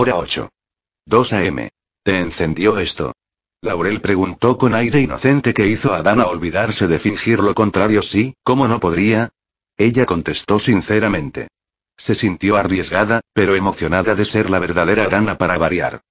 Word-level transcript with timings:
Hora 0.00 0.14
8. 0.14 0.48
2 1.06 1.32
a.m. 1.32 1.70
¿Te 2.04 2.20
encendió 2.20 2.78
esto? 2.78 3.14
Laurel 3.60 4.00
preguntó 4.00 4.56
con 4.56 4.72
aire 4.72 5.00
inocente 5.00 5.52
que 5.52 5.66
hizo 5.66 5.92
a 5.92 6.04
Dana 6.04 6.26
olvidarse 6.26 6.86
de 6.86 7.00
fingir 7.00 7.40
lo 7.40 7.52
contrario. 7.52 8.00
Sí, 8.00 8.36
¿cómo 8.44 8.68
no 8.68 8.78
podría? 8.78 9.30
Ella 9.76 10.06
contestó 10.06 10.60
sinceramente. 10.60 11.48
Se 11.96 12.14
sintió 12.14 12.56
arriesgada, 12.56 13.22
pero 13.32 13.56
emocionada 13.56 14.14
de 14.14 14.24
ser 14.24 14.50
la 14.50 14.60
verdadera 14.60 15.08
Dana 15.08 15.36
para 15.36 15.58
variar. 15.58 16.02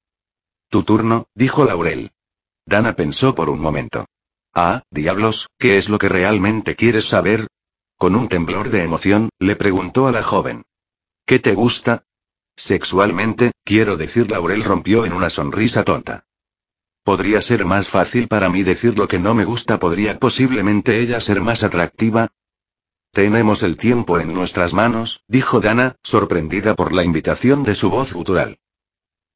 Tu 0.68 0.84
turno, 0.84 1.28
dijo 1.34 1.64
Laurel. 1.64 2.12
Dana 2.66 2.94
pensó 2.94 3.36
por 3.36 3.50
un 3.50 3.62
momento. 3.62 4.06
Ah, 4.54 4.84
diablos, 4.92 5.48
¿qué 5.58 5.78
es 5.78 5.88
lo 5.88 5.98
que 5.98 6.10
realmente 6.10 6.76
quieres 6.76 7.06
saber? 7.06 7.48
Con 7.96 8.18
un 8.18 8.28
temblor 8.28 8.70
de 8.70 8.84
emoción, 8.84 9.30
le 9.40 9.56
preguntó 9.56 10.08
a 10.08 10.12
la 10.12 10.24
joven. 10.24 10.66
¿Qué 11.26 11.40
te 11.40 11.54
gusta? 11.54 12.04
Sexualmente, 12.58 13.52
quiero 13.64 13.98
decir, 13.98 14.32
Laurel 14.32 14.64
rompió 14.64 15.05
en 15.05 15.14
una 15.14 15.30
sonrisa 15.30 15.84
tonta. 15.84 16.26
Podría 17.04 17.41
ser 17.41 17.66
más 17.66 17.88
fácil 17.88 18.27
para 18.27 18.50
mí 18.50 18.64
decir 18.64 18.98
lo 18.98 19.08
que 19.08 19.20
no 19.20 19.36
me 19.36 19.45
gusta, 19.45 19.80
podría 19.80 20.18
posiblemente 20.18 21.00
ella 21.00 21.22
ser 21.22 21.40
más 21.41 21.64
atractiva. 21.64 22.30
Tenemos 23.12 23.62
el 23.62 23.78
tiempo 23.78 24.20
en 24.20 24.34
nuestras 24.34 24.73
manos, 24.73 25.23
dijo 25.28 25.62
Dana, 25.62 25.95
sorprendida 26.04 26.76
por 26.76 26.94
la 26.94 27.04
invitación 27.04 27.64
de 27.64 27.76
su 27.76 27.91
voz 27.91 28.12
gutural. 28.12 28.59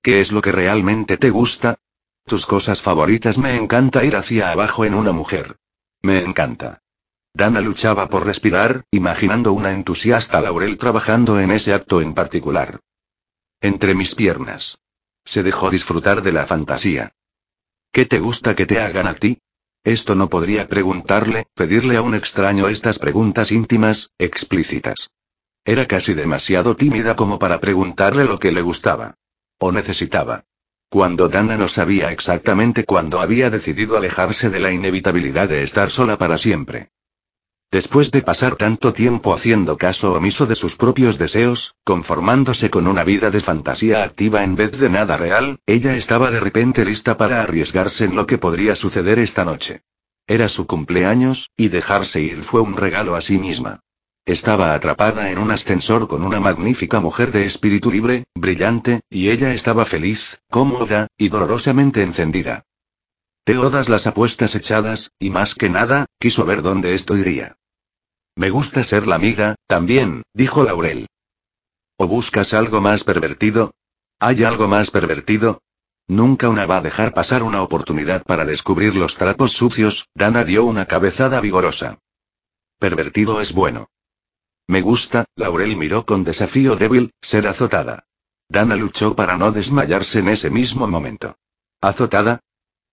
¿Qué 0.02 0.20
es 0.20 0.32
lo 0.32 0.42
que 0.42 0.52
realmente 0.52 1.18
te 1.18 1.30
gusta? 1.30 1.78
Tus 2.26 2.48
cosas 2.48 2.82
favoritas 2.82 3.38
me 3.38 3.56
encanta 3.56 4.04
ir 4.04 4.16
hacia 4.16 4.52
abajo 4.52 4.84
en 4.84 4.96
una 4.96 5.12
mujer. 5.12 5.58
Me 6.02 6.24
encanta. 6.24 6.82
Dana 7.34 7.62
luchaba 7.62 8.10
por 8.10 8.26
respirar, 8.26 8.84
imaginando 8.92 9.54
una 9.54 9.72
entusiasta 9.72 10.42
Laurel 10.42 10.80
trabajando 10.80 11.40
en 11.40 11.52
ese 11.52 11.74
acto 11.74 12.02
en 12.02 12.16
particular. 12.16 12.80
Entre 13.64 13.94
mis 13.94 14.16
piernas. 14.16 14.80
Se 15.24 15.44
dejó 15.44 15.70
disfrutar 15.70 16.24
de 16.24 16.32
la 16.32 16.48
fantasía. 16.48 17.14
¿Qué 17.92 18.08
te 18.08 18.20
gusta 18.20 18.56
que 18.56 18.66
te 18.66 18.80
hagan 18.80 19.06
a 19.06 19.14
ti? 19.14 19.38
Esto 19.84 20.16
no 20.16 20.30
podría 20.30 20.68
preguntarle, 20.68 21.46
pedirle 21.54 21.96
a 21.98 22.02
un 22.02 22.16
extraño 22.16 22.70
estas 22.70 22.98
preguntas 22.98 23.52
íntimas, 23.52 24.10
explícitas. 24.18 25.12
Era 25.64 25.86
casi 25.86 26.16
demasiado 26.16 26.76
tímida 26.76 27.16
como 27.16 27.38
para 27.38 27.60
preguntarle 27.60 28.26
lo 28.26 28.40
que 28.40 28.52
le 28.52 28.64
gustaba. 28.64 29.14
O 29.60 29.72
necesitaba. 29.72 30.46
Cuando 30.90 31.30
Dana 31.30 31.56
no 31.56 31.68
sabía 31.68 32.12
exactamente 32.12 32.84
cuándo 32.84 33.20
había 33.20 33.52
decidido 33.52 33.96
alejarse 33.96 34.50
de 34.50 34.60
la 34.60 34.72
inevitabilidad 34.72 35.50
de 35.50 35.62
estar 35.62 35.92
sola 35.92 36.18
para 36.18 36.40
siempre. 36.40 36.90
Después 37.72 38.12
de 38.12 38.22
pasar 38.22 38.58
tanto 38.58 38.92
tiempo 38.92 39.34
haciendo 39.34 39.78
caso 39.78 40.14
omiso 40.14 40.46
de 40.46 40.56
sus 40.56 40.76
propios 40.76 41.18
deseos, 41.18 41.76
conformándose 41.86 42.70
con 42.70 42.86
una 42.86 43.06
vida 43.06 43.32
de 43.32 43.40
fantasía 43.40 44.04
activa 44.04 44.44
en 44.44 44.58
vez 44.58 44.78
de 44.78 44.90
nada 44.90 45.16
real, 45.16 45.60
ella 45.66 45.96
estaba 45.96 46.32
de 46.32 46.42
repente 46.42 46.84
lista 46.84 47.16
para 47.16 47.42
arriesgarse 47.42 48.04
en 48.04 48.18
lo 48.18 48.28
que 48.28 48.38
podría 48.38 48.76
suceder 48.76 49.20
esta 49.20 49.46
noche. 49.46 49.84
Era 50.28 50.50
su 50.50 50.68
cumpleaños, 50.68 51.50
y 51.56 51.70
dejarse 51.70 52.20
ir 52.20 52.42
fue 52.42 52.60
un 52.60 52.76
regalo 52.76 53.16
a 53.16 53.22
sí 53.22 53.38
misma. 53.38 53.80
Estaba 54.26 54.74
atrapada 54.74 55.32
en 55.32 55.38
un 55.38 55.50
ascensor 55.50 56.10
con 56.10 56.26
una 56.26 56.42
magnífica 56.42 57.00
mujer 57.00 57.32
de 57.32 57.46
espíritu 57.46 57.90
libre, 57.90 58.26
brillante, 58.36 59.00
y 59.10 59.30
ella 59.30 59.54
estaba 59.54 59.86
feliz, 59.86 60.42
cómoda, 60.50 61.08
y 61.18 61.30
dolorosamente 61.30 62.04
encendida. 62.04 62.66
Todas 63.46 63.88
las 63.88 64.08
apuestas 64.08 64.56
echadas, 64.56 65.12
y 65.20 65.30
más 65.30 65.56
que 65.56 65.70
nada, 65.70 66.06
quiso 66.20 66.46
ver 66.46 66.62
dónde 66.62 66.94
esto 66.96 67.16
iría. 67.16 67.56
Me 68.42 68.50
gusta 68.50 68.84
ser 68.84 69.06
la 69.06 69.14
amiga, 69.14 69.54
también, 69.68 70.24
dijo 70.34 70.64
Laurel. 70.64 71.06
¿O 71.96 72.08
buscas 72.08 72.56
algo 72.56 72.82
más 72.82 73.04
pervertido? 73.04 73.76
¿Hay 74.20 74.44
algo 74.44 74.68
más 74.68 74.90
pervertido? 74.90 75.62
Nunca 76.08 76.50
una 76.50 76.66
va 76.66 76.78
a 76.78 76.82
dejar 76.82 77.14
pasar 77.14 77.44
una 77.44 77.62
oportunidad 77.62 78.24
para 78.24 78.44
descubrir 78.44 78.96
los 78.96 79.16
trapos 79.16 79.52
sucios, 79.52 80.08
Dana 80.16 80.44
dio 80.44 80.66
una 80.66 80.88
cabezada 80.88 81.40
vigorosa. 81.40 82.00
Pervertido 82.80 83.42
es 83.42 83.54
bueno. 83.54 83.92
Me 84.66 84.82
gusta, 84.82 85.26
Laurel 85.36 85.76
miró 85.76 86.08
con 86.08 86.24
desafío 86.24 86.76
débil, 86.76 87.12
ser 87.22 87.46
azotada. 87.46 88.08
Dana 88.50 88.76
luchó 88.76 89.16
para 89.16 89.38
no 89.38 89.52
desmayarse 89.52 90.18
en 90.18 90.30
ese 90.30 90.50
mismo 90.50 90.88
momento. 90.88 91.38
¿Azotada? 91.80 92.40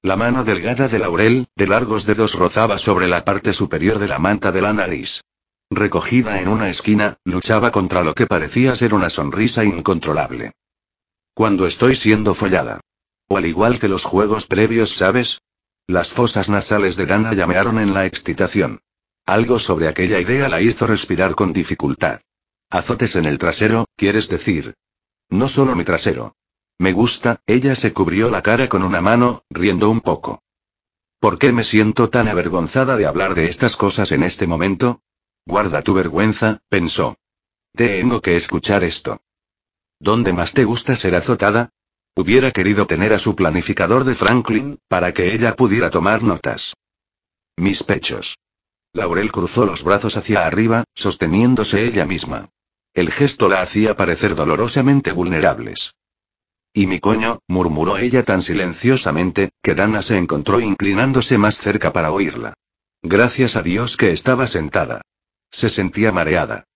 La 0.02 0.16
mano 0.16 0.44
delgada 0.44 0.88
de 0.88 0.98
Laurel, 0.98 1.46
de 1.56 1.66
largos 1.66 2.04
dedos, 2.04 2.34
rozaba 2.34 2.76
sobre 2.76 3.08
la 3.08 3.24
parte 3.24 3.54
superior 3.54 3.98
de 3.98 4.08
la 4.08 4.18
manta 4.18 4.52
de 4.52 4.60
la 4.60 4.74
nariz. 4.74 5.22
Recogida 5.70 6.40
en 6.40 6.48
una 6.48 6.70
esquina, 6.70 7.18
luchaba 7.24 7.70
contra 7.70 8.02
lo 8.02 8.14
que 8.14 8.26
parecía 8.26 8.74
ser 8.74 8.94
una 8.94 9.10
sonrisa 9.10 9.64
incontrolable. 9.64 10.52
Cuando 11.34 11.66
estoy 11.66 11.94
siendo 11.94 12.34
follada. 12.34 12.80
O 13.28 13.36
al 13.36 13.44
igual 13.44 13.78
que 13.78 13.88
los 13.88 14.04
juegos 14.04 14.46
previos, 14.46 14.96
¿sabes? 14.96 15.42
Las 15.86 16.10
fosas 16.10 16.48
nasales 16.48 16.96
de 16.96 17.06
Dana 17.06 17.34
llamearon 17.34 17.78
en 17.78 17.92
la 17.92 18.06
excitación. 18.06 18.80
Algo 19.26 19.58
sobre 19.58 19.88
aquella 19.88 20.18
idea 20.20 20.48
la 20.48 20.62
hizo 20.62 20.86
respirar 20.86 21.34
con 21.34 21.52
dificultad. 21.52 22.20
Azotes 22.70 23.14
en 23.16 23.26
el 23.26 23.38
trasero, 23.38 23.86
quieres 23.94 24.28
decir. 24.28 24.74
No 25.28 25.48
solo 25.48 25.76
mi 25.76 25.84
trasero. 25.84 26.34
Me 26.78 26.92
gusta, 26.92 27.42
ella 27.46 27.74
se 27.74 27.92
cubrió 27.92 28.30
la 28.30 28.40
cara 28.40 28.68
con 28.68 28.82
una 28.82 29.02
mano, 29.02 29.44
riendo 29.50 29.90
un 29.90 30.00
poco. 30.00 30.42
¿Por 31.20 31.38
qué 31.38 31.52
me 31.52 31.64
siento 31.64 32.08
tan 32.08 32.28
avergonzada 32.28 32.96
de 32.96 33.06
hablar 33.06 33.34
de 33.34 33.48
estas 33.48 33.76
cosas 33.76 34.12
en 34.12 34.22
este 34.22 34.46
momento? 34.46 35.02
Guarda 35.48 35.80
tu 35.80 35.94
vergüenza, 35.94 36.60
pensó. 36.68 37.16
Tengo 37.74 38.20
que 38.20 38.36
escuchar 38.36 38.84
esto. 38.84 39.22
¿Dónde 39.98 40.34
más 40.34 40.52
te 40.52 40.64
gusta 40.64 40.94
ser 40.94 41.14
azotada? 41.14 41.70
Hubiera 42.14 42.50
querido 42.50 42.86
tener 42.86 43.14
a 43.14 43.18
su 43.18 43.34
planificador 43.34 44.04
de 44.04 44.14
Franklin, 44.14 44.78
para 44.88 45.14
que 45.14 45.32
ella 45.32 45.56
pudiera 45.56 45.88
tomar 45.88 46.22
notas. 46.22 46.74
Mis 47.56 47.82
pechos. 47.82 48.36
Laurel 48.92 49.32
cruzó 49.32 49.64
los 49.64 49.84
brazos 49.84 50.18
hacia 50.18 50.46
arriba, 50.46 50.84
sosteniéndose 50.94 51.82
ella 51.82 52.04
misma. 52.04 52.50
El 52.92 53.10
gesto 53.10 53.48
la 53.48 53.62
hacía 53.62 53.96
parecer 53.96 54.34
dolorosamente 54.34 55.12
vulnerables. 55.12 55.94
Y 56.74 56.86
mi 56.86 57.00
coño, 57.00 57.38
murmuró 57.48 57.96
ella 57.96 58.22
tan 58.22 58.42
silenciosamente, 58.42 59.48
que 59.62 59.74
Dana 59.74 60.02
se 60.02 60.18
encontró 60.18 60.60
inclinándose 60.60 61.38
más 61.38 61.56
cerca 61.56 61.90
para 61.90 62.12
oírla. 62.12 62.52
Gracias 63.00 63.56
a 63.56 63.62
Dios 63.62 63.96
que 63.96 64.12
estaba 64.12 64.46
sentada. 64.46 65.00
Se 65.50 65.70
sentía 65.70 66.12
mareada. 66.12 66.66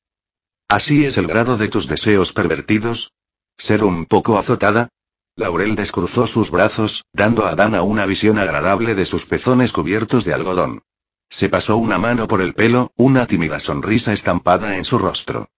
¿Así 0.69 1.05
es 1.05 1.19
el 1.19 1.27
grado 1.27 1.57
de 1.57 1.69
tus 1.69 1.87
deseos 1.87 2.33
pervertidos? 2.33 3.13
¿Ser 3.59 3.85
un 3.85 4.07
poco 4.07 4.39
azotada? 4.39 4.89
Laurel 5.37 5.77
descruzó 5.77 6.27
sus 6.27 6.51
brazos, 6.51 7.05
dando 7.13 7.47
a 7.47 7.55
Dana 7.55 7.83
una 7.83 8.05
visión 8.05 8.39
agradable 8.39 8.95
de 8.95 9.07
sus 9.07 9.25
pezones 9.25 9.73
cubiertos 9.73 10.25
de 10.25 10.35
algodón. 10.35 10.83
Se 11.31 11.49
pasó 11.49 11.79
una 11.79 11.97
mano 11.97 12.29
por 12.29 12.43
el 12.43 12.53
pelo, 12.53 12.93
una 12.97 13.27
tímida 13.27 13.59
sonrisa 13.59 14.13
estampada 14.13 14.77
en 14.77 14.85
su 14.85 14.99
rostro. 14.99 15.49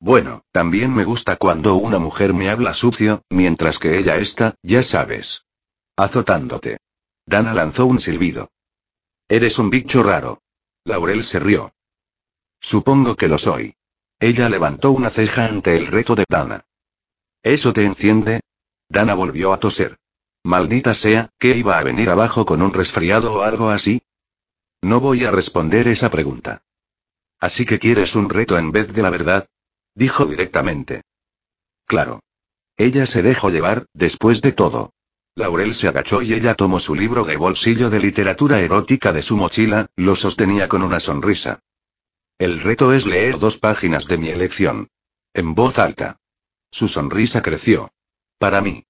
Bueno, 0.00 0.44
también 0.52 0.94
me 0.94 1.04
gusta 1.04 1.36
cuando 1.36 1.74
una 1.74 1.98
mujer 1.98 2.32
me 2.32 2.48
habla 2.48 2.72
sucio, 2.72 3.22
mientras 3.28 3.78
que 3.78 3.98
ella 3.98 4.16
está, 4.16 4.54
ya 4.62 4.82
sabes. 4.82 5.44
Azotándote. 5.96 6.78
Dana 7.26 7.52
lanzó 7.52 7.84
un 7.84 8.00
silbido. 8.00 8.50
Eres 9.28 9.58
un 9.58 9.68
bicho 9.68 10.02
raro. 10.02 10.42
Laurel 10.84 11.24
se 11.24 11.38
rió. 11.40 11.73
Supongo 12.64 13.14
que 13.14 13.28
lo 13.28 13.36
soy. 13.36 13.76
Ella 14.18 14.48
levantó 14.48 14.90
una 14.90 15.10
ceja 15.10 15.44
ante 15.44 15.76
el 15.76 15.86
reto 15.86 16.14
de 16.14 16.24
Dana. 16.26 16.64
¿Eso 17.42 17.74
te 17.74 17.84
enciende? 17.84 18.40
Dana 18.88 19.12
volvió 19.12 19.52
a 19.52 19.60
toser. 19.60 19.98
Maldita 20.44 20.94
sea, 20.94 21.28
¿qué 21.38 21.58
iba 21.58 21.78
a 21.78 21.84
venir 21.84 22.08
abajo 22.08 22.46
con 22.46 22.62
un 22.62 22.72
resfriado 22.72 23.34
o 23.34 23.42
algo 23.42 23.68
así? 23.68 24.00
No 24.80 25.00
voy 25.00 25.26
a 25.26 25.30
responder 25.30 25.88
esa 25.88 26.10
pregunta. 26.10 26.62
Así 27.38 27.66
que 27.66 27.78
quieres 27.78 28.16
un 28.16 28.30
reto 28.30 28.56
en 28.56 28.72
vez 28.72 28.90
de 28.94 29.02
la 29.02 29.10
verdad? 29.10 29.46
Dijo 29.94 30.24
directamente. 30.24 31.02
Claro. 31.84 32.20
Ella 32.78 33.04
se 33.04 33.20
dejó 33.20 33.50
llevar, 33.50 33.84
después 33.92 34.40
de 34.40 34.52
todo. 34.52 34.94
Laurel 35.34 35.74
se 35.74 35.88
agachó 35.88 36.22
y 36.22 36.32
ella 36.32 36.54
tomó 36.54 36.80
su 36.80 36.94
libro 36.94 37.24
de 37.24 37.36
bolsillo 37.36 37.90
de 37.90 38.00
literatura 38.00 38.60
erótica 38.60 39.12
de 39.12 39.20
su 39.20 39.36
mochila, 39.36 39.88
lo 39.96 40.16
sostenía 40.16 40.66
con 40.66 40.82
una 40.82 40.98
sonrisa. 40.98 41.60
El 42.38 42.60
reto 42.60 42.92
es 42.92 43.06
leer 43.06 43.38
dos 43.38 43.58
páginas 43.58 44.06
de 44.06 44.18
mi 44.18 44.28
elección. 44.28 44.88
En 45.34 45.54
voz 45.54 45.78
alta. 45.78 46.18
Su 46.70 46.88
sonrisa 46.88 47.42
creció. 47.42 47.92
Para 48.38 48.60
mí. 48.60 48.86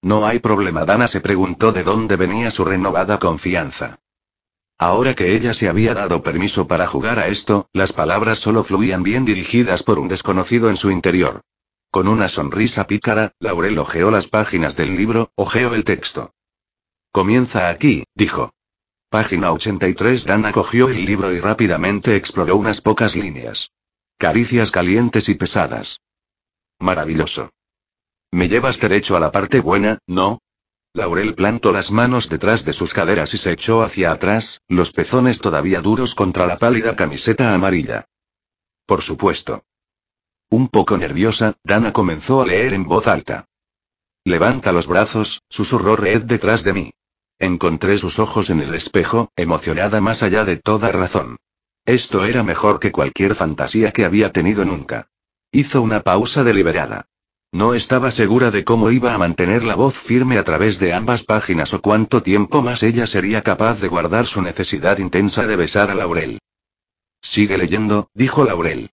No 0.00 0.26
hay 0.26 0.38
problema. 0.38 0.86
Dana 0.86 1.06
se 1.06 1.20
preguntó 1.20 1.72
de 1.72 1.82
dónde 1.82 2.16
venía 2.16 2.50
su 2.50 2.64
renovada 2.64 3.18
confianza. 3.18 4.00
Ahora 4.78 5.14
que 5.14 5.34
ella 5.34 5.52
se 5.52 5.68
había 5.68 5.94
dado 5.94 6.22
permiso 6.22 6.66
para 6.66 6.86
jugar 6.86 7.18
a 7.18 7.28
esto, 7.28 7.68
las 7.74 7.92
palabras 7.92 8.38
solo 8.38 8.64
fluían 8.64 9.02
bien 9.02 9.26
dirigidas 9.26 9.82
por 9.82 9.98
un 9.98 10.08
desconocido 10.08 10.70
en 10.70 10.76
su 10.76 10.90
interior. 10.90 11.42
Con 11.90 12.08
una 12.08 12.28
sonrisa 12.28 12.86
pícara, 12.86 13.32
Laurel 13.40 13.78
ojeó 13.78 14.10
las 14.10 14.28
páginas 14.28 14.74
del 14.74 14.96
libro, 14.96 15.30
ojeó 15.36 15.74
el 15.74 15.84
texto. 15.84 16.34
Comienza 17.12 17.68
aquí, 17.68 18.04
dijo. 18.14 18.54
Página 19.14 19.52
83 19.52 20.24
Dana 20.24 20.50
cogió 20.50 20.88
el 20.88 21.04
libro 21.04 21.32
y 21.32 21.38
rápidamente 21.38 22.16
exploró 22.16 22.56
unas 22.56 22.80
pocas 22.80 23.14
líneas. 23.14 23.70
Caricias 24.18 24.72
calientes 24.72 25.28
y 25.28 25.34
pesadas. 25.36 26.00
Maravilloso. 26.80 27.52
Me 28.32 28.48
llevas 28.48 28.80
derecho 28.80 29.16
a 29.16 29.20
la 29.20 29.30
parte 29.30 29.60
buena, 29.60 30.00
¿no? 30.08 30.40
Laurel 30.94 31.36
plantó 31.36 31.70
las 31.70 31.92
manos 31.92 32.28
detrás 32.28 32.64
de 32.64 32.72
sus 32.72 32.92
caderas 32.92 33.32
y 33.34 33.38
se 33.38 33.52
echó 33.52 33.84
hacia 33.84 34.10
atrás, 34.10 34.62
los 34.66 34.90
pezones 34.90 35.38
todavía 35.38 35.80
duros 35.80 36.16
contra 36.16 36.44
la 36.48 36.58
pálida 36.58 36.96
camiseta 36.96 37.54
amarilla. 37.54 38.06
Por 38.84 39.00
supuesto. 39.00 39.62
Un 40.50 40.66
poco 40.66 40.98
nerviosa, 40.98 41.54
Dana 41.62 41.92
comenzó 41.92 42.42
a 42.42 42.46
leer 42.46 42.74
en 42.74 42.82
voz 42.82 43.06
alta. 43.06 43.46
Levanta 44.24 44.72
los 44.72 44.88
brazos, 44.88 45.44
susurró 45.48 45.94
Red 45.94 46.22
detrás 46.24 46.64
de 46.64 46.72
mí. 46.72 46.92
Encontré 47.38 47.98
sus 47.98 48.18
ojos 48.18 48.50
en 48.50 48.60
el 48.60 48.74
espejo, 48.74 49.30
emocionada 49.36 50.00
más 50.00 50.22
allá 50.22 50.44
de 50.44 50.56
toda 50.56 50.92
razón. 50.92 51.36
Esto 51.84 52.24
era 52.24 52.42
mejor 52.42 52.80
que 52.80 52.92
cualquier 52.92 53.34
fantasía 53.34 53.92
que 53.92 54.04
había 54.04 54.32
tenido 54.32 54.64
nunca. 54.64 55.08
Hizo 55.50 55.82
una 55.82 56.00
pausa 56.00 56.44
deliberada. 56.44 57.06
No 57.52 57.74
estaba 57.74 58.10
segura 58.10 58.50
de 58.50 58.64
cómo 58.64 58.90
iba 58.90 59.14
a 59.14 59.18
mantener 59.18 59.62
la 59.62 59.76
voz 59.76 59.94
firme 59.94 60.38
a 60.38 60.44
través 60.44 60.78
de 60.78 60.92
ambas 60.92 61.24
páginas 61.24 61.72
o 61.74 61.80
cuánto 61.80 62.22
tiempo 62.22 62.62
más 62.62 62.82
ella 62.82 63.06
sería 63.06 63.42
capaz 63.42 63.80
de 63.80 63.88
guardar 63.88 64.26
su 64.26 64.42
necesidad 64.42 64.98
intensa 64.98 65.46
de 65.46 65.56
besar 65.56 65.90
a 65.90 65.94
Laurel. 65.94 66.40
Sigue 67.20 67.56
leyendo, 67.56 68.10
dijo 68.12 68.44
Laurel. 68.44 68.90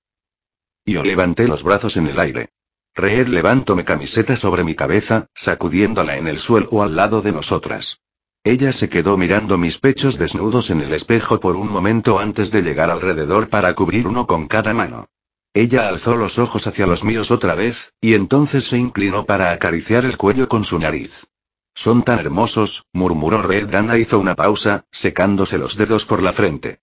Yo 0.85 1.03
levanté 1.03 1.47
los 1.47 1.63
brazos 1.63 1.97
en 1.97 2.07
el 2.07 2.19
aire. 2.19 2.49
Reed 2.93 3.27
levantó 3.27 3.75
mi 3.75 3.83
camiseta 3.83 4.35
sobre 4.35 4.63
mi 4.63 4.75
cabeza, 4.75 5.27
sacudiéndola 5.33 6.17
en 6.17 6.27
el 6.27 6.37
suelo 6.39 6.83
al 6.83 6.95
lado 6.95 7.21
de 7.21 7.31
nosotras. 7.31 8.01
Ella 8.43 8.73
se 8.73 8.89
quedó 8.89 9.17
mirando 9.17 9.59
mis 9.59 9.77
pechos 9.77 10.17
desnudos 10.17 10.71
en 10.71 10.81
el 10.81 10.93
espejo 10.93 11.39
por 11.39 11.55
un 11.55 11.69
momento 11.69 12.17
antes 12.17 12.49
de 12.49 12.63
llegar 12.63 12.89
alrededor 12.89 13.49
para 13.49 13.75
cubrir 13.75 14.07
uno 14.07 14.25
con 14.25 14.47
cada 14.47 14.73
mano. 14.73 15.09
Ella 15.53 15.87
alzó 15.87 16.15
los 16.15 16.39
ojos 16.39 16.65
hacia 16.65 16.87
los 16.87 17.03
míos 17.03 17.29
otra 17.29 17.53
vez, 17.53 17.93
y 18.01 18.15
entonces 18.15 18.63
se 18.63 18.79
inclinó 18.79 19.27
para 19.27 19.51
acariciar 19.51 20.05
el 20.05 20.17
cuello 20.17 20.47
con 20.47 20.63
su 20.63 20.79
nariz. 20.79 21.27
Son 21.75 22.03
tan 22.03 22.17
hermosos, 22.17 22.85
murmuró 22.93 23.43
Red. 23.43 23.69
Hizo 23.95 24.17
una 24.17 24.35
pausa, 24.35 24.85
secándose 24.91 25.59
los 25.59 25.77
dedos 25.77 26.07
por 26.07 26.23
la 26.23 26.33
frente. 26.33 26.79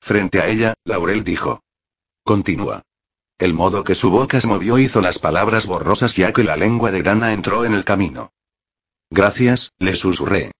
Frente 0.00 0.40
a 0.40 0.48
ella, 0.48 0.74
Laurel 0.84 1.24
dijo. 1.24 1.62
Continúa. 2.24 2.82
El 3.38 3.54
modo 3.54 3.84
que 3.84 3.94
su 3.94 4.10
boca 4.10 4.38
se 4.40 4.48
movió 4.48 4.78
hizo 4.78 5.00
las 5.00 5.18
palabras 5.18 5.66
borrosas 5.66 6.14
ya 6.14 6.32
que 6.32 6.44
la 6.44 6.56
lengua 6.56 6.90
de 6.90 7.02
Dana 7.02 7.32
entró 7.32 7.64
en 7.64 7.72
el 7.72 7.84
camino. 7.84 8.32
Gracias, 9.10 9.72
le 9.78 9.96
susurré. 9.96 10.52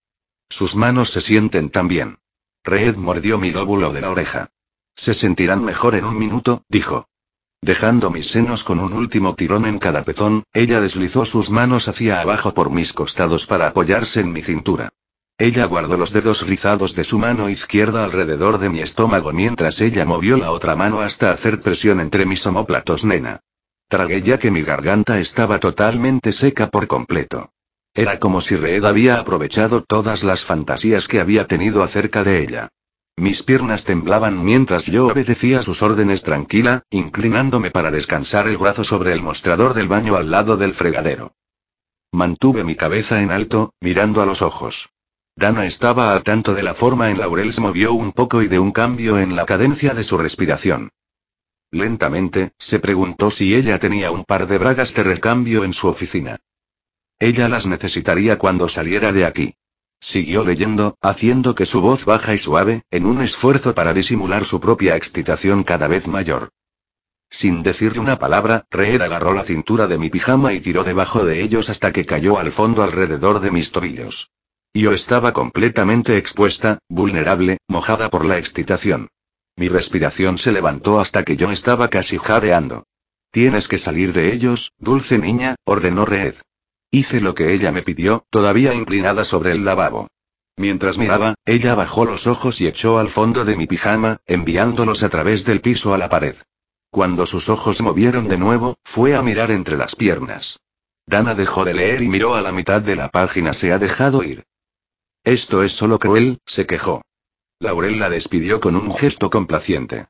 Sus 0.55 0.77
manos 0.77 1.11
se 1.11 1.21
sienten 1.21 1.69
tan 1.69 1.89
bien. 1.89 2.19
Red 2.63 2.95
mordió 2.95 3.39
mi 3.39 3.51
lóbulo 3.51 3.93
de 3.93 4.01
la 4.01 4.11
oreja. 4.13 4.51
Se 4.95 5.13
sentirán 5.13 5.65
mejor 5.65 5.97
en 5.97 6.05
un 6.05 6.17
minuto, 6.17 6.63
dijo. 6.69 7.09
Dejando 7.61 8.09
mis 8.09 8.29
senos 8.29 8.63
con 8.63 8.79
un 8.79 8.93
último 8.93 9.35
tirón 9.35 9.67
en 9.67 9.81
cada 9.81 10.05
pezón, 10.05 10.45
ella 10.53 10.81
deslizó 10.81 11.25
sus 11.25 11.51
manos 11.51 11.89
hacia 11.89 12.21
abajo 12.21 12.55
por 12.55 12.71
mis 12.71 12.93
costados 12.93 13.47
para 13.47 13.67
apoyarse 13.67 14.21
en 14.21 14.31
mi 14.31 14.45
cintura. 14.45 14.91
Ella 15.39 15.65
guardó 15.65 15.97
los 15.97 16.13
dedos 16.13 16.47
rizados 16.47 16.95
de 16.95 17.03
su 17.03 17.19
mano 17.19 17.49
izquierda 17.49 18.05
alrededor 18.05 18.59
de 18.59 18.69
mi 18.69 18.79
estómago 18.79 19.33
mientras 19.33 19.81
ella 19.81 20.05
movió 20.05 20.37
la 20.37 20.53
otra 20.53 20.77
mano 20.77 21.01
hasta 21.01 21.33
hacer 21.33 21.59
presión 21.59 21.99
entre 21.99 22.27
mis 22.27 22.47
omóplatos 22.47 23.05
nena. 23.05 23.41
Tragué 23.89 24.23
ya 24.23 24.39
que 24.39 24.53
mi 24.53 24.63
garganta 24.63 25.19
estaba 25.19 25.59
totalmente 25.59 26.33
seca 26.33 26.69
por 26.69 26.87
completo. 26.87 27.54
Era 27.95 28.19
como 28.19 28.41
si 28.41 28.57
Reed 28.57 28.85
había 28.85 29.21
aprovechado 29.21 29.85
todas 29.85 30.25
las 30.25 30.45
fantasías 30.45 31.07
que 31.07 31.21
había 31.21 31.47
tenido 31.47 31.85
acerca 31.85 32.25
de 32.25 32.43
ella. 32.43 32.69
Mis 33.17 33.45
piernas 33.45 33.85
temblaban 33.85 34.45
mientras 34.45 34.87
yo 34.87 35.07
obedecía 35.07 35.63
sus 35.63 35.81
órdenes 35.81 36.25
tranquila, 36.25 36.83
inclinándome 36.91 37.71
para 37.71 37.93
descansar 37.93 38.49
el 38.49 38.59
brazo 38.59 38.83
sobre 38.83 39.13
el 39.13 39.23
mostrador 39.23 39.75
del 39.75 39.87
baño 39.87 40.17
al 40.17 40.33
lado 40.33 40.57
del 40.57 40.75
fregadero. 40.75 41.37
Mantuve 42.11 42.65
mi 42.65 42.75
cabeza 42.75 43.23
en 43.23 43.31
alto, 43.31 43.73
mirando 43.81 44.21
a 44.21 44.27
los 44.27 44.43
ojos. 44.43 44.91
Dana 45.37 45.65
estaba 45.65 46.13
al 46.13 46.25
tanto 46.25 46.55
de 46.55 46.65
la 46.65 46.75
forma 46.75 47.11
en 47.11 47.19
Laurel 47.19 47.53
se 47.53 47.61
movió 47.61 47.93
un 47.93 48.11
poco 48.11 48.43
y 48.43 48.49
de 48.49 48.59
un 48.59 48.73
cambio 48.73 49.21
en 49.21 49.37
la 49.37 49.47
cadencia 49.47 49.95
de 49.95 50.03
su 50.03 50.19
respiración. 50.19 50.91
Lentamente, 51.71 52.53
se 52.59 52.81
preguntó 52.81 53.31
si 53.31 53.55
ella 53.55 53.79
tenía 53.79 54.11
un 54.11 54.25
par 54.25 54.49
de 54.49 54.59
bragas 54.59 54.95
de 54.95 55.05
recambio 55.05 55.63
en 55.63 55.73
su 55.73 55.87
oficina. 55.89 56.41
Ella 57.25 57.49
las 57.49 57.67
necesitaría 57.67 58.37
cuando 58.37 58.69
saliera 58.69 59.11
de 59.11 59.25
aquí. 59.25 59.55
Siguió 59.99 60.45
leyendo, 60.45 60.99
haciendo 61.01 61.55
que 61.55 61.65
su 61.65 61.81
voz 61.81 62.05
baja 62.05 62.35
y 62.35 62.39
suave, 62.39 62.83
en 62.91 63.07
un 63.07 63.23
esfuerzo 63.23 63.75
para 63.75 63.95
disimular 63.95 64.45
su 64.45 64.61
propia 64.61 64.95
excitación 64.95 65.65
cada 65.65 65.89
vez 65.89 66.07
mayor. 66.07 66.51
Sin 67.31 67.63
decirle 67.63 68.01
una 68.01 68.19
palabra, 68.19 68.67
Reer 68.71 69.03
agarró 69.03 69.33
la 69.33 69.43
cintura 69.43 69.87
de 69.87 69.97
mi 69.97 70.11
pijama 70.11 70.53
y 70.53 70.61
tiró 70.61 70.85
debajo 70.85 71.25
de 71.25 71.41
ellos 71.41 71.71
hasta 71.71 71.93
que 71.93 72.05
cayó 72.05 72.39
al 72.39 72.53
fondo 72.53 72.83
alrededor 72.83 73.41
de 73.41 73.51
mis 73.51 73.73
tobillos. 73.73 74.31
Yo 74.75 74.93
estaba 74.93 75.33
completamente 75.33 76.19
expuesta, 76.19 76.81
vulnerable, 76.91 77.57
mojada 77.69 78.11
por 78.11 78.27
la 78.27 78.37
excitación. 78.37 79.09
Mi 79.57 79.71
respiración 79.71 80.37
se 80.37 80.53
levantó 80.53 81.01
hasta 81.01 81.23
que 81.23 81.39
yo 81.39 81.51
estaba 81.51 81.89
casi 81.89 82.19
jadeando. 82.19 82.85
Tienes 83.31 83.67
que 83.67 83.79
salir 83.79 84.13
de 84.13 84.35
ellos, 84.35 84.73
dulce 84.77 85.17
niña, 85.17 85.57
ordenó 85.65 86.05
Reed. 86.05 86.35
Hice 86.95 87.21
lo 87.21 87.35
que 87.35 87.53
ella 87.53 87.73
me 87.73 87.83
pidió, 87.83 88.25
todavía 88.31 88.73
inclinada 88.73 89.25
sobre 89.25 89.51
el 89.51 89.65
lavabo. 89.65 90.07
Mientras 90.57 90.97
miraba, 90.97 91.35
ella 91.45 91.75
bajó 91.75 92.05
los 92.05 92.29
ojos 92.29 92.61
y 92.61 92.69
echó 92.69 93.01
al 93.01 93.11
fondo 93.11 93.45
de 93.45 93.57
mi 93.57 93.67
pijama, 93.67 94.19
enviándolos 94.27 95.03
a 95.03 95.09
través 95.09 95.45
del 95.45 95.61
piso 95.61 95.93
a 95.93 95.99
la 95.99 96.09
pared. 96.09 96.37
Cuando 96.91 97.27
sus 97.27 97.49
ojos 97.49 97.83
movieron 97.83 98.29
de 98.29 98.39
nuevo, 98.39 98.77
fue 98.85 99.17
a 99.17 99.23
mirar 99.23 99.51
entre 99.51 99.77
las 99.77 99.97
piernas. 99.97 100.61
Dana 101.05 101.35
dejó 101.35 101.65
de 101.65 101.75
leer 101.75 102.01
y 102.01 102.07
miró 102.07 102.37
a 102.37 102.43
la 102.43 102.53
mitad 102.53 102.81
de 102.81 102.95
la 102.95 103.09
página. 103.09 103.55
Se 103.55 103.73
ha 103.73 103.79
dejado 103.79 104.23
ir. 104.23 104.45
Esto 105.25 105.65
es 105.65 105.73
solo 105.73 105.99
cruel, 105.99 106.39
se 106.47 106.65
quejó. 106.65 107.03
Laurel 107.59 107.99
la 107.99 108.09
despidió 108.09 108.61
con 108.61 108.77
un 108.77 108.95
gesto 108.95 109.31
complaciente. 109.31 110.07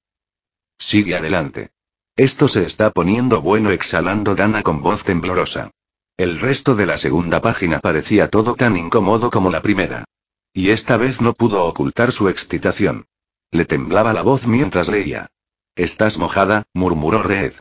Sigue 0.76 1.16
adelante. 1.16 1.70
Esto 2.14 2.46
se 2.46 2.64
está 2.64 2.90
poniendo 2.90 3.40
bueno, 3.40 3.70
exhalando 3.70 4.34
Dana 4.34 4.62
con 4.62 4.82
voz 4.82 5.02
temblorosa. 5.04 5.70
El 6.16 6.38
resto 6.38 6.76
de 6.76 6.86
la 6.86 6.96
segunda 6.96 7.40
página 7.40 7.80
parecía 7.80 8.28
todo 8.28 8.54
tan 8.54 8.76
incómodo 8.76 9.30
como 9.30 9.50
la 9.50 9.62
primera. 9.62 10.04
Y 10.52 10.70
esta 10.70 10.96
vez 10.96 11.20
no 11.20 11.32
pudo 11.34 11.64
ocultar 11.64 12.12
su 12.12 12.28
excitación. 12.28 13.06
Le 13.50 13.64
temblaba 13.64 14.12
la 14.12 14.22
voz 14.22 14.46
mientras 14.46 14.88
leía. 14.88 15.26
Estás 15.74 16.18
mojada, 16.18 16.68
murmuró 16.72 17.24
Red. 17.24 17.54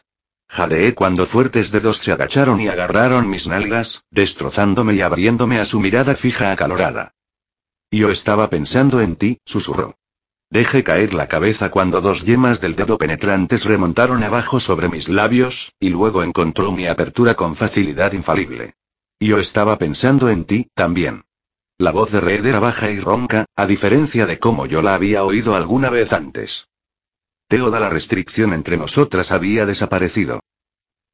Jadeé 0.48 0.94
cuando 0.94 1.26
fuertes 1.26 1.72
dedos 1.72 1.98
se 1.98 2.12
agacharon 2.12 2.62
y 2.62 2.68
agarraron 2.68 3.28
mis 3.28 3.48
nalgas, 3.48 4.04
destrozándome 4.12 4.94
y 4.94 5.02
abriéndome 5.02 5.60
a 5.60 5.66
su 5.66 5.80
mirada 5.80 6.16
fija 6.16 6.52
acalorada. 6.52 7.16
Yo 7.90 8.12
estaba 8.12 8.52
pensando 8.52 9.02
en 9.02 9.16
ti, 9.16 9.40
susurró. 9.46 9.98
Dejé 10.54 10.84
caer 10.84 11.16
la 11.16 11.28
cabeza 11.28 11.72
cuando 11.72 12.00
dos 12.00 12.26
yemas 12.26 12.62
del 12.62 12.76
dedo 12.76 13.00
penetrantes 13.00 13.66
remontaron 13.66 14.22
abajo 14.22 14.60
sobre 14.60 14.88
mis 14.88 15.10
labios, 15.10 15.74
y 15.80 15.90
luego 15.90 16.22
encontró 16.22 16.72
mi 16.72 16.86
apertura 16.86 17.34
con 17.34 17.56
facilidad 17.56 18.14
infalible. 18.14 18.76
Yo 19.20 19.40
estaba 19.40 19.80
pensando 19.80 20.30
en 20.30 20.46
ti, 20.46 20.68
también. 20.76 21.24
La 21.80 21.90
voz 21.90 22.12
de 22.12 22.22
Red 22.22 22.46
era 22.46 22.60
baja 22.60 22.92
y 22.92 23.00
ronca, 23.00 23.46
a 23.56 23.66
diferencia 23.66 24.28
de 24.28 24.38
cómo 24.38 24.68
yo 24.68 24.84
la 24.84 24.94
había 24.94 25.24
oído 25.24 25.56
alguna 25.56 25.90
vez 25.90 26.14
antes. 26.14 26.68
Teoda 27.48 27.80
la 27.80 27.90
restricción 27.90 28.54
entre 28.54 28.78
nosotras 28.78 29.32
había 29.32 29.66
desaparecido. 29.66 30.42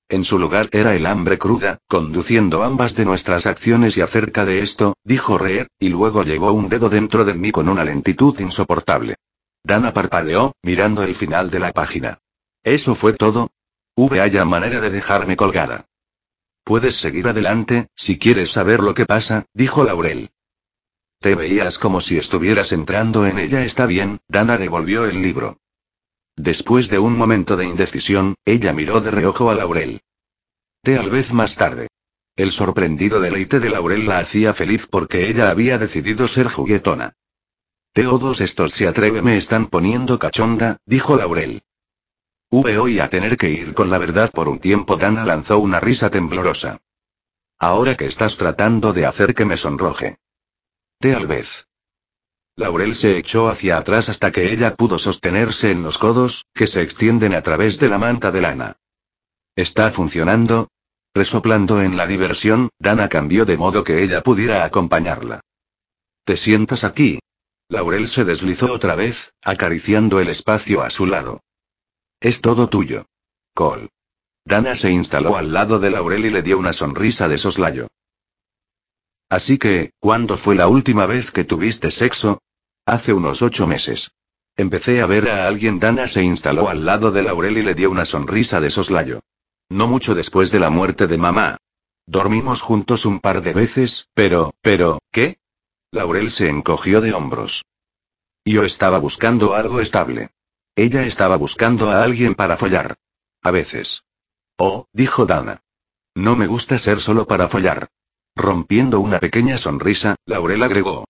En 0.10 0.26
su 0.26 0.38
lugar 0.38 0.68
era 0.74 0.96
el 0.96 1.06
hambre 1.06 1.38
cruda, 1.38 1.78
conduciendo 1.88 2.62
ambas 2.62 2.94
de 2.94 3.06
nuestras 3.06 3.46
acciones 3.46 3.96
y 3.96 4.02
acerca 4.02 4.44
de 4.44 4.60
esto, 4.60 4.96
dijo 5.06 5.38
Red, 5.38 5.68
y 5.80 5.88
luego 5.88 6.24
llevó 6.24 6.52
un 6.52 6.68
dedo 6.68 6.90
dentro 6.90 7.24
de 7.24 7.36
mí 7.36 7.52
con 7.52 7.70
una 7.70 7.86
lentitud 7.86 8.38
insoportable. 8.42 9.16
Dana 9.70 9.94
parpadeó, 9.94 10.56
mirando 10.64 11.04
el 11.04 11.14
final 11.14 11.52
de 11.52 11.60
la 11.60 11.72
página. 11.74 12.18
¿Eso 12.64 12.96
fue 12.96 13.14
todo? 13.14 13.52
V 13.96 14.20
haya 14.20 14.44
manera 14.44 14.82
de 14.82 14.90
dejarme 14.90 15.38
colgada. 15.38 15.86
Puedes 16.64 16.96
seguir 16.96 17.28
adelante, 17.28 17.88
si 17.96 18.18
quieres 18.18 18.50
saber 18.50 18.80
lo 18.80 18.96
que 18.96 19.06
pasa, 19.06 19.46
dijo 19.54 19.84
Laurel. 19.84 20.32
Te 21.20 21.36
veías 21.36 21.78
como 21.78 22.02
si 22.02 22.18
estuvieras 22.18 22.72
entrando 22.72 23.28
en 23.28 23.38
ella. 23.38 23.64
Está 23.64 23.86
bien, 23.86 24.22
Dana 24.28 24.58
devolvió 24.58 25.06
el 25.06 25.22
libro. 25.22 25.60
Después 26.36 26.90
de 26.90 26.98
un 26.98 27.16
momento 27.16 27.56
de 27.56 27.66
indecisión, 27.66 28.34
ella 28.46 28.74
miró 28.74 29.02
de 29.02 29.12
reojo 29.12 29.52
a 29.52 29.56
Laurel. 29.56 30.02
Tal 30.82 31.12
vez 31.12 31.32
más 31.32 31.58
tarde. 31.58 31.90
El 32.36 32.52
sorprendido 32.52 33.20
deleite 33.20 33.60
de 33.60 33.70
Laurel 33.70 34.08
la 34.08 34.18
hacía 34.18 34.56
feliz 34.56 34.88
porque 34.88 35.30
ella 35.30 35.52
había 35.52 35.78
decidido 35.78 36.28
ser 36.28 36.48
juguetona. 36.48 37.14
Todos 37.94 38.40
estos 38.42 38.74
se 38.74 38.88
atreve 38.88 39.22
me 39.22 39.38
están 39.38 39.68
poniendo 39.68 40.20
cachonda, 40.20 40.78
dijo 40.86 41.18
Laurel. 41.18 41.64
Voy 42.52 43.00
a 43.00 43.10
tener 43.10 43.38
que 43.38 43.50
ir 43.50 43.74
con 43.74 43.90
la 43.90 43.98
verdad 43.98 44.32
por 44.32 44.48
un 44.48 44.60
tiempo. 44.60 44.98
Dana 44.98 45.26
lanzó 45.26 45.60
una 45.60 45.80
risa 45.80 46.10
temblorosa. 46.10 46.82
Ahora 47.60 47.96
que 47.96 48.06
estás 48.06 48.38
tratando 48.38 48.94
de 48.94 49.06
hacer 49.06 49.36
que 49.36 49.46
me 49.46 49.58
sonroje. 49.58 50.18
Tal 51.00 51.28
vez. 51.28 51.68
Laurel 52.56 52.96
se 52.96 53.18
echó 53.18 53.50
hacia 53.50 53.78
atrás 53.78 54.10
hasta 54.10 54.32
que 54.32 54.52
ella 54.52 54.76
pudo 54.76 54.98
sostenerse 54.98 55.72
en 55.72 55.84
los 55.84 55.98
codos, 55.98 56.46
que 56.54 56.68
se 56.68 56.82
extienden 56.82 57.34
a 57.34 57.42
través 57.42 57.80
de 57.80 57.88
la 57.88 57.98
manta 57.98 58.32
de 58.32 58.42
lana. 58.42 58.78
¿Está 59.56 59.92
funcionando? 59.92 60.70
Resoplando 61.14 61.82
en 61.82 61.98
la 61.98 62.08
diversión, 62.08 62.70
Dana 62.80 63.10
cambió 63.10 63.46
de 63.46 63.58
modo 63.58 63.84
que 63.84 64.04
ella 64.04 64.22
pudiera 64.22 64.64
acompañarla. 64.64 65.42
¿Te 66.24 66.38
sientas 66.38 66.84
aquí? 66.84 67.20
Laurel 67.70 68.08
se 68.08 68.26
deslizó 68.26 68.74
otra 68.74 68.96
vez, 68.96 69.34
acariciando 69.44 70.20
el 70.20 70.30
espacio 70.30 70.82
a 70.82 70.90
su 70.90 71.06
lado. 71.06 71.42
Es 72.20 72.42
todo 72.42 72.68
tuyo. 72.68 73.06
Cole. 73.54 73.90
Dana 74.44 74.74
se 74.74 74.90
instaló 74.90 75.38
al 75.38 75.54
lado 75.54 75.80
de 75.80 75.92
Laurel 75.92 76.26
y 76.26 76.32
le 76.32 76.42
dio 76.42 76.58
una 76.58 76.74
sonrisa 76.74 77.28
de 77.28 77.38
soslayo. 77.38 77.88
Así 79.30 79.60
que, 79.60 79.92
¿cuándo 80.00 80.36
fue 80.36 80.56
la 80.56 80.68
última 80.68 81.06
vez 81.06 81.30
que 81.30 81.44
tuviste 81.44 81.92
sexo? 81.92 82.42
Hace 82.88 83.14
unos 83.14 83.44
ocho 83.44 83.68
meses. 83.68 84.12
Empecé 84.58 85.02
a 85.02 85.06
ver 85.06 85.30
a 85.30 85.48
alguien. 85.48 85.80
Dana 85.80 86.08
se 86.08 86.24
instaló 86.24 86.70
al 86.70 86.86
lado 86.86 87.12
de 87.12 87.22
Laurel 87.22 87.60
y 87.60 87.62
le 87.62 87.76
dio 87.76 87.92
una 87.92 88.06
sonrisa 88.06 88.60
de 88.60 88.72
soslayo. 88.72 89.20
No 89.70 89.88
mucho 89.88 90.16
después 90.16 90.50
de 90.50 90.60
la 90.60 90.72
muerte 90.72 91.06
de 91.06 91.20
mamá. 91.20 91.58
Dormimos 92.08 92.62
juntos 92.62 93.06
un 93.06 93.20
par 93.20 93.44
de 93.44 93.54
veces, 93.54 94.08
pero, 94.16 94.56
pero, 94.64 94.98
¿qué? 95.12 95.38
Laurel 95.92 96.30
se 96.30 96.50
encogió 96.50 97.02
de 97.02 97.14
hombros. 97.14 97.66
Yo 98.46 98.64
estaba 98.64 99.00
buscando 99.00 99.56
algo 99.56 99.82
estable. 99.82 100.30
Ella 100.76 101.06
estaba 101.06 101.36
buscando 101.36 101.90
a 101.90 102.04
alguien 102.04 102.36
para 102.36 102.58
follar. 102.58 102.96
A 103.42 103.52
veces. 103.52 104.04
Oh, 104.58 104.88
dijo 104.94 105.26
Dana. 105.26 105.62
No 106.16 106.36
me 106.36 106.46
gusta 106.46 106.78
ser 106.78 107.02
solo 107.02 107.26
para 107.26 107.48
follar. 107.48 107.88
Rompiendo 108.36 109.00
una 109.00 109.20
pequeña 109.20 109.58
sonrisa, 109.58 110.16
Laurel 110.26 110.62
agregó. 110.62 111.06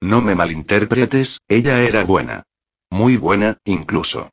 No 0.00 0.22
me 0.22 0.34
malinterpretes, 0.34 1.40
ella 1.48 1.82
era 1.82 2.04
buena. 2.04 2.44
Muy 2.90 3.16
buena, 3.16 3.58
incluso. 3.64 4.30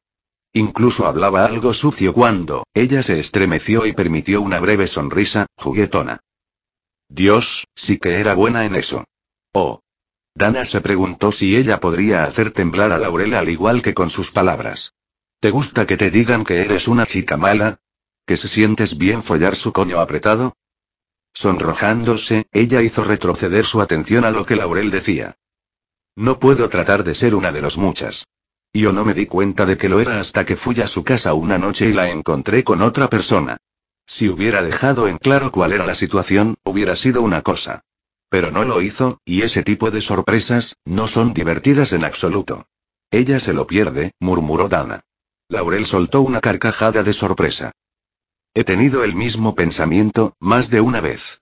Incluso 0.53 1.07
hablaba 1.07 1.45
algo 1.45 1.73
sucio 1.73 2.13
cuando, 2.13 2.63
ella 2.73 3.03
se 3.03 3.19
estremeció 3.19 3.85
y 3.85 3.93
permitió 3.93 4.41
una 4.41 4.59
breve 4.59 4.87
sonrisa, 4.87 5.47
juguetona. 5.57 6.19
Dios, 7.07 7.67
sí 7.75 7.97
que 7.97 8.19
era 8.19 8.33
buena 8.33 8.65
en 8.65 8.75
eso. 8.75 9.05
Oh. 9.61 9.83
Dana 10.35 10.63
se 10.63 10.79
preguntó 10.79 11.33
si 11.33 11.57
ella 11.57 11.81
podría 11.81 12.23
hacer 12.23 12.51
temblar 12.51 12.93
a 12.93 12.97
Laurel 12.97 13.33
al 13.33 13.49
igual 13.49 13.81
que 13.81 13.93
con 13.93 14.09
sus 14.09 14.31
palabras. 14.31 14.93
¿Te 15.41 15.51
gusta 15.51 15.85
que 15.85 15.97
te 15.97 16.09
digan 16.11 16.45
que 16.45 16.61
eres 16.61 16.87
una 16.87 17.05
chica 17.05 17.35
mala? 17.35 17.81
¿Que 18.25 18.37
se 18.37 18.47
sientes 18.47 18.97
bien 18.97 19.21
follar 19.21 19.57
su 19.57 19.73
coño 19.73 19.99
apretado? 19.99 20.55
Sonrojándose, 21.33 22.47
ella 22.53 22.81
hizo 22.81 23.03
retroceder 23.03 23.65
su 23.65 23.81
atención 23.81 24.23
a 24.23 24.31
lo 24.31 24.45
que 24.45 24.55
Laurel 24.55 24.91
decía. 24.91 25.37
No 26.15 26.39
puedo 26.39 26.69
tratar 26.69 27.03
de 27.03 27.13
ser 27.13 27.35
una 27.35 27.51
de 27.51 27.61
los 27.61 27.77
muchas. 27.77 28.27
Yo 28.71 28.93
no 28.93 29.03
me 29.03 29.13
di 29.13 29.25
cuenta 29.25 29.65
de 29.65 29.77
que 29.77 29.89
lo 29.89 29.99
era 29.99 30.21
hasta 30.21 30.45
que 30.45 30.55
fui 30.55 30.79
a 30.79 30.87
su 30.87 31.03
casa 31.03 31.33
una 31.33 31.57
noche 31.57 31.89
y 31.89 31.91
la 31.91 32.09
encontré 32.09 32.63
con 32.63 32.81
otra 32.81 33.09
persona. 33.09 33.57
Si 34.05 34.29
hubiera 34.29 34.61
dejado 34.63 35.09
en 35.09 35.17
claro 35.17 35.51
cuál 35.51 35.73
era 35.73 35.85
la 35.85 35.95
situación, 35.95 36.55
hubiera 36.63 36.95
sido 36.95 37.21
una 37.21 37.41
cosa. 37.41 37.83
Pero 38.29 38.51
no 38.51 38.63
lo 38.63 38.81
hizo, 38.81 39.19
y 39.25 39.41
ese 39.41 39.63
tipo 39.63 39.91
de 39.91 40.01
sorpresas, 40.01 40.75
no 40.85 41.07
son 41.07 41.33
divertidas 41.33 41.93
en 41.93 42.05
absoluto. 42.05 42.67
Ella 43.11 43.39
se 43.39 43.53
lo 43.53 43.65
pierde, 43.65 44.11
murmuró 44.19 44.69
Dana. 44.69 45.01
Laurel 45.49 45.87
soltó 45.87 46.21
una 46.21 46.41
carcajada 46.41 47.01
de 47.01 47.13
sorpresa. 47.13 47.71
He 48.53 48.63
tenido 48.63 49.03
el 49.03 49.15
mismo 49.15 49.55
pensamiento, 49.55 50.35
más 50.39 50.69
de 50.69 50.81
una 50.81 51.01
vez. 51.01 51.41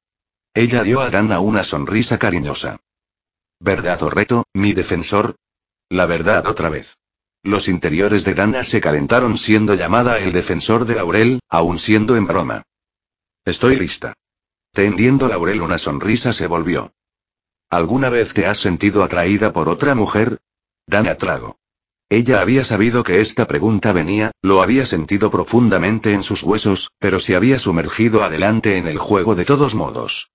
Ella 0.53 0.83
dio 0.83 1.01
a 1.01 1.09
Dana 1.09 1.39
una 1.41 1.65
sonrisa 1.65 2.17
cariñosa. 2.17 2.79
¿Verdad 3.59 4.01
o 4.03 4.09
reto, 4.09 4.45
mi 4.53 4.71
defensor? 4.71 5.35
La 5.89 6.05
verdad 6.05 6.47
otra 6.47 6.69
vez. 6.69 6.97
Los 7.43 7.67
interiores 7.67 8.23
de 8.23 8.33
Dana 8.33 8.63
se 8.63 8.81
calentaron 8.81 9.37
siendo 9.37 9.75
llamada 9.75 10.19
el 10.19 10.31
defensor 10.31 10.85
de 10.85 10.95
Laurel, 10.95 11.39
aun 11.49 11.79
siendo 11.79 12.15
en 12.15 12.27
broma. 12.27 12.63
Estoy 13.45 13.75
lista. 13.75 14.13
Tendiendo 14.77 15.27
Laurel 15.27 15.63
una 15.63 15.79
sonrisa 15.79 16.33
se 16.33 16.45
volvió. 16.45 16.93
¿Alguna 17.71 18.09
vez 18.11 18.35
te 18.35 18.45
has 18.45 18.59
sentido 18.59 19.03
atraída 19.03 19.51
por 19.51 19.69
otra 19.69 19.95
mujer? 19.95 20.37
Dana 20.85 21.15
trago. 21.15 21.57
Ella 22.09 22.41
había 22.41 22.63
sabido 22.63 23.01
que 23.01 23.19
esta 23.19 23.47
pregunta 23.47 23.91
venía, 23.91 24.29
lo 24.43 24.61
había 24.61 24.85
sentido 24.85 25.31
profundamente 25.31 26.13
en 26.13 26.21
sus 26.21 26.43
huesos, 26.43 26.91
pero 26.99 27.19
se 27.19 27.35
había 27.35 27.57
sumergido 27.57 28.23
adelante 28.23 28.77
en 28.77 28.87
el 28.87 28.99
juego 28.99 29.33
de 29.33 29.45
todos 29.45 29.73
modos. 29.73 30.29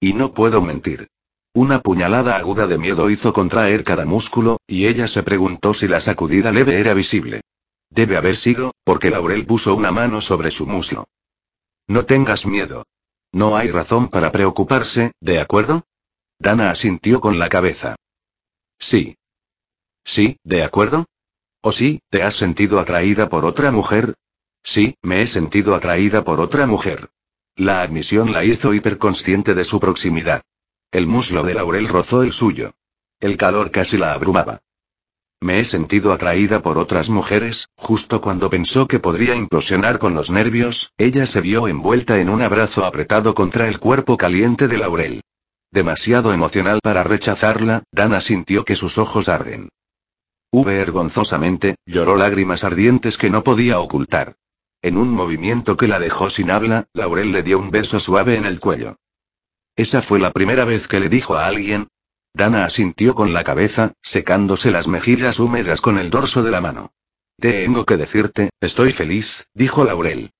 Y 0.00 0.14
no 0.14 0.34
puedo 0.34 0.62
mentir. 0.62 1.06
Una 1.54 1.80
puñalada 1.80 2.38
aguda 2.38 2.66
de 2.66 2.76
miedo 2.76 3.08
hizo 3.08 3.32
contraer 3.32 3.84
cada 3.84 4.04
músculo, 4.04 4.56
y 4.66 4.88
ella 4.88 5.06
se 5.06 5.22
preguntó 5.22 5.74
si 5.74 5.86
la 5.86 6.00
sacudida 6.00 6.50
leve 6.50 6.80
era 6.80 6.92
visible. 6.92 7.42
Debe 7.88 8.16
haber 8.16 8.36
sido, 8.36 8.72
porque 8.82 9.10
Laurel 9.10 9.46
puso 9.46 9.76
una 9.76 9.92
mano 9.92 10.20
sobre 10.20 10.50
su 10.50 10.66
muslo. 10.66 11.04
No 11.86 12.04
tengas 12.04 12.46
miedo. 12.46 12.82
No 13.32 13.56
hay 13.56 13.70
razón 13.70 14.08
para 14.08 14.32
preocuparse, 14.32 15.12
¿de 15.20 15.40
acuerdo? 15.40 15.86
Dana 16.38 16.70
asintió 16.70 17.20
con 17.20 17.38
la 17.38 17.48
cabeza. 17.48 17.96
Sí. 18.78 19.16
Sí, 20.04 20.38
¿de 20.42 20.64
acuerdo? 20.64 21.06
¿O 21.62 21.72
sí, 21.72 22.00
te 22.08 22.22
has 22.22 22.34
sentido 22.34 22.80
atraída 22.80 23.28
por 23.28 23.44
otra 23.44 23.70
mujer? 23.70 24.14
Sí, 24.62 24.96
me 25.02 25.22
he 25.22 25.26
sentido 25.26 25.74
atraída 25.74 26.24
por 26.24 26.40
otra 26.40 26.66
mujer. 26.66 27.10
La 27.56 27.82
admisión 27.82 28.32
la 28.32 28.44
hizo 28.44 28.72
hiperconsciente 28.74 29.54
de 29.54 29.64
su 29.64 29.80
proximidad. 29.80 30.42
El 30.90 31.06
muslo 31.06 31.42
de 31.42 31.54
Laurel 31.54 31.88
rozó 31.88 32.22
el 32.22 32.32
suyo. 32.32 32.72
El 33.20 33.36
calor 33.36 33.70
casi 33.70 33.98
la 33.98 34.12
abrumaba. 34.12 34.62
Me 35.42 35.58
he 35.58 35.64
sentido 35.64 36.12
atraída 36.12 36.60
por 36.60 36.76
otras 36.76 37.08
mujeres, 37.08 37.68
justo 37.74 38.20
cuando 38.20 38.50
pensó 38.50 38.86
que 38.86 39.00
podría 39.00 39.34
implosionar 39.34 39.98
con 39.98 40.14
los 40.14 40.30
nervios, 40.30 40.92
ella 40.98 41.26
se 41.26 41.40
vio 41.40 41.66
envuelta 41.66 42.20
en 42.20 42.28
un 42.28 42.42
abrazo 42.42 42.84
apretado 42.84 43.34
contra 43.34 43.66
el 43.66 43.78
cuerpo 43.78 44.18
caliente 44.18 44.68
de 44.68 44.76
Laurel. 44.76 45.22
Demasiado 45.72 46.34
emocional 46.34 46.80
para 46.82 47.04
rechazarla, 47.04 47.84
Dana 47.90 48.20
sintió 48.20 48.66
que 48.66 48.76
sus 48.76 48.98
ojos 48.98 49.30
arden. 49.30 49.70
Vergonzosamente, 50.52 51.76
lloró 51.86 52.16
lágrimas 52.16 52.64
ardientes 52.64 53.16
que 53.16 53.30
no 53.30 53.42
podía 53.42 53.78
ocultar. 53.78 54.34
En 54.82 54.98
un 54.98 55.10
movimiento 55.10 55.76
que 55.76 55.88
la 55.88 55.98
dejó 55.98 56.28
sin 56.28 56.50
habla, 56.50 56.86
Laurel 56.92 57.32
le 57.32 57.42
dio 57.42 57.58
un 57.58 57.70
beso 57.70 57.98
suave 57.98 58.36
en 58.36 58.44
el 58.44 58.60
cuello. 58.60 58.96
Esa 59.76 60.02
fue 60.02 60.18
la 60.18 60.32
primera 60.32 60.64
vez 60.64 60.88
que 60.88 61.00
le 61.00 61.08
dijo 61.08 61.36
a 61.36 61.46
alguien. 61.46 61.88
Dana 62.32 62.64
asintió 62.64 63.14
con 63.14 63.32
la 63.32 63.44
cabeza, 63.44 63.92
secándose 64.02 64.70
las 64.70 64.88
mejillas 64.88 65.38
húmedas 65.38 65.80
con 65.80 65.98
el 65.98 66.10
dorso 66.10 66.42
de 66.42 66.50
la 66.50 66.60
mano. 66.60 66.92
Tengo 67.38 67.86
que 67.86 67.96
decirte, 67.96 68.50
estoy 68.60 68.92
feliz, 68.92 69.46
dijo 69.54 69.84
Laurel. 69.84 70.32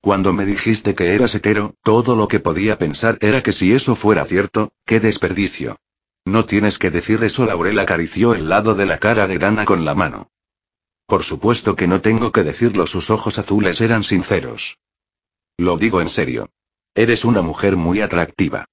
Cuando 0.00 0.32
me 0.32 0.44
dijiste 0.44 0.94
que 0.94 1.14
eras 1.14 1.34
hetero, 1.34 1.74
todo 1.82 2.14
lo 2.14 2.28
que 2.28 2.40
podía 2.40 2.78
pensar 2.78 3.18
era 3.20 3.42
que 3.42 3.52
si 3.52 3.72
eso 3.72 3.96
fuera 3.96 4.24
cierto, 4.24 4.72
qué 4.84 5.00
desperdicio. 5.00 5.78
No 6.26 6.46
tienes 6.46 6.78
que 6.78 6.90
decir 6.90 7.22
eso. 7.24 7.46
Laurel 7.46 7.78
acarició 7.78 8.34
el 8.34 8.48
lado 8.48 8.74
de 8.74 8.86
la 8.86 8.98
cara 8.98 9.26
de 9.26 9.38
Dana 9.38 9.64
con 9.64 9.84
la 9.84 9.94
mano. 9.94 10.30
Por 11.06 11.22
supuesto 11.22 11.76
que 11.76 11.86
no 11.86 12.00
tengo 12.00 12.32
que 12.32 12.44
decirlo. 12.44 12.86
Sus 12.86 13.10
ojos 13.10 13.38
azules 13.38 13.80
eran 13.80 14.04
sinceros. 14.04 14.78
Lo 15.58 15.76
digo 15.76 16.00
en 16.00 16.08
serio. 16.08 16.50
Eres 16.94 17.24
una 17.24 17.42
mujer 17.42 17.76
muy 17.76 18.00
atractiva. 18.00 18.66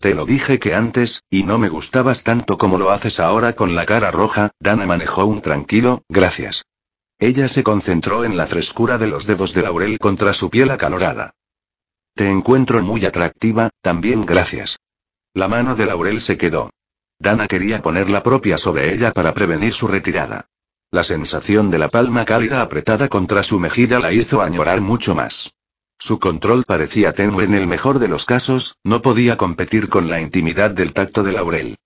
Te 0.00 0.14
lo 0.14 0.26
dije 0.26 0.60
que 0.60 0.74
antes, 0.74 1.24
y 1.28 1.42
no 1.42 1.58
me 1.58 1.68
gustabas 1.68 2.22
tanto 2.22 2.56
como 2.56 2.78
lo 2.78 2.90
haces 2.90 3.18
ahora 3.18 3.54
con 3.54 3.74
la 3.74 3.84
cara 3.84 4.12
roja, 4.12 4.50
Dana 4.60 4.86
manejó 4.86 5.26
un 5.26 5.42
tranquilo, 5.42 6.02
gracias. 6.08 6.66
Ella 7.18 7.48
se 7.48 7.64
concentró 7.64 8.24
en 8.24 8.36
la 8.36 8.46
frescura 8.46 8.96
de 8.96 9.08
los 9.08 9.26
dedos 9.26 9.54
de 9.54 9.62
Laurel 9.62 9.98
contra 9.98 10.32
su 10.32 10.50
piel 10.50 10.70
acalorada. 10.70 11.34
Te 12.14 12.30
encuentro 12.30 12.80
muy 12.80 13.04
atractiva, 13.06 13.70
también 13.80 14.22
gracias. 14.22 14.78
La 15.34 15.48
mano 15.48 15.74
de 15.74 15.86
Laurel 15.86 16.20
se 16.20 16.38
quedó. 16.38 16.70
Dana 17.18 17.48
quería 17.48 17.82
poner 17.82 18.08
la 18.08 18.22
propia 18.22 18.56
sobre 18.56 18.94
ella 18.94 19.10
para 19.10 19.34
prevenir 19.34 19.74
su 19.74 19.88
retirada. 19.88 20.46
La 20.92 21.02
sensación 21.02 21.72
de 21.72 21.78
la 21.78 21.88
palma 21.88 22.24
cálida 22.24 22.62
apretada 22.62 23.08
contra 23.08 23.42
su 23.42 23.58
mejilla 23.58 23.98
la 23.98 24.12
hizo 24.12 24.42
añorar 24.42 24.80
mucho 24.80 25.16
más. 25.16 25.50
Su 25.98 26.20
control 26.20 26.64
parecía 26.64 27.12
tenue 27.12 27.44
en 27.44 27.54
el 27.54 27.66
mejor 27.66 27.98
de 27.98 28.08
los 28.08 28.24
casos, 28.24 28.76
no 28.84 29.02
podía 29.02 29.36
competir 29.36 29.88
con 29.88 30.08
la 30.08 30.20
intimidad 30.20 30.70
del 30.70 30.92
tacto 30.92 31.24
de 31.24 31.32
Laurel. 31.32 31.76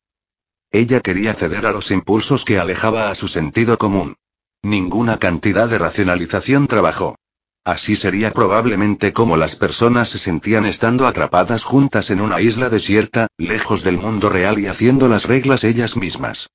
Ella 0.71 1.01
quería 1.01 1.35
ceder 1.35 1.67
a 1.67 1.73
los 1.73 1.91
impulsos 1.91 2.45
que 2.45 2.59
alejaba 2.59 3.11
a 3.11 3.15
su 3.15 3.29
sentido 3.29 3.79
común. 3.79 4.17
Ninguna 4.63 5.19
cantidad 5.19 5.69
de 5.69 5.79
racionalización 5.79 6.67
trabajó. 6.67 7.17
Así 7.65 7.97
sería 7.97 8.33
probablemente 8.33 9.13
como 9.13 9.37
las 9.37 9.57
personas 9.57 10.09
se 10.09 10.19
sentían 10.19 10.67
estando 10.67 11.07
atrapadas 11.07 11.65
juntas 11.65 12.11
en 12.11 12.21
una 12.21 12.41
isla 12.41 12.69
desierta, 12.69 13.29
lejos 13.39 13.83
del 13.83 13.99
mundo 13.99 14.29
real 14.29 14.59
y 14.59 14.67
haciendo 14.67 15.09
las 15.09 15.25
reglas 15.25 15.65
ellas 15.65 15.97
mismas. 15.97 16.51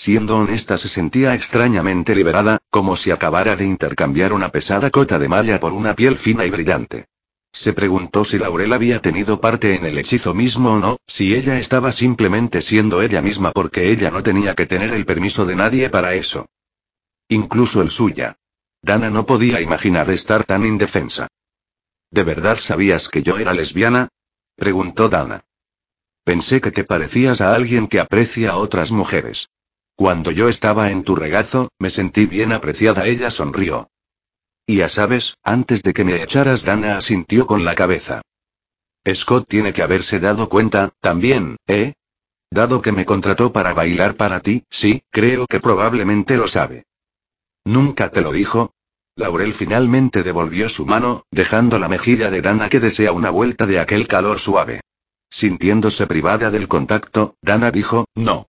Siendo 0.00 0.38
honesta 0.38 0.78
se 0.78 0.88
sentía 0.88 1.34
extrañamente 1.34 2.14
liberada, 2.14 2.58
como 2.70 2.94
si 2.94 3.10
acabara 3.10 3.56
de 3.56 3.66
intercambiar 3.66 4.32
una 4.32 4.50
pesada 4.50 4.90
cota 4.90 5.18
de 5.18 5.28
malla 5.28 5.58
por 5.58 5.72
una 5.72 5.96
piel 5.96 6.18
fina 6.18 6.46
y 6.46 6.50
brillante. 6.50 7.06
Se 7.52 7.72
preguntó 7.72 8.24
si 8.24 8.38
Laurel 8.38 8.72
había 8.72 9.02
tenido 9.02 9.40
parte 9.40 9.74
en 9.74 9.84
el 9.84 9.98
hechizo 9.98 10.34
mismo 10.34 10.74
o 10.74 10.78
no, 10.78 10.98
si 11.08 11.34
ella 11.34 11.58
estaba 11.58 11.90
simplemente 11.90 12.62
siendo 12.62 13.02
ella 13.02 13.20
misma 13.22 13.50
porque 13.50 13.90
ella 13.90 14.12
no 14.12 14.22
tenía 14.22 14.54
que 14.54 14.66
tener 14.66 14.92
el 14.92 15.04
permiso 15.04 15.46
de 15.46 15.56
nadie 15.56 15.90
para 15.90 16.14
eso. 16.14 16.46
Incluso 17.28 17.82
el 17.82 17.90
suya. 17.90 18.36
Dana 18.80 19.10
no 19.10 19.26
podía 19.26 19.60
imaginar 19.60 20.08
estar 20.10 20.44
tan 20.44 20.64
indefensa. 20.64 21.26
¿De 22.12 22.22
verdad 22.22 22.56
sabías 22.56 23.08
que 23.08 23.24
yo 23.24 23.36
era 23.36 23.52
lesbiana? 23.52 24.10
preguntó 24.54 25.08
Dana. 25.08 25.42
Pensé 26.22 26.60
que 26.60 26.70
te 26.70 26.84
parecías 26.84 27.40
a 27.40 27.52
alguien 27.52 27.88
que 27.88 27.98
aprecia 27.98 28.52
a 28.52 28.58
otras 28.58 28.92
mujeres. 28.92 29.48
Cuando 29.98 30.30
yo 30.30 30.48
estaba 30.48 30.92
en 30.92 31.02
tu 31.02 31.16
regazo, 31.16 31.72
me 31.80 31.90
sentí 31.90 32.26
bien 32.26 32.52
apreciada. 32.52 33.04
Ella 33.08 33.32
sonrió. 33.32 33.90
Y 34.64 34.76
ya 34.76 34.88
sabes, 34.88 35.34
antes 35.42 35.82
de 35.82 35.92
que 35.92 36.04
me 36.04 36.22
echaras, 36.22 36.62
Dana 36.62 36.96
asintió 36.96 37.48
con 37.48 37.64
la 37.64 37.74
cabeza. 37.74 38.22
Scott 39.12 39.48
tiene 39.48 39.72
que 39.72 39.82
haberse 39.82 40.20
dado 40.20 40.48
cuenta, 40.48 40.90
también, 41.00 41.56
¿eh? 41.66 41.94
Dado 42.48 42.80
que 42.80 42.92
me 42.92 43.04
contrató 43.04 43.52
para 43.52 43.74
bailar 43.74 44.14
para 44.14 44.38
ti, 44.38 44.62
sí, 44.70 45.02
creo 45.10 45.46
que 45.48 45.58
probablemente 45.58 46.36
lo 46.36 46.46
sabe. 46.46 46.84
¿Nunca 47.64 48.12
te 48.12 48.20
lo 48.20 48.30
dijo? 48.30 48.74
Laurel 49.16 49.52
finalmente 49.52 50.22
devolvió 50.22 50.68
su 50.68 50.86
mano, 50.86 51.24
dejando 51.32 51.80
la 51.80 51.88
mejilla 51.88 52.30
de 52.30 52.40
Dana 52.40 52.68
que 52.68 52.78
desea 52.78 53.10
una 53.10 53.30
vuelta 53.30 53.66
de 53.66 53.80
aquel 53.80 54.06
calor 54.06 54.38
suave. 54.38 54.80
Sintiéndose 55.28 56.06
privada 56.06 56.52
del 56.52 56.68
contacto, 56.68 57.34
Dana 57.42 57.72
dijo, 57.72 58.04
no. 58.14 58.47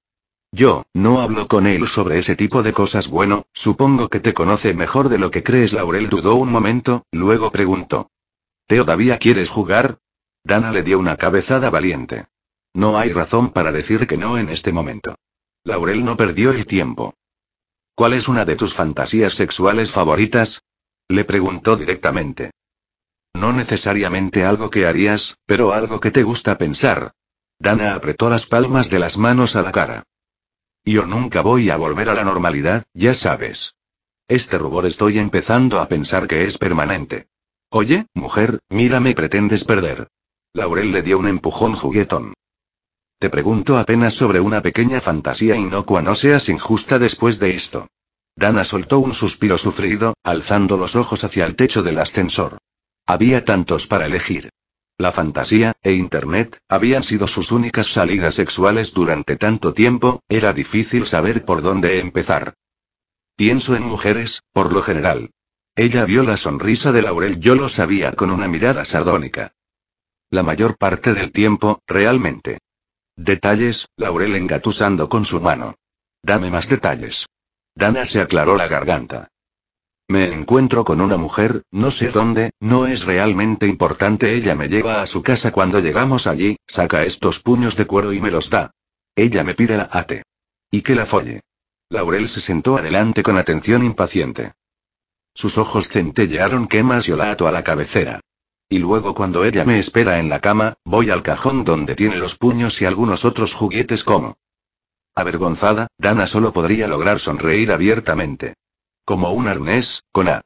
Yo, 0.51 0.83
no 0.93 1.21
hablo 1.21 1.47
con 1.47 1.67
él 1.67 1.87
sobre 1.87 2.17
ese 2.17 2.35
tipo 2.35 2.63
de 2.63 2.73
cosas. 2.73 3.07
Bueno, 3.07 3.45
supongo 3.53 4.09
que 4.09 4.19
te 4.19 4.33
conoce 4.33 4.73
mejor 4.73 5.09
de 5.09 5.19
lo 5.19 5.29
que 5.29 5.43
crees. 5.43 5.73
Laurel 5.73 6.09
dudó 6.09 6.35
un 6.35 6.51
momento, 6.51 7.05
luego 7.11 7.51
preguntó. 7.51 8.09
¿Todavía 8.67 9.17
quieres 9.19 9.49
jugar? 9.49 9.99
Dana 10.43 10.71
le 10.71 10.83
dio 10.83 10.97
una 10.97 11.17
cabezada 11.17 11.69
valiente. 11.69 12.25
No 12.73 12.97
hay 12.97 13.11
razón 13.11 13.51
para 13.51 13.71
decir 13.71 14.07
que 14.07 14.17
no 14.17 14.37
en 14.37 14.49
este 14.49 14.71
momento. 14.71 15.15
Laurel 15.63 16.03
no 16.03 16.17
perdió 16.17 16.51
el 16.51 16.65
tiempo. 16.65 17.13
¿Cuál 17.95 18.13
es 18.13 18.27
una 18.27 18.45
de 18.45 18.55
tus 18.55 18.73
fantasías 18.73 19.33
sexuales 19.33 19.91
favoritas? 19.91 20.63
Le 21.09 21.25
preguntó 21.25 21.75
directamente. 21.75 22.51
No 23.33 23.53
necesariamente 23.53 24.45
algo 24.45 24.69
que 24.69 24.87
harías, 24.87 25.37
pero 25.45 25.73
algo 25.73 25.99
que 25.99 26.11
te 26.11 26.23
gusta 26.23 26.57
pensar. 26.57 27.11
Dana 27.59 27.93
apretó 27.93 28.29
las 28.29 28.45
palmas 28.45 28.89
de 28.89 28.99
las 28.99 29.17
manos 29.17 29.55
a 29.55 29.61
la 29.61 29.71
cara. 29.71 30.03
Yo 30.85 31.05
nunca 31.05 31.41
voy 31.41 31.69
a 31.69 31.77
volver 31.77 32.09
a 32.09 32.13
la 32.13 32.23
normalidad, 32.23 32.83
ya 32.93 33.13
sabes. 33.13 33.75
Este 34.27 34.57
rubor 34.57 34.85
estoy 34.85 35.19
empezando 35.19 35.79
a 35.79 35.87
pensar 35.87 36.27
que 36.27 36.43
es 36.43 36.57
permanente. 36.57 37.27
Oye, 37.69 38.07
mujer, 38.13 38.59
mírame, 38.69 39.13
pretendes 39.13 39.63
perder. 39.63 40.07
Laurel 40.53 40.91
le 40.91 41.01
dio 41.01 41.19
un 41.19 41.27
empujón 41.27 41.75
juguetón. 41.75 42.33
Te 43.19 43.29
pregunto 43.29 43.77
apenas 43.77 44.13
sobre 44.13 44.39
una 44.39 44.61
pequeña 44.61 45.01
fantasía 45.01 45.55
inocua, 45.55 46.01
no 46.01 46.15
seas 46.15 46.49
injusta 46.49 46.97
después 46.97 47.37
de 47.39 47.55
esto. 47.55 47.87
Dana 48.35 48.63
soltó 48.63 48.99
un 48.99 49.13
suspiro 49.13 49.57
sufrido, 49.57 50.15
alzando 50.23 50.77
los 50.77 50.95
ojos 50.95 51.23
hacia 51.23 51.45
el 51.45 51.55
techo 51.55 51.83
del 51.83 51.99
ascensor. 51.99 52.57
Había 53.05 53.43
tantos 53.43 53.87
para 53.87 54.05
elegir. 54.05 54.49
La 54.99 55.13
fantasía, 55.13 55.77
e 55.81 55.93
Internet, 55.93 56.59
habían 56.67 57.03
sido 57.03 57.25
sus 57.29 57.53
únicas 57.53 57.87
salidas 57.87 58.33
sexuales 58.33 58.93
durante 58.93 59.37
tanto 59.37 59.73
tiempo, 59.73 60.21
era 60.27 60.51
difícil 60.51 61.07
saber 61.07 61.45
por 61.45 61.61
dónde 61.61 61.99
empezar. 61.99 62.55
Pienso 63.37 63.77
en 63.77 63.83
mujeres, 63.83 64.43
por 64.51 64.73
lo 64.73 64.81
general. 64.81 65.31
Ella 65.77 66.03
vio 66.03 66.23
la 66.23 66.35
sonrisa 66.35 66.91
de 66.91 67.01
Laurel, 67.01 67.39
yo 67.39 67.55
lo 67.55 67.69
sabía 67.69 68.11
con 68.11 68.29
una 68.29 68.49
mirada 68.49 68.83
sardónica. 68.83 69.53
La 70.31 70.43
mayor 70.43 70.77
parte 70.77 71.13
del 71.13 71.31
tiempo, 71.31 71.81
realmente. 71.87 72.59
Detalles, 73.15 73.87
Laurel 73.95 74.35
engatusando 74.35 75.07
con 75.07 75.23
su 75.23 75.39
mano. 75.39 75.75
Dame 76.21 76.51
más 76.51 76.67
detalles. 76.67 77.25
Dana 77.73 78.05
se 78.05 78.19
aclaró 78.19 78.57
la 78.57 78.67
garganta. 78.67 79.29
Me 80.09 80.33
encuentro 80.33 80.83
con 80.85 81.01
una 81.01 81.17
mujer, 81.17 81.61
no 81.69 81.91
sé 81.91 82.09
dónde, 82.09 82.49
no 82.59 82.87
es 82.87 83.05
realmente 83.05 83.67
importante. 83.67 84.33
Ella 84.33 84.55
me 84.55 84.67
lleva 84.67 85.03
a 85.03 85.05
su 85.05 85.21
casa 85.21 85.51
cuando 85.51 85.79
llegamos 85.81 86.25
allí, 86.25 86.57
saca 86.65 87.03
estos 87.03 87.41
puños 87.41 87.75
de 87.75 87.85
cuero 87.85 88.11
y 88.11 88.19
me 88.19 88.31
los 88.31 88.49
da. 88.49 88.71
Ella 89.15 89.43
me 89.43 89.53
pide 89.53 89.77
la 89.77 89.87
ate. 89.91 90.23
Y 90.71 90.81
que 90.81 90.95
la 90.95 91.05
folle. 91.05 91.41
Laurel 91.91 92.27
se 92.27 92.41
sentó 92.41 92.77
adelante 92.77 93.21
con 93.21 93.37
atención 93.37 93.83
impaciente. 93.83 94.53
Sus 95.35 95.59
ojos 95.59 95.87
centellearon 95.89 96.67
quemas 96.67 97.07
y 97.07 97.11
olato 97.11 97.47
a 97.47 97.51
la 97.51 97.63
cabecera. 97.63 98.19
Y 98.67 98.79
luego 98.79 99.13
cuando 99.13 99.45
ella 99.45 99.63
me 99.63 99.77
espera 99.77 100.17
en 100.17 100.27
la 100.27 100.39
cama, 100.39 100.73
voy 100.83 101.11
al 101.11 101.21
cajón 101.21 101.63
donde 101.63 101.93
tiene 101.93 102.15
los 102.15 102.35
puños 102.35 102.81
y 102.81 102.85
algunos 102.85 103.25
otros 103.25 103.53
juguetes 103.53 104.03
como. 104.03 104.37
Avergonzada, 105.13 105.85
Dana 105.99 106.25
solo 106.25 106.51
podría 106.51 106.87
lograr 106.87 107.19
sonreír 107.19 107.71
abiertamente. 107.71 108.55
Como 109.05 109.31
un 109.31 109.47
arnés, 109.47 110.03
con 110.11 110.27
A. 110.27 110.41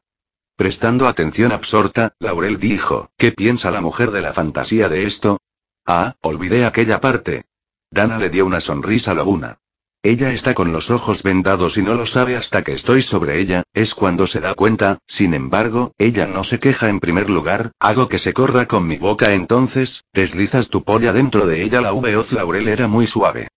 Prestando 0.56 1.08
atención 1.08 1.52
absorta, 1.52 2.14
Laurel 2.20 2.58
dijo, 2.58 3.10
¿qué 3.16 3.32
piensa 3.32 3.70
la 3.70 3.80
mujer 3.80 4.10
de 4.10 4.20
la 4.20 4.32
fantasía 4.32 4.88
de 4.88 5.04
esto? 5.04 5.38
Ah, 5.84 6.16
olvidé 6.20 6.64
aquella 6.64 7.00
parte. 7.00 7.44
Dana 7.90 8.18
le 8.18 8.30
dio 8.30 8.46
una 8.46 8.60
sonrisa 8.60 9.14
lobuna. 9.14 9.58
Ella 10.02 10.32
está 10.32 10.52
con 10.52 10.70
los 10.70 10.90
ojos 10.90 11.22
vendados 11.22 11.78
y 11.78 11.82
no 11.82 11.94
lo 11.94 12.04
sabe 12.04 12.36
hasta 12.36 12.62
que 12.62 12.72
estoy 12.72 13.02
sobre 13.02 13.40
ella, 13.40 13.62
es 13.72 13.94
cuando 13.94 14.26
se 14.26 14.38
da 14.38 14.54
cuenta, 14.54 14.98
sin 15.06 15.32
embargo, 15.32 15.92
ella 15.96 16.26
no 16.26 16.44
se 16.44 16.58
queja 16.58 16.90
en 16.90 17.00
primer 17.00 17.30
lugar, 17.30 17.72
hago 17.80 18.06
que 18.08 18.18
se 18.18 18.34
corra 18.34 18.66
con 18.66 18.86
mi 18.86 18.98
boca 18.98 19.32
entonces, 19.32 20.04
deslizas 20.12 20.68
tu 20.68 20.84
polla 20.84 21.14
dentro 21.14 21.46
de 21.46 21.62
ella 21.62 21.80
la 21.80 21.92
voz 21.92 22.32
Laurel 22.32 22.68
era 22.68 22.86
muy 22.86 23.06
suave. 23.06 23.48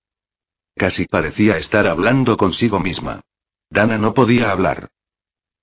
Casi 0.75 1.03
parecía 1.03 1.57
estar 1.57 1.85
hablando 1.85 2.37
consigo 2.37 2.79
misma. 2.79 3.21
Dana 3.69 3.97
no 3.97 4.13
podía 4.13 4.51
hablar. 4.51 4.89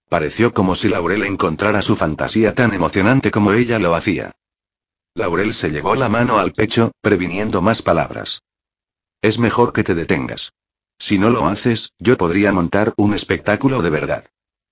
Pareció 0.09 0.53
como 0.53 0.75
si 0.75 0.89
Laurel 0.89 1.25
encontrara 1.25 1.83
su 1.83 1.97
fantasía 1.97 2.55
tan 2.55 2.75
emocionante 2.75 3.31
como 3.31 3.53
ella 3.53 3.79
lo 3.79 3.95
hacía. 3.95 4.33
Laurel 5.15 5.55
se 5.55 5.71
llevó 5.71 5.95
la 5.95 6.09
mano 6.09 6.39
al 6.39 6.53
pecho, 6.53 6.93
previniendo 7.01 7.63
más 7.63 7.83
palabras. 7.83 8.43
Es 9.23 9.39
mejor 9.39 9.73
que 9.73 9.85
te 9.85 9.95
detengas. 9.95 10.53
Si 10.99 11.19
no 11.19 11.31
lo 11.31 11.47
haces, 11.47 11.93
yo 11.99 12.17
podría 12.17 12.53
montar 12.53 12.93
un 12.97 13.15
espectáculo 13.15 13.83
de 13.83 13.91
verdad. 13.91 14.25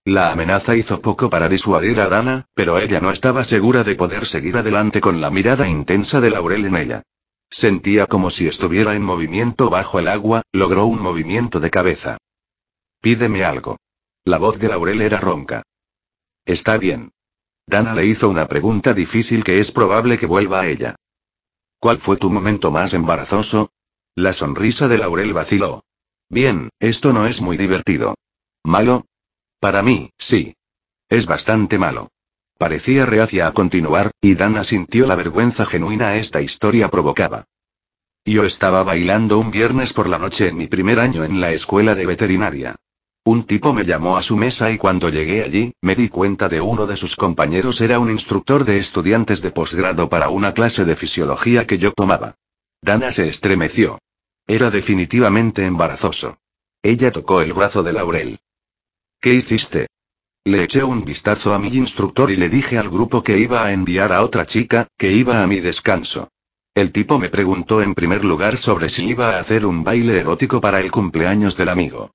La 0.05 0.31
amenaza 0.31 0.77
hizo 0.77 1.01
poco 1.01 1.31
para 1.31 1.49
disuadir 1.49 2.01
a 2.01 2.09
Dana, 2.09 2.47
pero 2.55 2.79
ella 2.79 3.01
no 3.01 3.11
estaba 3.11 3.45
segura 3.45 3.85
de 3.85 3.95
poder 3.95 4.27
seguir 4.27 4.57
adelante 4.57 5.01
con 5.01 5.21
la 5.21 5.31
mirada 5.31 5.69
intensa 5.69 6.21
de 6.21 6.31
Laurel 6.31 6.67
en 6.67 6.77
ella. 6.77 7.03
Sentía 7.51 8.07
como 8.07 8.31
si 8.31 8.49
estuviera 8.49 8.95
en 8.95 9.03
movimiento 9.03 9.71
bajo 9.71 9.99
el 9.99 10.09
agua, 10.09 10.43
logró 10.53 10.87
un 10.87 11.01
movimiento 11.01 11.61
de 11.61 11.71
cabeza. 11.71 12.19
Pídeme 13.03 13.45
algo. 13.45 13.79
La 14.25 14.39
voz 14.39 14.61
de 14.61 14.69
Laurel 14.69 15.01
era 15.01 15.19
ronca. 15.19 15.65
Está 16.45 16.79
bien. 16.79 17.11
Dana 17.67 17.97
le 17.97 18.07
hizo 18.07 18.29
una 18.29 18.47
pregunta 18.47 18.95
difícil 18.95 19.43
que 19.43 19.59
es 19.59 19.73
probable 19.73 20.19
que 20.19 20.27
vuelva 20.27 20.61
a 20.61 20.69
ella. 20.69 20.95
¿Cuál 21.81 21.99
fue 21.99 22.17
tu 22.17 22.31
momento 22.31 22.71
más 22.71 22.95
embarazoso? 22.95 23.73
La 24.15 24.33
sonrisa 24.33 24.87
de 24.87 24.99
Laurel 24.99 25.33
vaciló. 25.33 25.83
Bien, 26.29 26.71
esto 26.79 27.13
no 27.13 27.27
es 27.27 27.41
muy 27.41 27.57
divertido. 27.57 28.15
¿Malo? 28.63 29.07
Para 29.59 29.83
mí, 29.83 30.11
sí. 30.17 30.55
Es 31.09 31.27
bastante 31.27 31.81
malo. 31.81 32.09
Parecía 32.57 33.05
reacia 33.05 33.49
a 33.49 33.53
continuar, 33.53 34.13
y 34.21 34.37
Dana 34.37 34.63
sintió 34.63 35.09
la 35.09 35.17
vergüenza 35.17 35.67
genuina 35.67 36.15
esta 36.15 36.41
historia 36.41 36.89
provocaba. 36.89 37.47
Yo 38.25 38.45
estaba 38.45 38.85
bailando 38.85 39.41
un 39.41 39.51
viernes 39.51 39.93
por 39.93 40.09
la 40.09 40.19
noche 40.19 40.47
en 40.47 40.57
mi 40.57 40.69
primer 40.69 41.01
año 41.01 41.25
en 41.25 41.41
la 41.41 41.51
escuela 41.51 41.97
de 41.97 42.07
veterinaria. 42.07 42.77
Un 43.25 43.45
tipo 43.45 43.73
me 43.73 43.85
llamó 43.85 44.17
a 44.17 44.23
su 44.23 44.37
mesa 44.37 44.73
y 44.73 44.79
cuando 44.79 45.09
llegué 45.09 45.45
allí, 45.45 45.75
me 45.81 45.95
di 45.95 46.09
cuenta 46.09 46.49
de 46.49 46.61
uno 46.61 46.89
de 46.89 46.97
sus 46.97 47.15
compañeros 47.15 47.81
era 47.81 48.01
un 48.01 48.11
instructor 48.11 48.65
de 48.65 48.79
estudiantes 48.79 49.41
de 49.43 49.53
posgrado 49.53 50.09
para 50.09 50.29
una 50.29 50.55
clase 50.55 50.85
de 50.85 50.97
fisiología 50.97 51.65
que 51.65 51.79
yo 51.79 51.93
tomaba. 51.93 52.35
Dana 52.81 53.13
se 53.13 53.29
estremeció. 53.29 54.01
Era 54.49 54.71
definitivamente 54.71 55.65
embarazoso. 55.65 56.39
Ella 56.83 57.13
tocó 57.13 57.43
el 57.43 57.53
brazo 57.53 57.85
de 57.85 57.93
Laurel. 57.93 58.41
¿Qué 59.21 59.35
hiciste? 59.35 59.87
Le 60.45 60.65
eché 60.65 60.83
un 60.83 61.05
vistazo 61.05 61.55
a 61.55 61.61
mi 61.61 61.69
instructor 61.69 62.29
y 62.33 62.37
le 62.37 62.49
dije 62.49 62.77
al 62.77 62.91
grupo 62.91 63.23
que 63.23 63.39
iba 63.39 63.65
a 63.65 63.73
enviar 63.73 64.13
a 64.13 64.25
otra 64.25 64.47
chica, 64.47 64.89
que 64.99 65.13
iba 65.13 65.45
a 65.45 65.47
mi 65.47 65.61
descanso. 65.61 66.29
El 66.75 66.91
tipo 66.91 67.21
me 67.21 67.29
preguntó 67.29 67.83
en 67.83 67.95
primer 67.95 68.25
lugar 68.25 68.59
sobre 68.59 68.89
si 68.89 69.07
iba 69.07 69.37
a 69.37 69.39
hacer 69.39 69.65
un 69.65 69.85
baile 69.85 70.19
erótico 70.19 70.61
para 70.61 70.81
el 70.81 70.91
cumpleaños 70.91 71.57
del 71.57 71.69
amigo. 71.69 72.11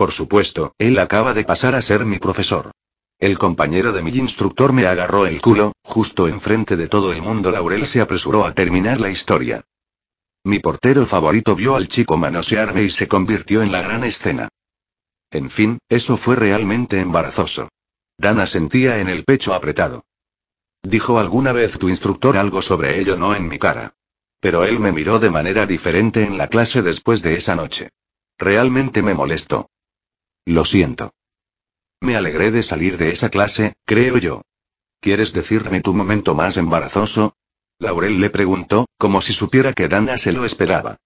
Por 0.00 0.12
supuesto, 0.12 0.74
él 0.78 0.98
acaba 0.98 1.34
de 1.34 1.44
pasar 1.44 1.74
a 1.74 1.82
ser 1.82 2.06
mi 2.06 2.18
profesor. 2.18 2.70
El 3.18 3.36
compañero 3.36 3.92
de 3.92 4.02
mi 4.02 4.10
instructor 4.12 4.72
me 4.72 4.86
agarró 4.86 5.26
el 5.26 5.42
culo, 5.42 5.74
justo 5.82 6.26
enfrente 6.26 6.78
de 6.78 6.88
todo 6.88 7.12
el 7.12 7.20
mundo. 7.20 7.50
Laurel 7.50 7.86
se 7.86 8.00
apresuró 8.00 8.46
a 8.46 8.54
terminar 8.54 8.98
la 8.98 9.10
historia. 9.10 9.62
Mi 10.42 10.58
portero 10.58 11.04
favorito 11.04 11.54
vio 11.54 11.76
al 11.76 11.86
chico 11.86 12.16
manosearme 12.16 12.84
y 12.84 12.90
se 12.90 13.08
convirtió 13.08 13.62
en 13.62 13.72
la 13.72 13.82
gran 13.82 14.02
escena. 14.02 14.48
En 15.30 15.50
fin, 15.50 15.78
eso 15.90 16.16
fue 16.16 16.34
realmente 16.34 16.98
embarazoso. 16.98 17.68
Dana 18.16 18.46
sentía 18.46 19.00
en 19.00 19.10
el 19.10 19.24
pecho 19.24 19.52
apretado. 19.52 20.06
¿Dijo 20.80 21.18
alguna 21.18 21.52
vez 21.52 21.78
tu 21.78 21.90
instructor 21.90 22.38
algo 22.38 22.62
sobre 22.62 22.98
ello 22.98 23.18
no 23.18 23.34
en 23.34 23.48
mi 23.48 23.58
cara? 23.58 23.92
Pero 24.40 24.64
él 24.64 24.80
me 24.80 24.92
miró 24.92 25.18
de 25.18 25.30
manera 25.30 25.66
diferente 25.66 26.24
en 26.24 26.38
la 26.38 26.48
clase 26.48 26.80
después 26.80 27.20
de 27.20 27.34
esa 27.34 27.54
noche. 27.54 27.90
Realmente 28.38 29.02
me 29.02 29.12
molestó. 29.12 29.68
Lo 30.50 30.64
siento. 30.64 31.14
Me 32.00 32.16
alegré 32.16 32.50
de 32.50 32.64
salir 32.64 32.98
de 32.98 33.12
esa 33.12 33.28
clase, 33.28 33.74
creo 33.84 34.18
yo. 34.18 34.42
¿Quieres 35.00 35.32
decirme 35.32 35.80
tu 35.80 35.94
momento 35.94 36.34
más 36.34 36.56
embarazoso? 36.56 37.36
Laurel 37.78 38.20
le 38.20 38.30
preguntó, 38.30 38.88
como 38.98 39.20
si 39.20 39.32
supiera 39.32 39.74
que 39.74 39.86
Dana 39.86 40.18
se 40.18 40.32
lo 40.32 40.44
esperaba. 40.44 40.96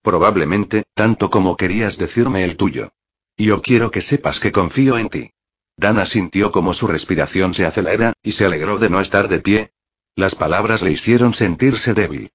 Probablemente, 0.00 0.84
tanto 0.94 1.30
como 1.30 1.58
querías 1.58 1.98
decirme 1.98 2.44
el 2.44 2.56
tuyo. 2.56 2.88
Yo 3.36 3.60
quiero 3.60 3.90
que 3.90 4.00
sepas 4.00 4.40
que 4.40 4.52
confío 4.52 4.96
en 4.96 5.10
ti. 5.10 5.32
Dana 5.76 6.06
sintió 6.06 6.50
como 6.50 6.72
su 6.72 6.86
respiración 6.86 7.52
se 7.52 7.66
acelera, 7.66 8.14
y 8.22 8.32
se 8.32 8.46
alegró 8.46 8.78
de 8.78 8.88
no 8.88 9.02
estar 9.02 9.28
de 9.28 9.40
pie. 9.40 9.72
Las 10.16 10.34
palabras 10.34 10.80
le 10.80 10.92
hicieron 10.92 11.34
sentirse 11.34 11.92
débil. 11.92 12.32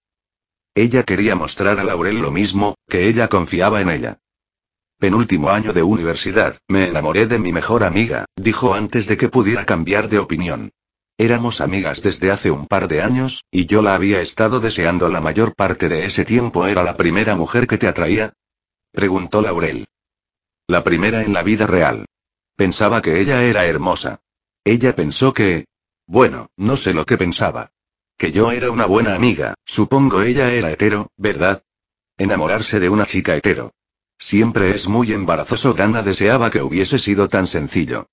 Ella 0.76 1.02
quería 1.02 1.36
mostrar 1.36 1.80
a 1.80 1.84
Laurel 1.84 2.20
lo 2.20 2.30
mismo, 2.30 2.76
que 2.88 3.08
ella 3.08 3.28
confiaba 3.28 3.82
en 3.82 3.90
ella. 3.90 4.20
Penúltimo 5.00 5.52
año 5.52 5.74
de 5.74 5.84
universidad, 5.84 6.58
me 6.68 6.88
enamoré 6.88 7.28
de 7.28 7.38
mi 7.38 7.52
mejor 7.52 7.84
amiga, 7.84 8.26
dijo 8.36 8.74
antes 8.74 9.06
de 9.06 9.16
que 9.16 9.30
pudiera 9.30 9.64
cambiar 9.64 10.10
de 10.10 10.18
opinión. 10.18 10.72
Éramos 11.20 11.62
amigas 11.62 12.02
desde 12.02 12.32
hace 12.32 12.50
un 12.50 12.66
par 12.66 12.88
de 12.88 13.04
años, 13.04 13.44
y 13.52 13.68
yo 13.68 13.84
la 13.84 13.94
había 13.94 14.22
estado 14.22 14.60
deseando 14.60 15.10
la 15.10 15.22
mayor 15.22 15.54
parte 15.54 15.88
de 15.88 16.06
ese 16.06 16.26
tiempo. 16.26 16.66
¿Era 16.66 16.84
la 16.84 16.98
primera 16.98 17.36
mujer 17.36 17.68
que 17.68 17.78
te 17.78 17.88
atraía? 17.88 18.34
Preguntó 18.92 19.44
Laurel. 19.44 19.86
La 20.66 20.84
primera 20.84 21.22
en 21.22 21.32
la 21.32 21.44
vida 21.44 21.68
real. 21.68 22.08
Pensaba 22.56 23.00
que 23.00 23.20
ella 23.20 23.44
era 23.44 23.68
hermosa. 23.68 24.22
Ella 24.64 24.96
pensó 24.96 25.32
que... 25.32 25.66
Bueno, 26.08 26.50
no 26.58 26.76
sé 26.76 26.96
lo 26.96 27.06
que 27.06 27.18
pensaba. 27.18 27.70
Que 28.18 28.32
yo 28.32 28.52
era 28.52 28.72
una 28.72 28.88
buena 28.88 29.14
amiga, 29.14 29.54
supongo 29.64 30.24
ella 30.24 30.52
era 30.52 30.72
hetero, 30.72 31.12
¿verdad? 31.18 31.62
Enamorarse 32.18 32.80
de 32.80 32.90
una 32.90 33.06
chica 33.06 33.36
hetero. 33.36 33.74
Siempre 34.18 34.72
es 34.72 34.88
muy 34.88 35.12
embarazoso. 35.12 35.74
Dana 35.74 36.02
deseaba 36.02 36.50
que 36.50 36.62
hubiese 36.62 37.00
sido 37.00 37.28
tan 37.28 37.48
sencillo. 37.48 38.08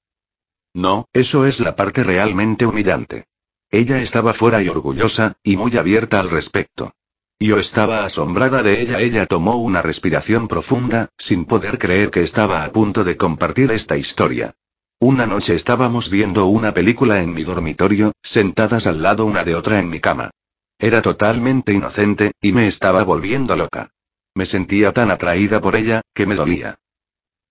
No, 0.74 1.08
eso 1.12 1.46
es 1.46 1.60
la 1.60 1.76
parte 1.76 2.04
realmente 2.04 2.66
humillante. 2.66 3.26
Ella 3.70 4.00
estaba 4.00 4.32
fuera 4.32 4.62
y 4.62 4.68
orgullosa, 4.68 5.36
y 5.42 5.56
muy 5.56 5.76
abierta 5.76 6.20
al 6.20 6.30
respecto. 6.30 6.92
Yo 7.40 7.58
estaba 7.58 8.04
asombrada 8.04 8.62
de 8.62 8.80
ella. 8.80 9.00
Ella 9.00 9.26
tomó 9.26 9.56
una 9.56 9.82
respiración 9.82 10.48
profunda, 10.48 11.10
sin 11.18 11.44
poder 11.44 11.78
creer 11.78 12.10
que 12.10 12.22
estaba 12.22 12.64
a 12.64 12.72
punto 12.72 13.04
de 13.04 13.16
compartir 13.16 13.70
esta 13.72 13.96
historia. 13.96 14.54
Una 15.00 15.26
noche 15.26 15.54
estábamos 15.54 16.08
viendo 16.08 16.46
una 16.46 16.72
película 16.72 17.20
en 17.20 17.34
mi 17.34 17.44
dormitorio, 17.44 18.12
sentadas 18.22 18.86
al 18.86 19.02
lado 19.02 19.26
una 19.26 19.44
de 19.44 19.54
otra 19.54 19.78
en 19.78 19.88
mi 19.88 20.00
cama. 20.00 20.30
Era 20.78 21.02
totalmente 21.02 21.72
inocente, 21.72 22.32
y 22.40 22.52
me 22.52 22.66
estaba 22.66 23.02
volviendo 23.02 23.56
loca. 23.56 23.90
Me 24.34 24.46
sentía 24.46 24.92
tan 24.92 25.10
atraída 25.10 25.60
por 25.60 25.76
ella, 25.76 26.02
que 26.12 26.26
me 26.26 26.34
dolía. 26.34 26.76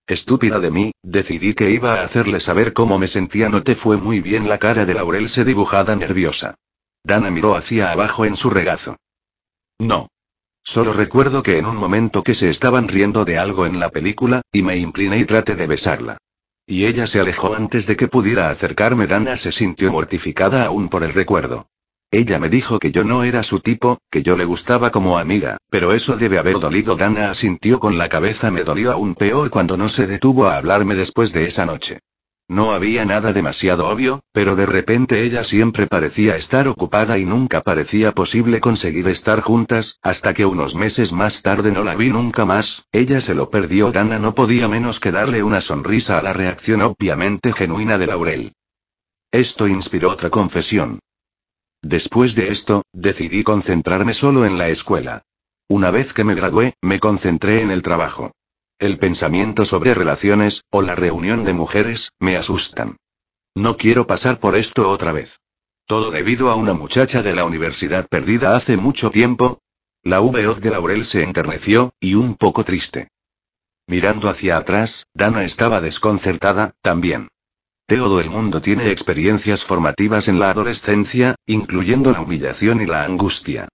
Estúpida 0.06 0.60
de 0.60 0.70
mí, 0.70 0.92
decidí 1.02 1.54
que 1.54 1.72
iba 1.72 1.96
a 1.96 2.04
hacerle 2.04 2.42
saber 2.42 2.74
cómo 2.74 3.00
me 3.00 3.08
sentía. 3.08 3.48
No 3.48 3.64
te 3.64 3.76
fue 3.76 3.96
muy 3.96 4.20
bien 4.20 4.50
la 4.50 4.58
cara 4.58 4.86
de 4.86 4.94
Laurel 4.94 5.30
se 5.30 5.46
dibujada 5.46 5.96
nerviosa. 5.96 6.56
Dana 7.04 7.32
miró 7.32 7.56
hacia 7.56 7.92
abajo 7.92 8.26
en 8.26 8.36
su 8.36 8.50
regazo. 8.50 8.98
No. 9.80 10.10
Solo 10.62 10.94
recuerdo 10.94 11.42
que 11.42 11.58
en 11.58 11.66
un 11.66 11.78
momento 11.78 12.24
que 12.24 12.34
se 12.34 12.50
estaban 12.50 12.88
riendo 12.90 13.24
de 13.24 13.38
algo 13.38 13.66
en 13.66 13.80
la 13.80 13.90
película, 13.90 14.42
y 14.52 14.62
me 14.62 14.78
incliné 14.78 15.20
y 15.20 15.26
traté 15.26 15.56
de 15.56 15.68
besarla. 15.68 16.18
Y 16.66 16.86
ella 16.86 17.08
se 17.08 17.20
alejó 17.20 17.56
antes 17.56 17.86
de 17.86 17.96
que 17.96 18.08
pudiera 18.08 18.50
acercarme. 18.50 19.08
Dana 19.08 19.38
se 19.38 19.52
sintió 19.52 19.92
mortificada 19.92 20.66
aún 20.66 20.90
por 20.90 21.04
el 21.04 21.14
recuerdo. 21.14 21.68
Ella 22.14 22.38
me 22.38 22.48
dijo 22.48 22.78
que 22.78 22.92
yo 22.92 23.04
no 23.04 23.24
era 23.24 23.42
su 23.42 23.60
tipo, 23.60 23.98
que 24.12 24.22
yo 24.22 24.38
le 24.38 24.46
gustaba 24.46 24.92
como 24.92 25.18
amiga, 25.18 25.58
pero 25.72 25.94
eso 25.94 26.16
debe 26.16 26.38
haber 26.38 26.60
dolido. 26.60 26.96
Dana 26.96 27.32
asintió 27.32 27.80
con 27.80 27.98
la 27.98 28.08
cabeza. 28.08 28.52
Me 28.52 28.64
dolió 28.64 28.92
aún 28.92 29.16
peor 29.16 29.50
cuando 29.50 29.78
no 29.78 29.90
se 29.90 30.06
detuvo 30.06 30.46
a 30.46 30.58
hablarme 30.58 30.94
después 30.94 31.34
de 31.34 31.48
esa 31.48 31.66
noche. 31.66 32.02
No 32.48 32.74
había 32.74 33.04
nada 33.04 33.34
demasiado 33.34 33.88
obvio, 33.88 34.22
pero 34.32 34.56
de 34.56 34.68
repente 34.68 35.24
ella 35.24 35.44
siempre 35.44 35.88
parecía 35.88 36.38
estar 36.38 36.68
ocupada 36.68 37.18
y 37.18 37.26
nunca 37.26 37.62
parecía 37.62 38.12
posible 38.12 38.60
conseguir 38.60 39.08
estar 39.08 39.42
juntas, 39.42 39.98
hasta 40.04 40.36
que 40.36 40.46
unos 40.46 40.76
meses 40.76 41.14
más 41.14 41.42
tarde 41.42 41.72
no 41.72 41.84
la 41.84 41.96
vi 41.96 42.10
nunca 42.10 42.46
más, 42.46 42.86
ella 42.92 43.22
se 43.22 43.34
lo 43.34 43.50
perdió. 43.50 43.92
Dana 43.92 44.20
no 44.20 44.36
podía 44.36 44.68
menos 44.68 45.00
que 45.00 45.12
darle 45.12 45.42
una 45.42 45.62
sonrisa 45.62 46.20
a 46.20 46.22
la 46.22 46.34
reacción 46.34 46.84
obviamente 46.84 47.54
genuina 47.54 47.98
de 47.98 48.06
Laurel. 48.06 48.54
Esto 49.32 49.68
inspiró 49.68 50.12
otra 50.12 50.30
confesión. 50.30 51.00
Después 51.84 52.34
de 52.36 52.48
esto, 52.48 52.84
decidí 52.94 53.44
concentrarme 53.44 54.14
solo 54.14 54.46
en 54.46 54.58
la 54.58 54.70
escuela. 54.70 55.24
Una 55.68 55.92
vez 55.92 56.14
que 56.14 56.24
me 56.24 56.34
gradué, 56.34 56.76
me 56.82 57.02
concentré 57.02 57.62
en 57.62 57.72
el 57.72 57.82
trabajo. 57.82 58.32
El 58.80 58.98
pensamiento 58.98 59.66
sobre 59.66 59.94
relaciones, 59.94 60.64
o 60.72 60.82
la 60.82 60.96
reunión 60.96 61.44
de 61.44 61.52
mujeres, 61.52 62.14
me 62.20 62.38
asustan. 62.38 62.96
No 63.54 63.76
quiero 63.76 64.08
pasar 64.08 64.40
por 64.40 64.56
esto 64.56 64.90
otra 64.90 65.12
vez. 65.12 65.42
Todo 65.86 66.10
debido 66.10 66.50
a 66.50 66.56
una 66.56 66.74
muchacha 66.74 67.22
de 67.22 67.36
la 67.36 67.44
universidad 67.44 68.08
perdida 68.08 68.56
hace 68.56 68.78
mucho 68.78 69.12
tiempo. 69.12 69.60
La 70.04 70.20
voz 70.20 70.62
de 70.62 70.70
Laurel 70.72 71.04
se 71.04 71.22
enterneció, 71.22 71.92
y 72.00 72.14
un 72.14 72.36
poco 72.36 72.64
triste. 72.64 73.10
Mirando 73.88 74.30
hacia 74.30 74.56
atrás, 74.56 75.08
Dana 75.14 75.44
estaba 75.44 75.82
desconcertada, 75.82 76.76
también. 76.82 77.28
Todo 77.86 78.22
el 78.22 78.30
mundo 78.30 78.62
tiene 78.62 78.90
experiencias 78.92 79.66
formativas 79.66 80.28
en 80.28 80.40
la 80.40 80.50
adolescencia, 80.52 81.36
incluyendo 81.46 82.12
la 82.12 82.22
humillación 82.22 82.82
y 82.82 82.86
la 82.86 83.04
angustia. 83.04 83.68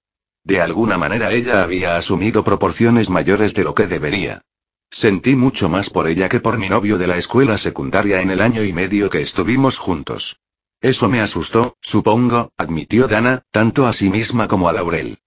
De 0.44 0.62
alguna 0.62 0.98
manera 0.98 1.32
ella 1.32 1.62
había 1.62 1.98
asumido 1.98 2.44
proporciones 2.44 3.10
mayores 3.10 3.54
de 3.54 3.64
lo 3.64 3.76
que 3.76 3.88
debería. 3.88 4.42
Sentí 4.90 5.36
mucho 5.36 5.70
más 5.70 5.92
por 5.92 6.08
ella 6.08 6.30
que 6.30 6.40
por 6.40 6.58
mi 6.58 6.70
novio 6.70 6.98
de 6.98 7.06
la 7.06 7.18
escuela 7.18 7.58
secundaria 7.60 8.22
en 8.22 8.32
el 8.32 8.42
año 8.42 8.64
y 8.64 8.74
medio 8.74 9.10
que 9.10 9.22
estuvimos 9.22 9.78
juntos. 9.78 10.40
Eso 10.82 11.10
me 11.10 11.22
asustó, 11.22 11.78
supongo, 11.82 12.52
admitió 12.58 13.08
Dana, 13.08 13.44
tanto 13.52 13.86
a 13.86 13.94
sí 13.94 14.10
misma 14.10 14.48
como 14.48 14.70
a 14.70 14.74
Laurel. 14.74 15.20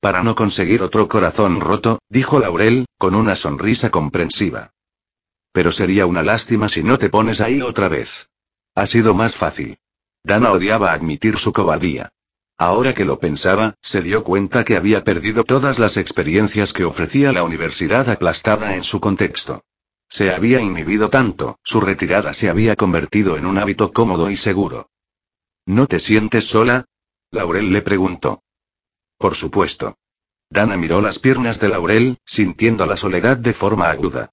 Para 0.00 0.22
no 0.24 0.34
conseguir 0.34 0.82
otro 0.82 1.08
corazón 1.08 1.60
roto, 1.60 2.00
dijo 2.08 2.40
Laurel, 2.40 2.86
con 2.98 3.14
una 3.14 3.36
sonrisa 3.36 3.90
comprensiva. 3.90 4.72
Pero 5.52 5.72
sería 5.72 6.06
una 6.06 6.22
lástima 6.22 6.68
si 6.68 6.82
no 6.82 6.98
te 6.98 7.08
pones 7.08 7.40
ahí 7.40 7.60
otra 7.60 7.88
vez. 7.88 8.28
Ha 8.74 8.86
sido 8.86 9.14
más 9.14 9.34
fácil. 9.34 9.78
Dana 10.22 10.52
odiaba 10.52 10.92
admitir 10.92 11.38
su 11.38 11.52
cobardía. 11.52 12.12
Ahora 12.58 12.94
que 12.94 13.06
lo 13.06 13.18
pensaba, 13.18 13.74
se 13.80 14.02
dio 14.02 14.22
cuenta 14.22 14.64
que 14.64 14.76
había 14.76 15.02
perdido 15.02 15.44
todas 15.44 15.78
las 15.78 15.96
experiencias 15.96 16.72
que 16.72 16.84
ofrecía 16.84 17.32
la 17.32 17.42
universidad 17.42 18.08
aplastada 18.10 18.76
en 18.76 18.84
su 18.84 19.00
contexto. 19.00 19.64
Se 20.08 20.34
había 20.34 20.60
inhibido 20.60 21.08
tanto, 21.08 21.58
su 21.62 21.80
retirada 21.80 22.34
se 22.34 22.50
había 22.50 22.76
convertido 22.76 23.38
en 23.38 23.46
un 23.46 23.58
hábito 23.58 23.92
cómodo 23.92 24.30
y 24.30 24.36
seguro. 24.36 24.90
¿No 25.64 25.86
te 25.86 26.00
sientes 26.00 26.46
sola? 26.46 26.84
Laurel 27.30 27.72
le 27.72 27.80
preguntó. 27.80 28.42
Por 29.16 29.36
supuesto. 29.36 29.96
Dana 30.50 30.76
miró 30.76 31.00
las 31.00 31.18
piernas 31.18 31.60
de 31.60 31.68
Laurel, 31.68 32.18
sintiendo 32.26 32.86
la 32.86 32.96
soledad 32.96 33.36
de 33.36 33.54
forma 33.54 33.88
aguda. 33.88 34.32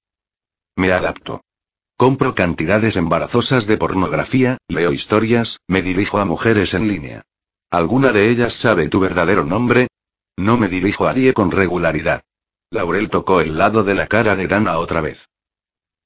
Me 0.78 0.92
adapto. 0.92 1.42
Compro 1.98 2.36
cantidades 2.36 2.96
embarazosas 2.96 3.66
de 3.66 3.78
pornografía, 3.78 4.60
leo 4.68 4.94
historias, 4.94 5.60
me 5.68 5.82
dirijo 5.82 6.20
a 6.20 6.26
mujeres 6.26 6.76
en 6.76 6.88
línea. 6.88 7.24
¿Alguna 7.72 8.12
de 8.12 8.30
ellas 8.30 8.54
sabe 8.54 8.88
tu 8.88 9.00
verdadero 9.00 9.44
nombre? 9.44 9.88
No 10.38 10.56
me 10.58 10.68
dirijo 10.68 11.08
a 11.08 11.14
nadie 11.14 11.34
con 11.34 11.50
regularidad. 11.50 12.22
Laurel 12.70 13.10
tocó 13.10 13.42
el 13.42 13.58
lado 13.58 13.84
de 13.84 13.96
la 13.96 14.06
cara 14.06 14.36
de 14.36 14.48
Dana 14.48 14.78
otra 14.78 15.02
vez. 15.02 15.30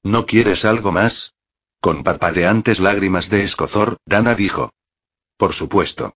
¿No 0.02 0.24
quieres 0.24 0.64
algo 0.64 0.90
más? 0.90 1.34
Con 1.80 2.02
parpadeantes 2.02 2.80
lágrimas 2.80 3.28
de 3.28 3.44
escozor, 3.44 3.98
Dana 4.06 4.34
dijo. 4.34 4.72
Por 5.36 5.52
supuesto. 5.52 6.14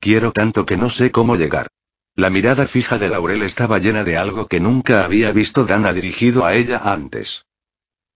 Quiero 0.00 0.32
tanto 0.32 0.66
que 0.66 0.76
no 0.76 0.90
sé 0.90 1.12
cómo 1.12 1.36
llegar. 1.36 1.68
La 2.16 2.30
mirada 2.30 2.66
fija 2.66 2.98
de 2.98 3.08
Laurel 3.08 3.42
estaba 3.42 3.78
llena 3.78 4.02
de 4.02 4.16
algo 4.16 4.48
que 4.48 4.58
nunca 4.58 5.04
había 5.04 5.30
visto 5.30 5.66
Dana 5.66 5.92
dirigido 5.92 6.44
a 6.44 6.54
ella 6.54 6.80
antes. 6.84 7.44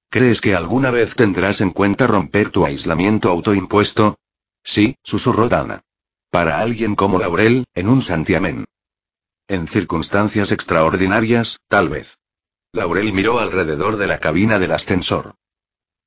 ¿Crees 0.09 0.41
que 0.41 0.55
alguna 0.55 0.91
vez 0.91 1.15
tendrás 1.15 1.61
en 1.61 1.71
cuenta 1.71 2.07
romper 2.07 2.51
tu 2.51 2.65
aislamiento 2.65 3.31
autoimpuesto? 3.31 4.19
Sí, 4.63 4.97
susurró 5.03 5.49
Dana. 5.49 5.83
Para 6.31 6.61
alguien 6.61 6.97
como 6.97 7.19
Laurel, 7.19 7.67
en 7.75 7.89
un 7.89 8.03
santiamén. 8.03 8.65
En 9.49 9.69
circunstancias 9.69 10.53
extraordinarias, 10.53 11.59
tal 11.69 11.89
vez. 11.89 12.19
Laurel 12.73 13.13
miró 13.13 13.39
alrededor 13.39 13.97
de 13.97 14.07
la 14.07 14.19
cabina 14.19 14.59
del 14.59 14.73
ascensor. 14.73 15.35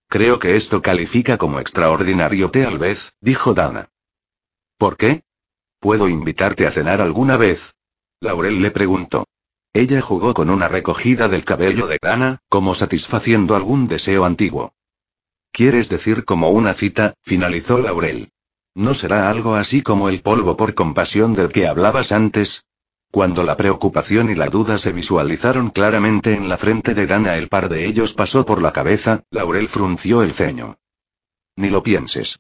Creo 0.08 0.40
que 0.40 0.56
esto 0.56 0.82
califica 0.82 1.38
como 1.38 1.60
extraordinario 1.60 2.52
tal 2.52 2.80
vez, 2.80 3.14
dijo 3.22 3.54
Dana. 3.54 3.90
¿Por 4.78 4.98
qué? 4.98 5.24
¿Puedo 5.80 6.10
invitarte 6.10 6.66
a 6.68 6.72
cenar 6.72 7.00
alguna 7.02 7.38
vez? 7.38 7.74
Laurel 8.20 8.62
le 8.62 8.72
preguntó. 8.72 9.26
Ella 9.74 10.02
jugó 10.02 10.34
con 10.34 10.50
una 10.50 10.68
recogida 10.68 11.28
del 11.28 11.46
cabello 11.46 11.86
de 11.86 12.00
Dana, 12.02 12.42
como 12.50 12.74
satisfaciendo 12.74 13.56
algún 13.56 13.88
deseo 13.88 14.26
antiguo. 14.26 14.74
¿Quieres 15.52 15.90
decir 15.90 16.26
como 16.26 16.50
una 16.50 16.74
cita? 16.74 17.14
finalizó 17.22 17.80
Laurel. 17.80 18.32
¿No 18.74 18.94
será 18.94 19.30
algo 19.30 19.56
así 19.56 19.82
como 19.82 20.10
el 20.10 20.22
polvo 20.22 20.58
por 20.58 20.74
compasión 20.74 21.34
del 21.34 21.50
que 21.50 21.68
hablabas 21.68 22.12
antes? 22.12 22.66
Cuando 23.12 23.44
la 23.44 23.58
preocupación 23.58 24.30
y 24.30 24.36
la 24.36 24.48
duda 24.48 24.78
se 24.78 24.92
visualizaron 24.92 25.70
claramente 25.70 26.34
en 26.34 26.48
la 26.48 26.58
frente 26.58 26.94
de 26.94 27.08
Dana, 27.08 27.38
el 27.38 27.48
par 27.48 27.70
de 27.70 27.86
ellos 27.86 28.14
pasó 28.14 28.46
por 28.46 28.62
la 28.62 28.72
cabeza, 28.72 29.24
Laurel 29.32 29.68
frunció 29.68 30.24
el 30.24 30.34
ceño. 30.34 30.78
Ni 31.56 31.70
lo 31.70 31.84
pienses. 31.84 32.40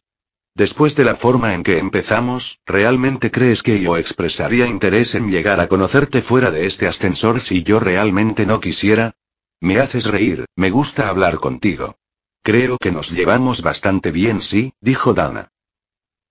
Después 0.60 0.94
de 0.98 1.06
la 1.06 1.16
forma 1.16 1.54
en 1.54 1.64
que 1.64 1.78
empezamos, 1.78 2.60
¿realmente 2.66 3.32
crees 3.32 3.64
que 3.64 3.80
yo 3.80 3.96
expresaría 3.96 4.68
interés 4.68 5.16
en 5.16 5.32
llegar 5.32 5.62
a 5.62 5.70
conocerte 5.70 6.22
fuera 6.22 6.52
de 6.52 6.66
este 6.66 6.86
ascensor 6.86 7.40
si 7.40 7.64
yo 7.64 7.80
realmente 7.80 8.46
no 8.46 8.60
quisiera? 8.60 9.16
Me 9.62 9.80
haces 9.80 10.04
reír, 10.04 10.44
me 10.58 10.70
gusta 10.70 11.08
hablar 11.08 11.38
contigo. 11.38 11.96
Creo 12.44 12.78
que 12.78 12.92
nos 12.92 13.10
llevamos 13.12 13.62
bastante 13.62 14.12
bien, 14.12 14.42
sí, 14.42 14.74
dijo 14.82 15.14
Dana. 15.14 15.54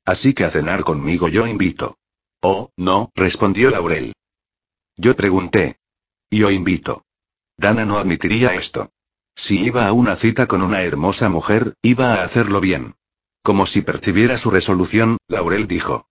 Así 0.05 0.35
que 0.35 0.45
a 0.45 0.51
cenar 0.51 0.85
conmigo 0.85 1.29
yo 1.29 1.47
invito. 1.47 1.97
Oh, 2.43 2.71
no, 2.77 3.11
respondió 3.15 3.71
Laurel. 3.71 4.13
Yo 4.99 5.17
pregunté. 5.17 5.79
Yo 6.31 6.51
invito. 6.51 7.07
Dana 7.57 7.87
no 7.87 7.97
admitiría 7.97 8.53
esto. 8.53 8.91
Si 9.35 9.59
iba 9.59 9.87
a 9.87 9.95
una 9.95 10.17
cita 10.17 10.47
con 10.47 10.61
una 10.61 10.83
hermosa 10.83 11.31
mujer, 11.31 11.73
iba 11.81 12.17
a 12.17 12.25
hacerlo 12.25 12.61
bien. 12.61 12.95
Como 13.43 13.67
si 13.67 13.83
percibiera 13.83 14.39
su 14.39 14.51
resolución, 14.51 15.19
Laurel 15.29 15.67
dijo. 15.67 16.09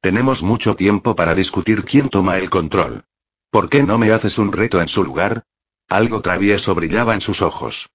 Tenemos 0.00 0.42
mucho 0.42 0.76
tiempo 0.76 1.14
para 1.14 1.34
discutir 1.34 1.84
quién 1.84 2.08
toma 2.08 2.38
el 2.38 2.48
control. 2.48 3.04
¿Por 3.50 3.68
qué 3.68 3.82
no 3.82 3.98
me 3.98 4.12
haces 4.12 4.38
un 4.38 4.52
reto 4.52 4.80
en 4.80 4.88
su 4.88 5.04
lugar? 5.04 5.44
Algo 5.88 6.22
travieso 6.22 6.74
brillaba 6.74 7.14
en 7.14 7.20
sus 7.20 7.42
ojos. 7.42 7.90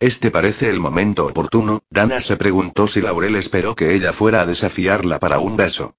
Este 0.00 0.30
parece 0.30 0.70
el 0.70 0.80
momento 0.80 1.26
oportuno, 1.26 1.82
Dana 1.90 2.22
se 2.22 2.36
preguntó 2.36 2.86
si 2.86 3.02
Laurel 3.02 3.36
esperó 3.36 3.74
que 3.74 3.94
ella 3.94 4.14
fuera 4.14 4.40
a 4.40 4.46
desafiarla 4.46 5.18
para 5.18 5.38
un 5.38 5.56
beso. 5.56 5.94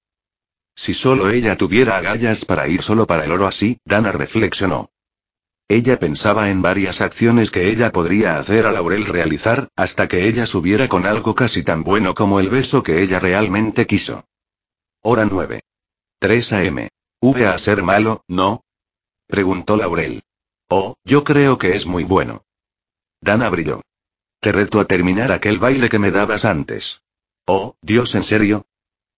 Si 0.74 0.94
solo 0.94 1.30
ella 1.30 1.56
tuviera 1.56 1.96
agallas 1.96 2.44
para 2.44 2.66
ir 2.66 2.82
solo 2.82 3.06
para 3.06 3.24
el 3.24 3.30
oro 3.30 3.46
así, 3.46 3.78
Dana 3.84 4.10
reflexionó. 4.10 4.90
Ella 5.72 5.98
pensaba 5.98 6.50
en 6.50 6.60
varias 6.60 7.00
acciones 7.00 7.50
que 7.50 7.70
ella 7.70 7.92
podría 7.92 8.36
hacer 8.36 8.66
a 8.66 8.72
Laurel 8.72 9.06
realizar, 9.06 9.70
hasta 9.74 10.06
que 10.06 10.28
ella 10.28 10.44
subiera 10.44 10.86
con 10.86 11.06
algo 11.06 11.34
casi 11.34 11.62
tan 11.62 11.82
bueno 11.82 12.12
como 12.12 12.40
el 12.40 12.50
beso 12.50 12.82
que 12.82 13.02
ella 13.02 13.18
realmente 13.20 13.86
quiso. 13.86 14.26
Hora 15.00 15.24
9. 15.24 15.62
3 16.18 16.52
a.m. 16.52 16.88
¿V 17.22 17.46
a 17.46 17.56
ser 17.56 17.82
malo, 17.82 18.22
no? 18.28 18.66
Preguntó 19.26 19.78
Laurel. 19.78 20.22
Oh, 20.68 20.96
yo 21.06 21.24
creo 21.24 21.56
que 21.56 21.74
es 21.74 21.86
muy 21.86 22.04
bueno. 22.04 22.44
Dana 23.22 23.48
brilló. 23.48 23.80
Te 24.40 24.52
reto 24.52 24.78
a 24.78 24.84
terminar 24.84 25.32
aquel 25.32 25.58
baile 25.58 25.88
que 25.88 25.98
me 25.98 26.10
dabas 26.10 26.44
antes. 26.44 27.00
Oh, 27.46 27.76
Dios, 27.80 28.14
¿en 28.14 28.24
serio? 28.24 28.66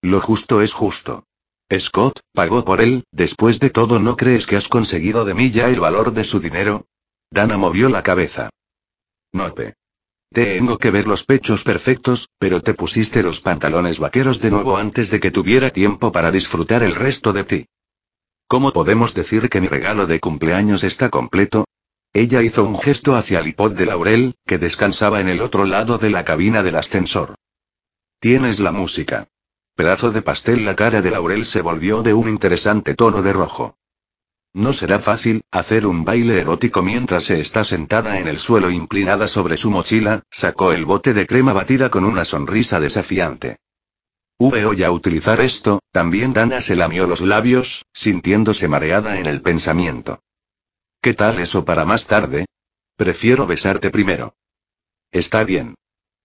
Lo 0.03 0.21
justo 0.21 0.63
es 0.63 0.73
justo. 0.73 1.25
Scott, 1.73 2.21
pagó 2.33 2.65
por 2.65 2.81
él, 2.81 3.05
después 3.11 3.59
de 3.59 3.71
todo, 3.71 3.99
¿no 3.99 4.17
crees 4.17 4.47
que 4.47 4.57
has 4.57 4.69
conseguido 4.69 5.25
de 5.25 5.35
mí 5.35 5.51
ya 5.51 5.69
el 5.69 5.81
valor 5.81 6.13
de 6.13 6.25
su 6.25 6.41
dinero? 6.41 6.87
Dana 7.31 7.57
movió 7.57 7.89
la 7.89 8.03
cabeza. 8.03 8.51
Nope. 9.33 9.75
Tengo 10.33 10.79
que 10.79 10.91
ver 10.91 11.07
los 11.07 11.25
pechos 11.25 11.65
perfectos, 11.65 12.29
pero 12.39 12.61
te 12.61 12.75
pusiste 12.75 13.23
los 13.23 13.41
pantalones 13.41 13.99
vaqueros 13.99 14.41
de 14.41 14.51
nuevo 14.51 14.77
antes 14.77 15.11
de 15.11 15.21
que 15.21 15.31
tuviera 15.31 15.71
tiempo 15.71 16.13
para 16.13 16.31
disfrutar 16.31 16.83
el 16.83 16.95
resto 16.95 17.33
de 17.33 17.45
ti. 17.45 17.67
¿Cómo 18.47 18.73
podemos 18.73 19.15
decir 19.15 19.49
que 19.49 19.61
mi 19.61 19.69
regalo 19.69 20.07
de 20.07 20.21
cumpleaños 20.21 20.85
está 20.85 21.09
completo? 21.09 21.65
Ella 22.13 22.43
hizo 22.43 22.65
un 22.65 22.79
gesto 22.79 23.17
hacia 23.17 23.41
el 23.41 23.49
iPod 23.49 23.73
de 23.73 23.87
Laurel, 23.87 24.35
que 24.47 24.59
descansaba 24.59 25.21
en 25.21 25.29
el 25.29 25.41
otro 25.41 25.65
lado 25.65 25.99
de 25.99 26.11
la 26.11 26.25
cabina 26.25 26.63
del 26.63 26.77
ascensor. 26.77 27.35
Tienes 28.21 28.61
la 28.61 28.71
música. 28.71 29.29
Pedazo 29.75 30.13
de 30.13 30.23
pastel, 30.23 30.65
la 30.65 30.77
cara 30.77 31.03
de 31.03 31.11
Laurel 31.11 31.45
se 31.45 31.61
volvió 31.61 32.03
de 32.03 32.15
un 32.15 32.29
interesante 32.29 32.95
tono 32.95 33.23
de 33.23 33.33
rojo. 33.33 33.77
No 34.53 34.73
será 34.73 35.01
fácil, 35.01 35.43
hacer 35.51 35.85
un 35.85 36.05
baile 36.05 36.41
erótico 36.41 36.81
mientras 36.81 37.25
se 37.25 37.41
está 37.41 37.65
sentada 37.65 38.21
en 38.21 38.29
el 38.29 38.39
suelo 38.39 38.71
inclinada 38.71 39.27
sobre 39.27 39.57
su 39.57 39.73
mochila, 39.73 40.23
sacó 40.31 40.73
el 40.73 40.85
bote 40.85 41.13
de 41.13 41.27
crema 41.27 41.53
batida 41.53 41.91
con 41.91 42.05
una 42.05 42.25
sonrisa 42.25 42.79
desafiante. 42.79 43.59
Voy 44.39 44.85
a 44.85 44.93
utilizar 44.93 45.41
esto, 45.41 45.81
también 45.91 46.33
Dana 46.33 46.61
se 46.61 46.77
lamió 46.77 47.09
los 47.09 47.21
labios, 47.21 47.85
sintiéndose 47.93 48.69
mareada 48.69 49.19
en 49.19 49.27
el 49.27 49.43
pensamiento. 49.43 50.23
¿Qué 51.01 51.15
tal 51.15 51.41
eso 51.41 51.65
para 51.65 51.85
más 51.85 52.07
tarde? 52.07 52.47
Prefiero 52.97 53.49
besarte 53.49 53.91
primero. 53.91 54.37
Está 55.11 55.43
bien. 55.43 55.75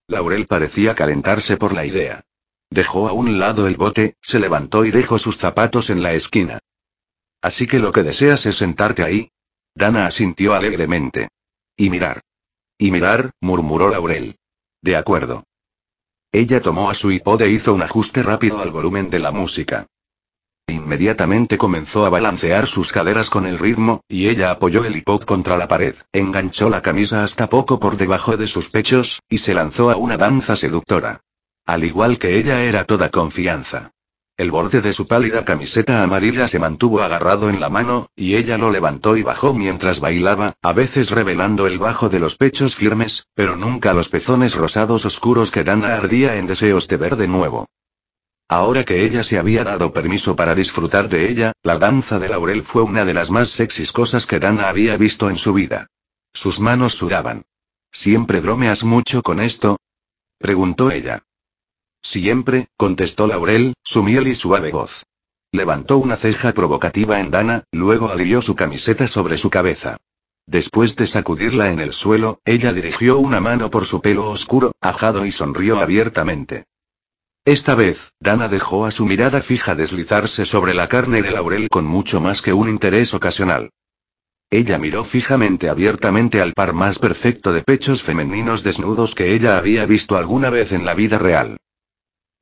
Laurel 0.08 0.46
parecía 0.46 0.94
calentarse 0.94 1.58
por 1.58 1.74
la 1.74 1.86
idea. 1.86 2.24
Dejó 2.72 3.08
a 3.10 3.14
un 3.14 3.40
lado 3.40 3.68
el 3.68 3.78
bote, 3.78 4.16
se 4.22 4.40
levantó 4.40 4.86
y 4.86 4.92
dejó 4.92 5.18
sus 5.18 5.38
zapatos 5.38 5.90
en 5.90 6.04
la 6.04 6.14
esquina. 6.14 6.60
Así 7.42 7.68
que 7.68 7.80
lo 7.80 7.92
que 7.92 8.04
deseas 8.04 8.46
es 8.46 8.58
sentarte 8.58 9.04
ahí. 9.04 9.32
Dana 9.76 10.06
asintió 10.06 10.54
alegremente. 10.54 11.30
Y 11.76 11.90
mirar. 11.90 12.22
Y 12.78 12.92
mirar, 12.92 13.32
murmuró 13.42 13.90
Laurel. 13.90 14.36
De 14.82 14.96
acuerdo. 14.96 15.46
Ella 16.32 16.62
tomó 16.62 16.90
a 16.90 16.94
su 16.94 17.12
iPod 17.12 17.42
e 17.42 17.50
hizo 17.50 17.74
un 17.74 17.82
ajuste 17.82 18.22
rápido 18.22 18.60
al 18.60 18.72
volumen 18.72 19.10
de 19.10 19.20
la 19.20 19.32
música. 19.32 19.88
Inmediatamente 20.68 21.58
comenzó 21.58 22.06
a 22.06 22.10
balancear 22.10 22.68
sus 22.68 22.92
caderas 22.92 23.32
con 23.32 23.48
el 23.48 23.58
ritmo, 23.58 24.02
y 24.08 24.28
ella 24.28 24.52
apoyó 24.52 24.86
el 24.86 24.96
iPod 24.96 25.24
contra 25.24 25.58
la 25.58 25.68
pared, 25.68 25.96
enganchó 26.14 26.70
la 26.70 26.84
camisa 26.84 27.24
hasta 27.24 27.50
poco 27.50 27.80
por 27.80 27.98
debajo 27.98 28.38
de 28.38 28.46
sus 28.46 28.70
pechos, 28.70 29.22
y 29.28 29.40
se 29.40 29.56
lanzó 29.56 29.90
a 29.90 29.96
una 29.96 30.18
danza 30.18 30.56
seductora. 30.56 31.22
Al 31.66 31.84
igual 31.84 32.18
que 32.18 32.38
ella 32.38 32.64
era 32.64 32.86
toda 32.86 33.10
confianza. 33.10 33.92
El 34.40 34.52
borde 34.52 34.80
de 34.80 34.94
su 34.94 35.06
pálida 35.06 35.44
camiseta 35.44 36.02
amarilla 36.02 36.48
se 36.48 36.60
mantuvo 36.60 37.02
agarrado 37.02 37.50
en 37.50 37.60
la 37.60 37.70
mano, 37.70 38.10
y 38.16 38.36
ella 38.36 38.58
lo 38.58 38.72
levantó 38.72 39.18
y 39.18 39.22
bajó 39.22 39.54
mientras 39.54 40.00
bailaba, 40.00 40.54
a 40.62 40.72
veces 40.72 41.12
revelando 41.12 41.68
el 41.68 41.78
bajo 41.78 42.08
de 42.08 42.20
los 42.20 42.38
pechos 42.38 42.74
firmes, 42.74 43.28
pero 43.34 43.58
nunca 43.58 43.94
los 43.94 44.08
pezones 44.08 44.56
rosados 44.56 45.04
oscuros 45.04 45.52
que 45.52 45.66
Dana 45.66 45.96
ardía 45.96 46.38
en 46.38 46.48
deseos 46.48 46.88
de 46.88 46.96
ver 46.96 47.18
de 47.18 47.28
nuevo. 47.28 47.68
Ahora 48.48 48.86
que 48.86 49.04
ella 49.04 49.26
se 49.26 49.38
había 49.38 49.66
dado 49.66 49.92
permiso 49.92 50.38
para 50.38 50.56
disfrutar 50.56 51.10
de 51.10 51.30
ella, 51.30 51.52
la 51.62 51.78
danza 51.78 52.18
de 52.18 52.30
Laurel 52.30 52.64
fue 52.64 52.82
una 52.82 53.04
de 53.04 53.14
las 53.14 53.32
más 53.32 53.50
sexys 53.50 53.92
cosas 53.92 54.26
que 54.26 54.40
Dana 54.40 54.70
había 54.70 54.96
visto 54.96 55.30
en 55.30 55.36
su 55.36 55.54
vida. 55.54 55.88
Sus 56.34 56.62
manos 56.62 56.94
sudaban. 56.94 57.44
¿Siempre 57.92 58.40
bromeas 58.40 58.86
mucho 58.86 59.22
con 59.22 59.42
esto? 59.42 59.78
preguntó 60.40 60.92
ella. 60.92 61.24
Siempre, 62.02 62.68
contestó 62.78 63.28
Laurel, 63.28 63.74
su 63.84 64.04
miel 64.04 64.28
y 64.28 64.36
suave 64.36 64.72
voz. 64.72 65.06
Levantó 65.52 65.98
una 65.98 66.16
ceja 66.16 66.54
provocativa 66.54 67.20
en 67.20 67.32
Dana, 67.32 67.64
luego 67.72 68.10
alivió 68.10 68.42
su 68.42 68.56
camiseta 68.56 69.08
sobre 69.08 69.38
su 69.38 69.50
cabeza. 69.50 69.98
Después 70.46 70.96
de 70.96 71.08
sacudirla 71.08 71.72
en 71.72 71.80
el 71.80 71.94
suelo, 71.94 72.40
ella 72.46 72.74
dirigió 72.74 73.20
una 73.20 73.40
mano 73.40 73.70
por 73.70 73.86
su 73.86 74.02
pelo 74.02 74.30
oscuro, 74.30 74.72
ajado 74.82 75.26
y 75.26 75.32
sonrió 75.32 75.80
abiertamente. 75.80 76.66
Esta 77.46 77.76
vez, 77.76 78.14
Dana 78.20 78.48
dejó 78.48 78.86
a 78.86 78.92
su 78.92 79.06
mirada 79.06 79.42
fija 79.42 79.76
deslizarse 79.76 80.46
sobre 80.46 80.74
la 80.74 80.88
carne 80.88 81.22
de 81.22 81.32
Laurel 81.32 81.70
con 81.70 81.86
mucho 81.86 82.22
más 82.22 82.42
que 82.42 82.54
un 82.54 82.70
interés 82.70 83.14
ocasional. 83.14 83.72
Ella 84.52 84.78
miró 84.80 85.04
fijamente 85.04 85.70
abiertamente 85.70 86.42
al 86.42 86.54
par 86.54 86.74
más 86.74 87.00
perfecto 87.00 87.54
de 87.54 87.62
pechos 87.62 88.02
femeninos 88.02 88.64
desnudos 88.64 89.14
que 89.14 89.34
ella 89.34 89.58
había 89.58 89.86
visto 89.86 90.18
alguna 90.18 90.50
vez 90.50 90.72
en 90.72 90.86
la 90.86 90.96
vida 90.96 91.20
real. 91.20 91.58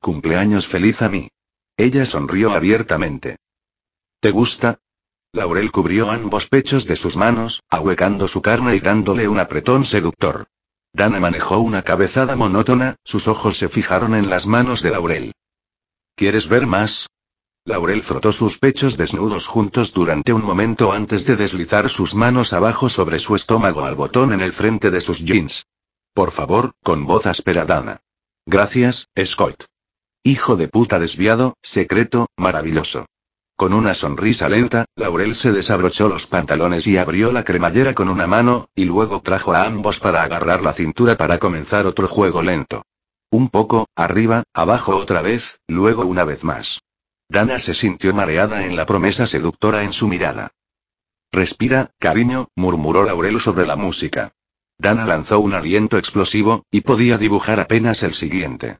Cumpleaños 0.00 0.66
feliz 0.66 1.02
a 1.02 1.08
mí. 1.08 1.28
Ella 1.76 2.06
sonrió 2.06 2.52
abiertamente. 2.52 3.36
¿Te 4.20 4.30
gusta? 4.30 4.80
Laurel 5.32 5.70
cubrió 5.70 6.10
ambos 6.10 6.48
pechos 6.48 6.86
de 6.86 6.96
sus 6.96 7.16
manos, 7.16 7.62
ahuecando 7.68 8.26
su 8.28 8.40
carne 8.40 8.76
y 8.76 8.80
dándole 8.80 9.28
un 9.28 9.38
apretón 9.38 9.84
seductor. 9.84 10.46
Dana 10.92 11.20
manejó 11.20 11.58
una 11.58 11.82
cabezada 11.82 12.34
monótona, 12.34 12.96
sus 13.04 13.28
ojos 13.28 13.58
se 13.58 13.68
fijaron 13.68 14.14
en 14.14 14.30
las 14.30 14.46
manos 14.46 14.82
de 14.82 14.90
Laurel. 14.90 15.32
¿Quieres 16.14 16.48
ver 16.48 16.66
más? 16.66 17.06
Laurel 17.64 18.02
frotó 18.02 18.32
sus 18.32 18.58
pechos 18.58 18.96
desnudos 18.96 19.46
juntos 19.46 19.92
durante 19.92 20.32
un 20.32 20.42
momento 20.42 20.92
antes 20.92 21.26
de 21.26 21.36
deslizar 21.36 21.90
sus 21.90 22.14
manos 22.14 22.54
abajo 22.54 22.88
sobre 22.88 23.18
su 23.18 23.36
estómago 23.36 23.84
al 23.84 23.94
botón 23.94 24.32
en 24.32 24.40
el 24.40 24.54
frente 24.54 24.90
de 24.90 25.02
sus 25.02 25.22
jeans. 25.22 25.66
Por 26.14 26.30
favor, 26.30 26.72
con 26.82 27.04
voz 27.04 27.26
áspera 27.26 27.66
Dana. 27.66 28.00
Gracias, 28.46 29.08
Scott. 29.22 29.66
Hijo 30.28 30.56
de 30.56 30.68
puta 30.68 30.98
desviado, 30.98 31.56
secreto, 31.62 32.26
maravilloso. 32.36 33.06
Con 33.56 33.72
una 33.72 33.94
sonrisa 33.94 34.50
lenta, 34.50 34.84
Laurel 34.94 35.34
se 35.34 35.52
desabrochó 35.52 36.06
los 36.06 36.26
pantalones 36.26 36.86
y 36.86 36.98
abrió 36.98 37.32
la 37.32 37.44
cremallera 37.44 37.94
con 37.94 38.10
una 38.10 38.26
mano, 38.26 38.68
y 38.74 38.84
luego 38.84 39.22
trajo 39.22 39.54
a 39.54 39.62
ambos 39.62 40.00
para 40.00 40.22
agarrar 40.22 40.60
la 40.60 40.74
cintura 40.74 41.16
para 41.16 41.38
comenzar 41.38 41.86
otro 41.86 42.08
juego 42.08 42.42
lento. 42.42 42.82
Un 43.30 43.48
poco, 43.48 43.86
arriba, 43.96 44.42
abajo 44.52 44.96
otra 44.96 45.22
vez, 45.22 45.60
luego 45.66 46.04
una 46.04 46.24
vez 46.24 46.44
más. 46.44 46.82
Dana 47.30 47.58
se 47.58 47.72
sintió 47.72 48.12
mareada 48.12 48.66
en 48.66 48.76
la 48.76 48.84
promesa 48.84 49.26
seductora 49.26 49.82
en 49.82 49.94
su 49.94 50.08
mirada. 50.08 50.52
Respira, 51.32 51.92
cariño, 51.98 52.48
murmuró 52.54 53.02
Laurel 53.02 53.40
sobre 53.40 53.64
la 53.64 53.76
música. 53.76 54.34
Dana 54.76 55.06
lanzó 55.06 55.40
un 55.40 55.54
aliento 55.54 55.96
explosivo, 55.96 56.66
y 56.70 56.82
podía 56.82 57.16
dibujar 57.16 57.60
apenas 57.60 58.02
el 58.02 58.12
siguiente. 58.12 58.78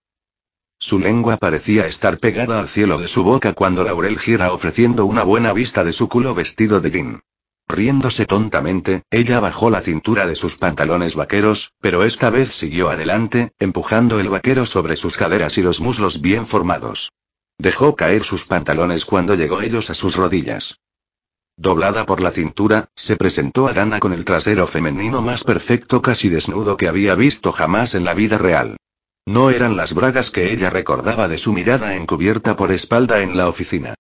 Su 0.80 1.00
lengua 1.00 1.36
parecía 1.38 1.86
estar 1.86 2.18
pegada 2.18 2.60
al 2.60 2.68
cielo 2.68 2.98
de 2.98 3.08
su 3.08 3.24
boca 3.24 3.52
cuando 3.52 3.82
Laurel 3.82 4.18
gira 4.18 4.52
ofreciendo 4.52 5.06
una 5.06 5.24
buena 5.24 5.52
vista 5.52 5.82
de 5.82 5.92
su 5.92 6.08
culo 6.08 6.34
vestido 6.34 6.80
de 6.80 6.90
jean. 6.90 7.20
Riéndose 7.66 8.26
tontamente, 8.26 9.02
ella 9.10 9.40
bajó 9.40 9.70
la 9.70 9.80
cintura 9.80 10.26
de 10.26 10.36
sus 10.36 10.56
pantalones 10.56 11.16
vaqueros, 11.16 11.74
pero 11.80 12.04
esta 12.04 12.30
vez 12.30 12.50
siguió 12.50 12.90
adelante, 12.90 13.52
empujando 13.58 14.20
el 14.20 14.28
vaquero 14.28 14.66
sobre 14.66 14.96
sus 14.96 15.16
caderas 15.16 15.58
y 15.58 15.62
los 15.62 15.80
muslos 15.80 16.22
bien 16.22 16.46
formados. 16.46 17.10
Dejó 17.58 17.96
caer 17.96 18.22
sus 18.22 18.44
pantalones 18.44 19.04
cuando 19.04 19.34
llegó 19.34 19.60
ellos 19.60 19.90
a 19.90 19.94
sus 19.94 20.14
rodillas. 20.14 20.78
Doblada 21.56 22.06
por 22.06 22.20
la 22.20 22.30
cintura, 22.30 22.88
se 22.94 23.16
presentó 23.16 23.66
a 23.66 23.72
Dana 23.72 23.98
con 23.98 24.12
el 24.12 24.24
trasero 24.24 24.68
femenino 24.68 25.22
más 25.22 25.42
perfecto 25.42 26.00
casi 26.02 26.28
desnudo 26.28 26.76
que 26.76 26.86
había 26.86 27.16
visto 27.16 27.50
jamás 27.50 27.96
en 27.96 28.04
la 28.04 28.14
vida 28.14 28.38
real. 28.38 28.76
No 29.28 29.50
eran 29.50 29.76
las 29.76 29.92
bragas 29.92 30.30
que 30.30 30.54
ella 30.54 30.70
recordaba 30.70 31.28
de 31.28 31.36
su 31.36 31.52
mirada 31.52 31.94
encubierta 31.96 32.56
por 32.56 32.72
espalda 32.72 33.20
en 33.20 33.36
la 33.36 33.46
oficina. 33.46 33.92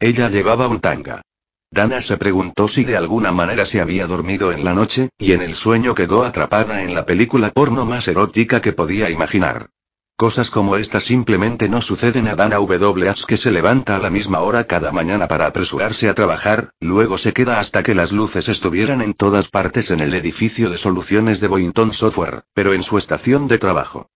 Ella 0.00 0.28
llevaba 0.28 0.66
un 0.66 0.80
tanga. 0.80 1.22
Dana 1.70 2.00
se 2.00 2.16
preguntó 2.16 2.66
si 2.66 2.82
de 2.82 2.96
alguna 2.96 3.30
manera 3.30 3.64
se 3.64 3.80
había 3.80 4.08
dormido 4.08 4.50
en 4.50 4.64
la 4.64 4.74
noche, 4.74 5.10
y 5.18 5.34
en 5.34 5.42
el 5.42 5.54
sueño 5.54 5.94
quedó 5.94 6.24
atrapada 6.24 6.82
en 6.82 6.96
la 6.96 7.06
película 7.06 7.52
porno 7.52 7.86
más 7.86 8.08
erótica 8.08 8.60
que 8.60 8.72
podía 8.72 9.08
imaginar. 9.08 9.68
Cosas 10.16 10.50
como 10.50 10.74
esta 10.74 10.98
simplemente 10.98 11.68
no 11.68 11.80
suceden 11.80 12.26
a 12.26 12.34
Dana 12.34 12.56
W. 12.56 13.14
que 13.28 13.36
se 13.36 13.52
levanta 13.52 13.94
a 13.94 14.00
la 14.00 14.10
misma 14.10 14.40
hora 14.40 14.64
cada 14.64 14.90
mañana 14.90 15.28
para 15.28 15.46
apresurarse 15.46 16.08
a 16.08 16.14
trabajar, 16.16 16.70
luego 16.80 17.18
se 17.18 17.32
queda 17.32 17.60
hasta 17.60 17.84
que 17.84 17.94
las 17.94 18.10
luces 18.10 18.48
estuvieran 18.48 19.00
en 19.00 19.14
todas 19.14 19.46
partes 19.46 19.92
en 19.92 20.00
el 20.00 20.12
edificio 20.12 20.70
de 20.70 20.78
soluciones 20.78 21.38
de 21.38 21.46
Boynton 21.46 21.92
Software, 21.92 22.42
pero 22.52 22.72
en 22.74 22.82
su 22.82 22.98
estación 22.98 23.46
de 23.46 23.58
trabajo. 23.58 24.08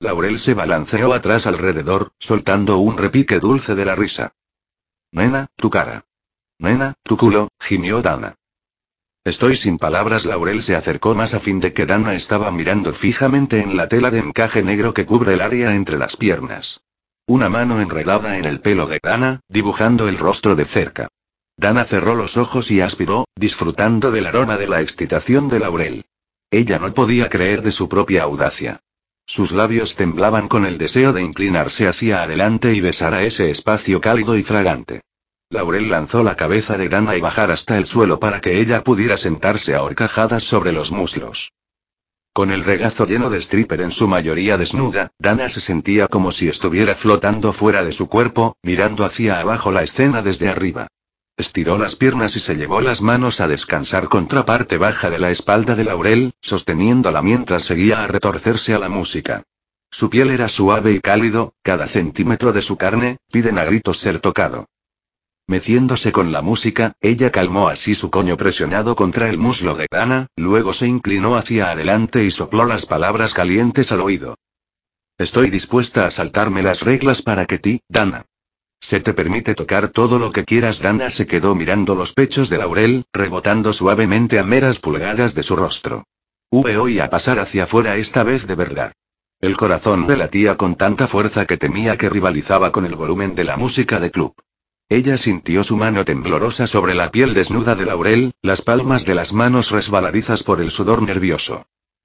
Laurel 0.00 0.38
se 0.38 0.54
balanceó 0.54 1.12
atrás 1.12 1.46
alrededor, 1.46 2.12
soltando 2.18 2.78
un 2.78 2.98
repique 2.98 3.38
dulce 3.38 3.74
de 3.74 3.84
la 3.84 3.94
risa. 3.94 4.34
Nena, 5.12 5.46
tu 5.56 5.70
cara. 5.70 6.06
Nena, 6.58 6.94
tu 7.02 7.16
culo, 7.16 7.48
gimió 7.60 8.02
Dana. 8.02 8.34
Estoy 9.24 9.56
sin 9.56 9.78
palabras. 9.78 10.26
Laurel 10.26 10.62
se 10.62 10.76
acercó 10.76 11.14
más 11.14 11.32
a 11.32 11.40
fin 11.40 11.58
de 11.58 11.72
que 11.72 11.86
Dana 11.86 12.14
estaba 12.14 12.50
mirando 12.50 12.92
fijamente 12.92 13.62
en 13.62 13.76
la 13.76 13.88
tela 13.88 14.10
de 14.10 14.18
encaje 14.18 14.62
negro 14.62 14.92
que 14.92 15.06
cubre 15.06 15.34
el 15.34 15.40
área 15.40 15.74
entre 15.74 15.96
las 15.96 16.16
piernas. 16.16 16.82
Una 17.26 17.48
mano 17.48 17.80
enredada 17.80 18.36
en 18.36 18.44
el 18.44 18.60
pelo 18.60 18.86
de 18.86 19.00
Dana, 19.02 19.40
dibujando 19.48 20.08
el 20.08 20.18
rostro 20.18 20.56
de 20.56 20.66
cerca. 20.66 21.08
Dana 21.56 21.84
cerró 21.84 22.14
los 22.14 22.36
ojos 22.36 22.70
y 22.70 22.82
aspiró, 22.82 23.24
disfrutando 23.34 24.10
del 24.10 24.26
aroma 24.26 24.58
de 24.58 24.68
la 24.68 24.82
excitación 24.82 25.48
de 25.48 25.60
Laurel. 25.60 26.04
Ella 26.50 26.78
no 26.78 26.92
podía 26.92 27.30
creer 27.30 27.62
de 27.62 27.72
su 27.72 27.88
propia 27.88 28.24
audacia. 28.24 28.80
Sus 29.26 29.52
labios 29.52 29.96
temblaban 29.96 30.48
con 30.48 30.66
el 30.66 30.76
deseo 30.76 31.12
de 31.12 31.22
inclinarse 31.22 31.88
hacia 31.88 32.22
adelante 32.22 32.74
y 32.74 32.80
besar 32.80 33.14
a 33.14 33.22
ese 33.22 33.50
espacio 33.50 34.00
cálido 34.00 34.36
y 34.36 34.42
fragante. 34.42 35.00
Laurel 35.50 35.88
lanzó 35.88 36.22
la 36.22 36.36
cabeza 36.36 36.76
de 36.76 36.88
Dana 36.88 37.16
y 37.16 37.20
bajar 37.20 37.50
hasta 37.50 37.78
el 37.78 37.86
suelo 37.86 38.20
para 38.20 38.40
que 38.40 38.60
ella 38.60 38.82
pudiera 38.82 39.16
sentarse 39.16 39.74
a 39.74 39.82
horcajadas 39.82 40.44
sobre 40.44 40.72
los 40.72 40.92
muslos. 40.92 41.52
Con 42.32 42.50
el 42.50 42.64
regazo 42.64 43.06
lleno 43.06 43.30
de 43.30 43.38
stripper 43.38 43.80
en 43.80 43.92
su 43.92 44.08
mayoría 44.08 44.58
desnuda, 44.58 45.12
Dana 45.18 45.48
se 45.48 45.60
sentía 45.60 46.08
como 46.08 46.32
si 46.32 46.48
estuviera 46.48 46.94
flotando 46.94 47.52
fuera 47.52 47.84
de 47.84 47.92
su 47.92 48.08
cuerpo, 48.08 48.56
mirando 48.62 49.04
hacia 49.04 49.40
abajo 49.40 49.70
la 49.70 49.84
escena 49.84 50.20
desde 50.20 50.48
arriba. 50.48 50.88
Estiró 51.36 51.78
las 51.78 51.96
piernas 51.96 52.36
y 52.36 52.40
se 52.40 52.54
llevó 52.54 52.80
las 52.80 53.02
manos 53.02 53.40
a 53.40 53.48
descansar 53.48 54.08
contra 54.08 54.44
parte 54.44 54.78
baja 54.78 55.10
de 55.10 55.18
la 55.18 55.30
espalda 55.30 55.74
de 55.74 55.82
Laurel, 55.82 56.34
sosteniéndola 56.40 57.22
mientras 57.22 57.64
seguía 57.64 58.04
a 58.04 58.06
retorcerse 58.06 58.72
a 58.72 58.78
la 58.78 58.88
música. 58.88 59.42
Su 59.90 60.10
piel 60.10 60.30
era 60.30 60.48
suave 60.48 60.92
y 60.92 61.00
cálido, 61.00 61.54
cada 61.62 61.88
centímetro 61.88 62.52
de 62.52 62.62
su 62.62 62.76
carne, 62.76 63.18
piden 63.32 63.58
a 63.58 63.64
gritos 63.64 63.98
ser 63.98 64.20
tocado. 64.20 64.68
Meciéndose 65.46 66.12
con 66.12 66.32
la 66.32 66.40
música, 66.40 66.94
ella 67.00 67.30
calmó 67.30 67.68
así 67.68 67.94
su 67.94 68.10
coño 68.10 68.36
presionado 68.36 68.94
contra 68.94 69.28
el 69.28 69.38
muslo 69.38 69.74
de 69.74 69.88
Dana, 69.90 70.28
luego 70.36 70.72
se 70.72 70.86
inclinó 70.86 71.36
hacia 71.36 71.70
adelante 71.70 72.24
y 72.24 72.30
sopló 72.30 72.64
las 72.64 72.86
palabras 72.86 73.34
calientes 73.34 73.92
al 73.92 74.00
oído. 74.00 74.36
Estoy 75.18 75.50
dispuesta 75.50 76.06
a 76.06 76.10
saltarme 76.10 76.62
las 76.62 76.80
reglas 76.80 77.22
para 77.22 77.46
que 77.46 77.58
ti, 77.58 77.82
Dana. 77.88 78.26
Se 78.86 79.00
te 79.00 79.14
permite 79.14 79.54
tocar 79.54 79.88
todo 79.88 80.18
lo 80.18 80.30
que 80.30 80.44
quieras. 80.44 80.82
Dana 80.82 81.08
se 81.08 81.26
quedó 81.26 81.54
mirando 81.54 81.94
los 81.94 82.12
pechos 82.12 82.50
de 82.50 82.58
Laurel, 82.58 83.06
rebotando 83.14 83.72
suavemente 83.72 84.38
a 84.38 84.42
meras 84.42 84.78
pulgadas 84.78 85.34
de 85.34 85.42
su 85.42 85.56
rostro. 85.56 86.04
Hube 86.50 87.00
a 87.00 87.08
pasar 87.08 87.38
hacia 87.38 87.64
afuera 87.64 87.96
esta 87.96 88.24
vez 88.24 88.46
de 88.46 88.54
verdad. 88.54 88.92
El 89.40 89.56
corazón 89.56 90.06
le 90.06 90.18
latía 90.18 90.58
con 90.58 90.76
tanta 90.76 91.08
fuerza 91.08 91.46
que 91.46 91.56
temía 91.56 91.96
que 91.96 92.10
rivalizaba 92.10 92.72
con 92.72 92.84
el 92.84 92.94
volumen 92.94 93.34
de 93.34 93.44
la 93.44 93.56
música 93.56 94.00
de 94.00 94.10
club. 94.10 94.34
Ella 94.90 95.16
sintió 95.16 95.64
su 95.64 95.78
mano 95.78 96.04
temblorosa 96.04 96.66
sobre 96.66 96.94
la 96.94 97.10
piel 97.10 97.32
desnuda 97.32 97.74
de 97.74 97.86
Laurel, 97.86 98.34
las 98.42 98.60
palmas 98.60 99.06
de 99.06 99.14
las 99.14 99.32
manos 99.32 99.70
resbaladizas 99.70 100.42
por 100.42 100.60
el 100.60 100.70
sudor 100.70 101.00
nervioso. 101.00 101.64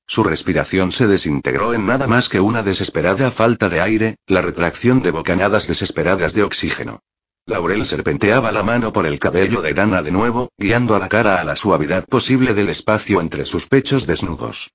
Su 0.09 0.23
respiración 0.23 0.91
se 0.91 1.05
desintegró 1.05 1.75
en 1.75 1.85
nada 1.85 2.07
más 2.07 2.29
que 2.29 2.39
una 2.39 2.63
desesperada 2.63 3.29
falta 3.29 3.69
de 3.69 3.79
aire, 3.79 4.17
la 4.25 4.41
retracción 4.41 5.03
de 5.03 5.11
bocanadas 5.11 5.67
desesperadas 5.67 6.33
de 6.33 6.41
oxígeno. 6.41 7.03
Laurel 7.45 7.85
serpenteaba 7.85 8.51
la 8.51 8.63
mano 8.63 8.91
por 8.91 9.05
el 9.05 9.19
cabello 9.19 9.61
de 9.61 9.75
Dana 9.75 10.01
de 10.01 10.09
nuevo, 10.09 10.49
guiando 10.57 10.95
a 10.95 10.99
la 10.99 11.09
cara 11.09 11.39
a 11.39 11.43
la 11.43 11.55
suavidad 11.55 12.07
posible 12.07 12.55
del 12.55 12.69
espacio 12.69 13.21
entre 13.21 13.45
sus 13.45 13.67
pechos 13.67 14.07
desnudos. 14.07 14.71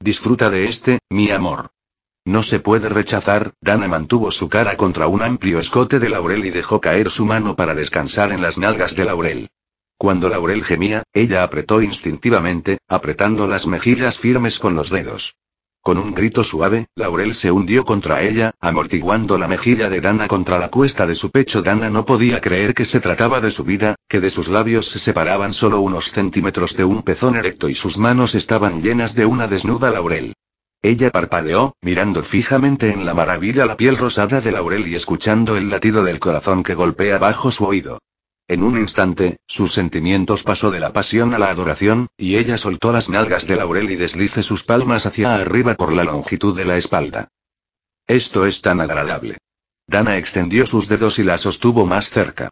Disfruta 0.00 0.50
de 0.50 0.64
este, 0.66 0.98
mi 1.08 1.30
amor. 1.30 1.70
No 2.24 2.42
se 2.42 2.58
puede 2.58 2.88
rechazar, 2.88 3.52
Dana 3.60 3.86
mantuvo 3.86 4.32
su 4.32 4.48
cara 4.48 4.76
contra 4.76 5.06
un 5.06 5.22
amplio 5.22 5.60
escote 5.60 6.00
de 6.00 6.08
Laurel 6.08 6.44
y 6.44 6.50
dejó 6.50 6.80
caer 6.80 7.12
su 7.12 7.24
mano 7.26 7.54
para 7.54 7.76
descansar 7.76 8.32
en 8.32 8.42
las 8.42 8.58
nalgas 8.58 8.96
de 8.96 9.04
Laurel. 9.04 9.50
Cuando 9.98 10.28
Laurel 10.28 10.62
gemía, 10.62 11.02
ella 11.12 11.42
apretó 11.42 11.82
instintivamente, 11.82 12.78
apretando 12.86 13.48
las 13.48 13.66
mejillas 13.66 14.16
firmes 14.16 14.60
con 14.60 14.76
los 14.76 14.90
dedos. 14.90 15.34
Con 15.82 15.98
un 15.98 16.14
grito 16.14 16.44
suave, 16.44 16.86
Laurel 16.94 17.34
se 17.34 17.50
hundió 17.50 17.84
contra 17.84 18.22
ella, 18.22 18.52
amortiguando 18.60 19.38
la 19.38 19.48
mejilla 19.48 19.90
de 19.90 20.00
Dana 20.00 20.28
contra 20.28 20.56
la 20.58 20.68
cuesta 20.68 21.04
de 21.04 21.16
su 21.16 21.30
pecho. 21.30 21.62
Dana 21.62 21.90
no 21.90 22.04
podía 22.04 22.40
creer 22.40 22.74
que 22.74 22.84
se 22.84 23.00
trataba 23.00 23.40
de 23.40 23.50
su 23.50 23.64
vida, 23.64 23.96
que 24.08 24.20
de 24.20 24.30
sus 24.30 24.48
labios 24.48 24.86
se 24.86 25.00
separaban 25.00 25.52
solo 25.52 25.80
unos 25.80 26.12
centímetros 26.12 26.76
de 26.76 26.84
un 26.84 27.02
pezón 27.02 27.34
erecto 27.34 27.68
y 27.68 27.74
sus 27.74 27.98
manos 27.98 28.36
estaban 28.36 28.82
llenas 28.82 29.16
de 29.16 29.26
una 29.26 29.48
desnuda 29.48 29.90
Laurel. 29.90 30.34
Ella 30.80 31.10
parpadeó, 31.10 31.74
mirando 31.82 32.22
fijamente 32.22 32.92
en 32.92 33.04
la 33.04 33.14
maravilla 33.14 33.66
la 33.66 33.76
piel 33.76 33.96
rosada 33.96 34.40
de 34.40 34.52
Laurel 34.52 34.86
y 34.86 34.94
escuchando 34.94 35.56
el 35.56 35.70
latido 35.70 36.04
del 36.04 36.20
corazón 36.20 36.62
que 36.62 36.74
golpea 36.76 37.18
bajo 37.18 37.50
su 37.50 37.64
oído. 37.64 37.98
En 38.48 38.62
un 38.62 38.78
instante, 38.78 39.38
sus 39.46 39.72
sentimientos 39.72 40.42
pasó 40.42 40.70
de 40.70 40.80
la 40.80 40.94
pasión 40.94 41.34
a 41.34 41.38
la 41.38 41.50
adoración, 41.50 42.08
y 42.16 42.36
ella 42.36 42.56
soltó 42.56 42.92
las 42.92 43.10
nalgas 43.10 43.46
de 43.46 43.56
Laurel 43.56 43.90
y 43.90 43.96
deslice 43.96 44.42
sus 44.42 44.64
palmas 44.64 45.04
hacia 45.04 45.34
arriba 45.34 45.74
por 45.74 45.92
la 45.92 46.04
longitud 46.04 46.56
de 46.56 46.64
la 46.64 46.78
espalda. 46.78 47.28
Esto 48.06 48.46
es 48.46 48.62
tan 48.62 48.80
agradable. 48.80 49.36
Dana 49.86 50.16
extendió 50.16 50.66
sus 50.66 50.88
dedos 50.88 51.18
y 51.18 51.24
la 51.24 51.36
sostuvo 51.36 51.86
más 51.86 52.10
cerca. 52.10 52.48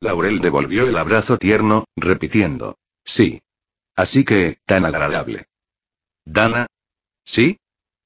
Laurel 0.00 0.40
devolvió 0.40 0.86
el 0.86 0.96
abrazo 0.98 1.38
tierno, 1.38 1.86
repitiendo. 1.96 2.76
Sí. 3.02 3.40
Así 3.94 4.24
que, 4.24 4.58
tan 4.66 4.84
agradable. 4.84 5.46
Dana, 6.26 6.66
¿Sí? 7.26 7.58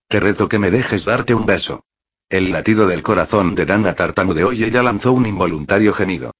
Te 0.09 0.18
reto 0.18 0.49
que 0.49 0.59
me 0.59 0.70
dejes 0.70 1.05
darte 1.05 1.35
un 1.35 1.44
beso. 1.44 1.85
El 2.29 2.53
latido 2.53 2.87
del 2.87 3.03
corazón 3.03 3.55
de 3.55 3.66
Dana 3.66 3.94
tartamudeó 3.94 4.53
y 4.53 4.64
ella 4.64 4.83
lanzó 4.83 5.12
un 5.12 5.27
involuntario 5.27 5.92
gemido. 5.92 6.33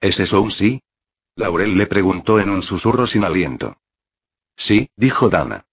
¿Es 0.00 0.20
eso 0.20 0.42
un 0.42 0.50
sí? 0.50 0.82
Laurel 1.36 1.76
le 1.76 1.86
preguntó 1.86 2.40
en 2.40 2.50
un 2.50 2.62
susurro 2.62 3.06
sin 3.06 3.24
aliento. 3.24 3.76
Sí, 4.56 4.90
dijo 4.96 5.28
Dana. 5.28 5.66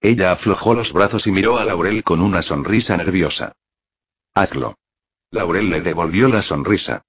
Ella 0.00 0.32
aflojó 0.32 0.74
los 0.74 0.92
brazos 0.92 1.26
y 1.26 1.32
miró 1.32 1.58
a 1.58 1.64
Laurel 1.64 2.02
con 2.02 2.22
una 2.22 2.42
sonrisa 2.42 2.96
nerviosa. 2.96 3.52
Hazlo. 4.34 4.78
Laurel 5.30 5.68
le 5.68 5.82
devolvió 5.82 6.28
la 6.28 6.42
sonrisa. 6.42 7.04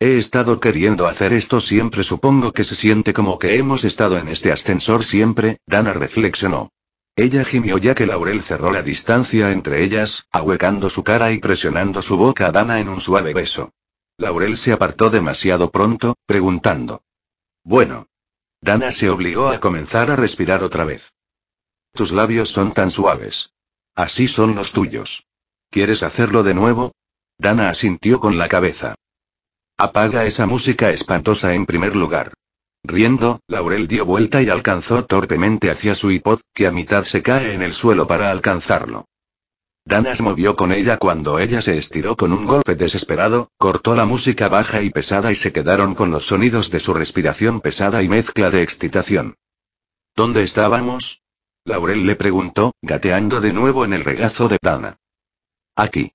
He 0.00 0.18
estado 0.18 0.60
queriendo 0.60 1.06
hacer 1.06 1.32
esto 1.32 1.60
siempre, 1.60 2.04
supongo 2.04 2.52
que 2.52 2.64
se 2.64 2.74
siente 2.74 3.12
como 3.12 3.38
que 3.38 3.56
hemos 3.56 3.84
estado 3.84 4.18
en 4.18 4.28
este 4.28 4.52
ascensor 4.52 5.04
siempre, 5.04 5.58
Dana 5.66 5.92
reflexionó. 5.92 6.70
Ella 7.16 7.44
gimió 7.44 7.78
ya 7.78 7.96
que 7.96 8.06
Laurel 8.06 8.42
cerró 8.42 8.70
la 8.70 8.82
distancia 8.82 9.50
entre 9.50 9.82
ellas, 9.82 10.26
ahuecando 10.30 10.88
su 10.88 11.02
cara 11.02 11.32
y 11.32 11.38
presionando 11.38 12.00
su 12.00 12.16
boca 12.16 12.46
a 12.46 12.52
Dana 12.52 12.78
en 12.78 12.88
un 12.88 13.00
suave 13.00 13.34
beso. 13.34 13.72
Laurel 14.18 14.56
se 14.56 14.72
apartó 14.72 15.10
demasiado 15.10 15.70
pronto, 15.70 16.16
preguntando. 16.26 17.02
Bueno. 17.62 18.08
Dana 18.60 18.90
se 18.90 19.08
obligó 19.08 19.50
a 19.50 19.60
comenzar 19.60 20.10
a 20.10 20.16
respirar 20.16 20.64
otra 20.64 20.84
vez. 20.84 21.12
Tus 21.94 22.10
labios 22.10 22.50
son 22.50 22.72
tan 22.72 22.90
suaves. 22.90 23.52
Así 23.94 24.26
son 24.26 24.56
los 24.56 24.72
tuyos. 24.72 25.26
¿Quieres 25.70 26.02
hacerlo 26.02 26.42
de 26.42 26.54
nuevo? 26.54 26.92
Dana 27.38 27.70
asintió 27.70 28.18
con 28.18 28.36
la 28.36 28.48
cabeza. 28.48 28.96
Apaga 29.76 30.24
esa 30.24 30.46
música 30.46 30.90
espantosa 30.90 31.54
en 31.54 31.66
primer 31.66 31.94
lugar. 31.94 32.34
Riendo, 32.82 33.40
Laurel 33.46 33.86
dio 33.86 34.04
vuelta 34.04 34.42
y 34.42 34.48
alcanzó 34.48 35.04
torpemente 35.04 35.70
hacia 35.70 35.94
su 35.94 36.10
iPod, 36.10 36.40
que 36.52 36.66
a 36.66 36.72
mitad 36.72 37.04
se 37.04 37.22
cae 37.22 37.54
en 37.54 37.62
el 37.62 37.72
suelo 37.72 38.08
para 38.08 38.32
alcanzarlo. 38.32 39.06
Dana 39.88 40.14
se 40.14 40.22
movió 40.22 40.54
con 40.54 40.70
ella 40.70 40.98
cuando 40.98 41.38
ella 41.38 41.62
se 41.62 41.78
estiró 41.78 42.14
con 42.14 42.34
un 42.34 42.44
golpe 42.44 42.74
desesperado, 42.74 43.50
cortó 43.56 43.94
la 43.94 44.04
música 44.04 44.50
baja 44.50 44.82
y 44.82 44.90
pesada 44.90 45.32
y 45.32 45.34
se 45.34 45.50
quedaron 45.50 45.94
con 45.94 46.10
los 46.10 46.26
sonidos 46.26 46.70
de 46.70 46.78
su 46.78 46.92
respiración 46.92 47.62
pesada 47.62 48.02
y 48.02 48.08
mezcla 48.10 48.50
de 48.50 48.62
excitación. 48.62 49.36
¿Dónde 50.14 50.42
estábamos? 50.42 51.22
Laurel 51.64 52.04
le 52.04 52.16
preguntó, 52.16 52.74
gateando 52.82 53.40
de 53.40 53.54
nuevo 53.54 53.86
en 53.86 53.94
el 53.94 54.04
regazo 54.04 54.46
de 54.50 54.58
Dana. 54.60 54.98
Aquí. 55.74 56.12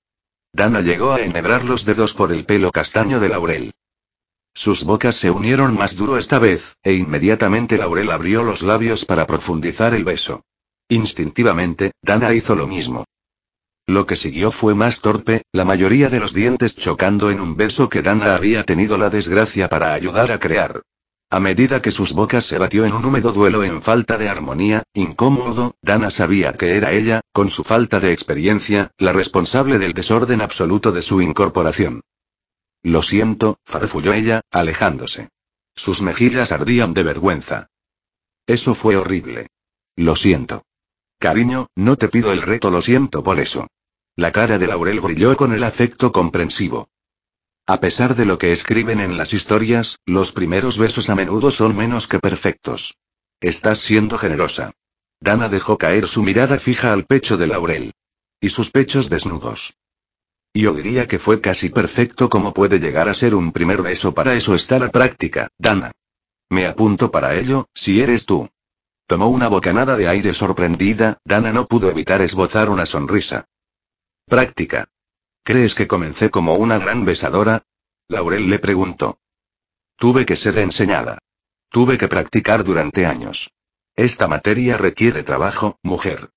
Dana 0.52 0.80
llegó 0.80 1.10
a 1.10 1.22
enhebrar 1.22 1.64
los 1.64 1.84
dedos 1.84 2.14
por 2.14 2.30
el 2.30 2.46
pelo 2.46 2.70
castaño 2.70 3.18
de 3.18 3.28
Laurel. 3.28 3.72
Sus 4.54 4.84
bocas 4.84 5.16
se 5.16 5.32
unieron 5.32 5.74
más 5.74 5.96
duro 5.96 6.16
esta 6.16 6.38
vez, 6.38 6.76
e 6.84 6.92
inmediatamente 6.92 7.76
Laurel 7.76 8.12
abrió 8.12 8.44
los 8.44 8.62
labios 8.62 9.04
para 9.04 9.26
profundizar 9.26 9.94
el 9.94 10.04
beso. 10.04 10.44
Instintivamente, 10.88 11.90
Dana 12.02 12.32
hizo 12.34 12.54
lo 12.54 12.68
mismo. 12.68 13.04
Lo 13.86 14.06
que 14.06 14.16
siguió 14.16 14.50
fue 14.50 14.74
más 14.74 15.00
torpe, 15.00 15.42
la 15.52 15.64
mayoría 15.64 16.08
de 16.08 16.18
los 16.18 16.32
dientes 16.32 16.74
chocando 16.74 17.30
en 17.30 17.40
un 17.40 17.56
beso 17.56 17.90
que 17.90 18.00
Dana 18.00 18.34
había 18.34 18.64
tenido 18.64 18.96
la 18.96 19.10
desgracia 19.10 19.68
para 19.68 19.92
ayudar 19.92 20.32
a 20.32 20.38
crear. 20.38 20.82
A 21.30 21.40
medida 21.40 21.82
que 21.82 21.92
sus 21.92 22.12
bocas 22.12 22.46
se 22.46 22.58
batió 22.58 22.86
en 22.86 22.94
un 22.94 23.04
húmedo 23.04 23.32
duelo 23.32 23.62
en 23.62 23.82
falta 23.82 24.16
de 24.16 24.28
armonía, 24.28 24.84
incómodo, 24.94 25.76
Dana 25.82 26.10
sabía 26.10 26.54
que 26.54 26.76
era 26.76 26.92
ella, 26.92 27.20
con 27.32 27.50
su 27.50 27.64
falta 27.64 28.00
de 28.00 28.12
experiencia, 28.12 28.90
la 28.98 29.12
responsable 29.12 29.78
del 29.78 29.92
desorden 29.92 30.40
absoluto 30.40 30.92
de 30.92 31.02
su 31.02 31.20
incorporación. 31.20 32.02
Lo 32.82 33.02
siento, 33.02 33.58
farfulló 33.64 34.12
ella, 34.12 34.42
alejándose. 34.50 35.28
Sus 35.74 36.02
mejillas 36.02 36.52
ardían 36.52 36.94
de 36.94 37.02
vergüenza. 37.02 37.68
Eso 38.46 38.74
fue 38.74 38.96
horrible. 38.96 39.48
Lo 39.96 40.16
siento. 40.16 40.62
Cariño, 41.24 41.68
no 41.74 41.96
te 41.96 42.08
pido 42.08 42.34
el 42.34 42.42
reto, 42.42 42.70
lo 42.70 42.82
siento 42.82 43.22
por 43.22 43.40
eso. 43.40 43.66
La 44.14 44.30
cara 44.30 44.58
de 44.58 44.66
Laurel 44.66 45.00
brilló 45.00 45.34
con 45.38 45.54
el 45.54 45.64
afecto 45.64 46.12
comprensivo. 46.12 46.90
A 47.66 47.80
pesar 47.80 48.14
de 48.14 48.26
lo 48.26 48.36
que 48.36 48.52
escriben 48.52 49.00
en 49.00 49.16
las 49.16 49.32
historias, 49.32 49.96
los 50.04 50.32
primeros 50.32 50.76
besos 50.76 51.08
a 51.08 51.14
menudo 51.14 51.50
son 51.50 51.74
menos 51.74 52.08
que 52.08 52.18
perfectos. 52.18 52.98
Estás 53.40 53.78
siendo 53.78 54.18
generosa. 54.18 54.72
Dana 55.18 55.48
dejó 55.48 55.78
caer 55.78 56.08
su 56.08 56.22
mirada 56.22 56.58
fija 56.58 56.92
al 56.92 57.06
pecho 57.06 57.38
de 57.38 57.46
Laurel. 57.46 57.92
Y 58.38 58.50
sus 58.50 58.70
pechos 58.70 59.08
desnudos. 59.08 59.78
Yo 60.52 60.74
diría 60.74 61.08
que 61.08 61.18
fue 61.18 61.40
casi 61.40 61.70
perfecto 61.70 62.28
como 62.28 62.52
puede 62.52 62.80
llegar 62.80 63.08
a 63.08 63.14
ser 63.14 63.34
un 63.34 63.52
primer 63.52 63.80
beso 63.80 64.12
para 64.12 64.34
eso 64.34 64.54
está 64.54 64.78
la 64.78 64.90
práctica, 64.90 65.48
Dana. 65.56 65.92
Me 66.50 66.66
apunto 66.66 67.10
para 67.10 67.34
ello, 67.34 67.70
si 67.72 68.02
eres 68.02 68.26
tú. 68.26 68.50
Tomó 69.06 69.28
una 69.28 69.48
bocanada 69.48 69.96
de 69.96 70.08
aire 70.08 70.32
sorprendida, 70.32 71.18
Dana 71.24 71.52
no 71.52 71.66
pudo 71.66 71.90
evitar 71.90 72.22
esbozar 72.22 72.70
una 72.70 72.86
sonrisa. 72.86 73.46
Práctica. 74.26 74.88
¿Crees 75.42 75.74
que 75.74 75.86
comencé 75.86 76.30
como 76.30 76.54
una 76.54 76.78
gran 76.78 77.04
besadora? 77.04 77.64
Laurel 78.08 78.48
le 78.48 78.58
preguntó. 78.58 79.18
Tuve 79.96 80.24
que 80.24 80.36
ser 80.36 80.58
enseñada. 80.58 81.18
Tuve 81.68 81.98
que 81.98 82.08
practicar 82.08 82.64
durante 82.64 83.04
años. 83.04 83.50
Esta 83.94 84.26
materia 84.26 84.78
requiere 84.78 85.22
trabajo, 85.22 85.78
mujer. 85.82 86.30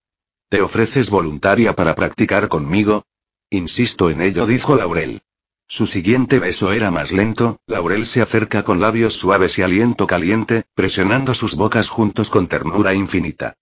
¿Te 0.50 0.62
ofreces 0.62 1.10
voluntaria 1.10 1.74
para 1.76 1.96
practicar 1.96 2.50
conmigo? 2.50 3.06
Insisto 3.50 4.10
en 4.10 4.22
ello, 4.22 4.46
dijo 4.46 4.76
Laurel. 4.76 5.22
Su 5.70 5.86
siguiente 5.86 6.40
beso 6.40 6.72
era 6.72 6.92
más 6.92 7.12
lento, 7.12 7.60
Laurel 7.68 8.06
se 8.06 8.22
acerca 8.22 8.64
con 8.64 8.80
labios 8.80 9.16
suaves 9.16 9.58
y 9.58 9.64
aliento 9.64 10.08
caliente, 10.08 10.64
presionando 10.74 11.34
sus 11.34 11.56
bocas 11.56 11.90
juntos 11.90 12.30
con 12.30 12.48
ternura 12.48 12.94
infinita. 12.94 13.58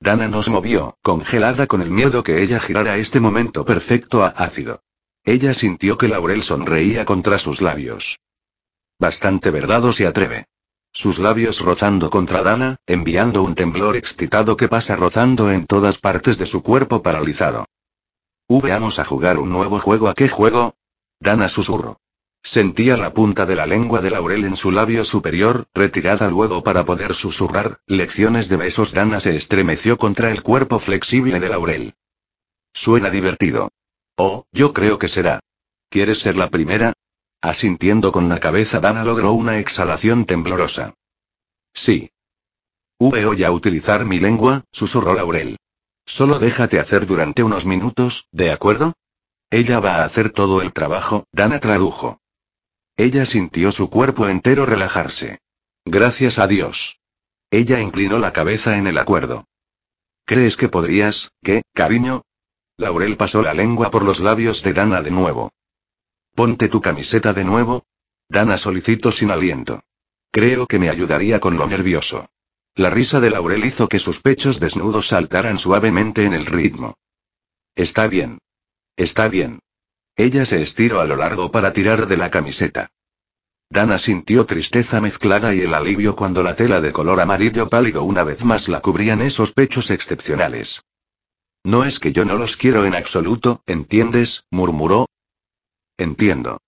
Dana 0.00 0.26
nos 0.26 0.48
movió, 0.48 0.98
congelada 1.02 1.68
con 1.68 1.80
el 1.80 1.90
miedo 1.90 2.24
que 2.24 2.42
ella 2.42 2.58
girara 2.58 2.96
este 2.96 3.20
momento 3.20 3.64
perfecto 3.64 4.24
a 4.24 4.28
ácido. 4.28 4.82
Ella 5.24 5.54
sintió 5.54 5.96
que 5.96 6.08
Laurel 6.08 6.42
sonreía 6.42 7.04
contra 7.04 7.38
sus 7.38 7.60
labios. 7.60 8.18
Bastante 8.98 9.50
verdad 9.50 9.90
se 9.92 10.06
atreve. 10.06 10.46
Sus 10.92 11.18
labios 11.20 11.60
rozando 11.60 12.10
contra 12.10 12.42
Dana, 12.42 12.78
enviando 12.86 13.42
un 13.42 13.54
temblor 13.54 13.96
excitado 13.96 14.56
que 14.56 14.68
pasa 14.68 14.96
rozando 14.96 15.52
en 15.52 15.66
todas 15.66 15.98
partes 15.98 16.36
de 16.38 16.46
su 16.46 16.62
cuerpo 16.62 17.02
paralizado. 17.02 17.66
Vamos 18.48 18.98
a 18.98 19.04
jugar 19.04 19.38
un 19.38 19.50
nuevo 19.50 19.78
juego. 19.78 20.08
¿A 20.08 20.14
qué 20.14 20.28
juego? 20.28 20.74
Dana 21.26 21.48
susurró. 21.48 21.98
Sentía 22.44 22.96
la 22.96 23.12
punta 23.12 23.46
de 23.46 23.56
la 23.56 23.66
lengua 23.66 24.00
de 24.00 24.10
Laurel 24.10 24.44
en 24.44 24.54
su 24.54 24.70
labio 24.70 25.04
superior, 25.04 25.66
retirada 25.74 26.30
luego 26.30 26.62
para 26.62 26.84
poder 26.84 27.14
susurrar, 27.14 27.80
lecciones 27.88 28.48
de 28.48 28.56
besos. 28.56 28.92
Dana 28.92 29.18
se 29.18 29.34
estremeció 29.34 29.96
contra 29.96 30.30
el 30.30 30.44
cuerpo 30.44 30.78
flexible 30.78 31.40
de 31.40 31.48
Laurel. 31.48 31.94
Suena 32.72 33.10
divertido. 33.10 33.72
Oh, 34.16 34.44
yo 34.52 34.72
creo 34.72 35.00
que 35.00 35.08
será. 35.08 35.40
¿Quieres 35.90 36.20
ser 36.20 36.36
la 36.36 36.48
primera? 36.48 36.92
Asintiendo 37.42 38.12
con 38.12 38.28
la 38.28 38.38
cabeza, 38.38 38.78
Dana 38.78 39.02
logró 39.02 39.32
una 39.32 39.58
exhalación 39.58 40.26
temblorosa. 40.26 40.94
Sí. 41.74 42.12
Voy 43.00 43.42
a 43.42 43.50
utilizar 43.50 44.04
mi 44.04 44.20
lengua, 44.20 44.62
susurró 44.70 45.12
Laurel. 45.12 45.56
Solo 46.06 46.38
déjate 46.38 46.78
hacer 46.78 47.04
durante 47.04 47.42
unos 47.42 47.66
minutos, 47.66 48.28
¿de 48.30 48.52
acuerdo? 48.52 48.94
Ella 49.50 49.80
va 49.80 49.96
a 49.96 50.04
hacer 50.04 50.30
todo 50.30 50.60
el 50.60 50.72
trabajo, 50.72 51.26
Dana 51.32 51.60
tradujo. 51.60 52.20
Ella 52.96 53.26
sintió 53.26 53.70
su 53.70 53.90
cuerpo 53.90 54.28
entero 54.28 54.66
relajarse. 54.66 55.38
Gracias 55.84 56.38
a 56.38 56.46
Dios. 56.46 56.98
Ella 57.50 57.80
inclinó 57.80 58.18
la 58.18 58.32
cabeza 58.32 58.76
en 58.76 58.86
el 58.86 58.98
acuerdo. 58.98 59.44
¿Crees 60.24 60.56
que 60.56 60.68
podrías, 60.68 61.30
qué, 61.42 61.62
cariño? 61.72 62.22
Laurel 62.76 63.16
pasó 63.16 63.42
la 63.42 63.54
lengua 63.54 63.90
por 63.90 64.02
los 64.02 64.20
labios 64.20 64.62
de 64.62 64.72
Dana 64.72 65.00
de 65.00 65.12
nuevo. 65.12 65.52
Ponte 66.34 66.68
tu 66.68 66.80
camiseta 66.80 67.32
de 67.32 67.44
nuevo. 67.44 67.84
Dana 68.28 68.58
solicitó 68.58 69.12
sin 69.12 69.30
aliento. 69.30 69.84
Creo 70.32 70.66
que 70.66 70.80
me 70.80 70.90
ayudaría 70.90 71.38
con 71.38 71.56
lo 71.56 71.66
nervioso. 71.68 72.28
La 72.74 72.90
risa 72.90 73.20
de 73.20 73.30
Laurel 73.30 73.64
hizo 73.64 73.88
que 73.88 74.00
sus 74.00 74.20
pechos 74.20 74.58
desnudos 74.58 75.08
saltaran 75.08 75.56
suavemente 75.56 76.24
en 76.24 76.34
el 76.34 76.44
ritmo. 76.44 76.98
Está 77.74 78.08
bien. 78.08 78.38
Está 78.96 79.28
bien. 79.28 79.60
Ella 80.16 80.46
se 80.46 80.62
estiró 80.62 81.00
a 81.00 81.04
lo 81.04 81.16
largo 81.16 81.50
para 81.50 81.72
tirar 81.72 82.06
de 82.06 82.16
la 82.16 82.30
camiseta. 82.30 82.90
Dana 83.68 83.98
sintió 83.98 84.46
tristeza 84.46 85.00
mezclada 85.00 85.54
y 85.54 85.60
el 85.60 85.74
alivio 85.74 86.16
cuando 86.16 86.42
la 86.42 86.56
tela 86.56 86.80
de 86.80 86.92
color 86.92 87.20
amarillo 87.20 87.68
pálido 87.68 88.04
una 88.04 88.24
vez 88.24 88.44
más 88.44 88.68
la 88.68 88.80
cubrían 88.80 89.20
esos 89.20 89.52
pechos 89.52 89.90
excepcionales. 89.90 90.82
No 91.64 91.84
es 91.84 91.98
que 91.98 92.12
yo 92.12 92.24
no 92.24 92.36
los 92.36 92.56
quiero 92.56 92.86
en 92.86 92.94
absoluto, 92.94 93.62
¿entiendes? 93.66 94.44
murmuró. 94.50 95.06
Entiendo. 95.98 96.60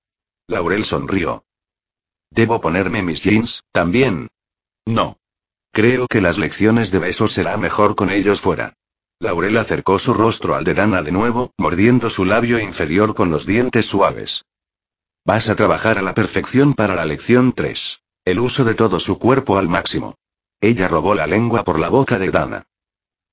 Laurel 0.49 0.85
sonrió. 0.85 1.45
¿Debo 2.31 2.61
ponerme 2.61 3.03
mis 3.03 3.22
jeans, 3.22 3.62
también? 3.72 4.29
No. 4.85 5.18
Creo 5.70 6.09
que 6.09 6.20
las 6.20 6.39
lecciones 6.39 6.91
de 6.91 6.99
besos 6.99 7.33
será 7.33 7.57
mejor 7.57 7.95
con 7.95 8.11
ellos 8.11 8.41
fuera. 8.41 8.74
Laurel 9.21 9.57
acercó 9.57 9.99
su 9.99 10.14
rostro 10.14 10.55
al 10.55 10.62
de 10.62 10.75
Dana 10.75 11.03
de 11.03 11.11
nuevo, 11.11 11.53
mordiendo 11.59 12.09
su 12.09 12.25
labio 12.25 12.61
inferior 12.61 13.16
con 13.16 13.31
los 13.31 13.47
dientes 13.47 13.87
suaves. 13.87 14.45
Vas 15.25 15.49
a 15.49 15.57
trabajar 15.57 15.99
a 15.99 16.03
la 16.03 16.14
perfección 16.14 16.73
para 16.73 16.95
la 16.95 17.05
lección 17.05 17.53
3. 17.53 18.01
El 18.25 18.39
uso 18.39 18.64
de 18.64 18.75
todo 18.75 19.01
su 19.01 19.19
cuerpo 19.19 19.59
al 19.59 19.69
máximo. 19.69 20.14
Ella 20.61 20.87
robó 20.87 21.16
la 21.16 21.27
lengua 21.27 21.64
por 21.64 21.81
la 21.81 21.89
boca 21.89 22.21
de 22.21 22.31
Dana. 22.31 22.69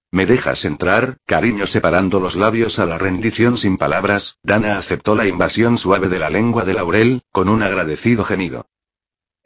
¿Me 0.10 0.26
dejas 0.26 0.66
entrar, 0.66 1.18
cariño? 1.26 1.68
Separando 1.68 2.20
los 2.20 2.36
labios 2.36 2.80
a 2.80 2.88
la 2.88 2.98
rendición 2.98 3.56
sin 3.56 3.78
palabras, 3.78 4.38
Dana 4.42 4.80
aceptó 4.80 5.14
la 5.14 5.28
invasión 5.28 5.78
suave 5.78 6.10
de 6.10 6.18
la 6.18 6.32
lengua 6.32 6.64
de 6.64 6.74
Laurel, 6.74 7.22
con 7.32 7.48
un 7.48 7.62
agradecido 7.62 8.26
gemido. 8.26 8.66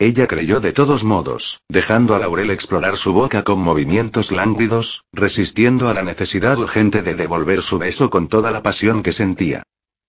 Ella 0.02 0.28
creyó 0.28 0.62
de 0.62 0.72
todos 0.72 1.04
modos, 1.04 1.62
dejando 1.68 2.16
a 2.16 2.20
Laurel 2.20 2.52
explorar 2.52 2.96
su 2.96 3.12
boca 3.12 3.44
con 3.44 3.60
movimientos 3.60 4.32
lánguidos, 4.32 5.04
resistiendo 5.12 5.90
a 5.90 5.94
la 5.94 6.04
necesidad 6.04 6.58
urgente 6.58 7.02
de 7.02 7.16
devolver 7.16 7.62
su 7.62 7.80
beso 7.80 8.10
con 8.10 8.30
toda 8.30 8.50
la 8.50 8.64
pasión 8.64 9.04
que 9.04 9.12
sentía. 9.12 9.64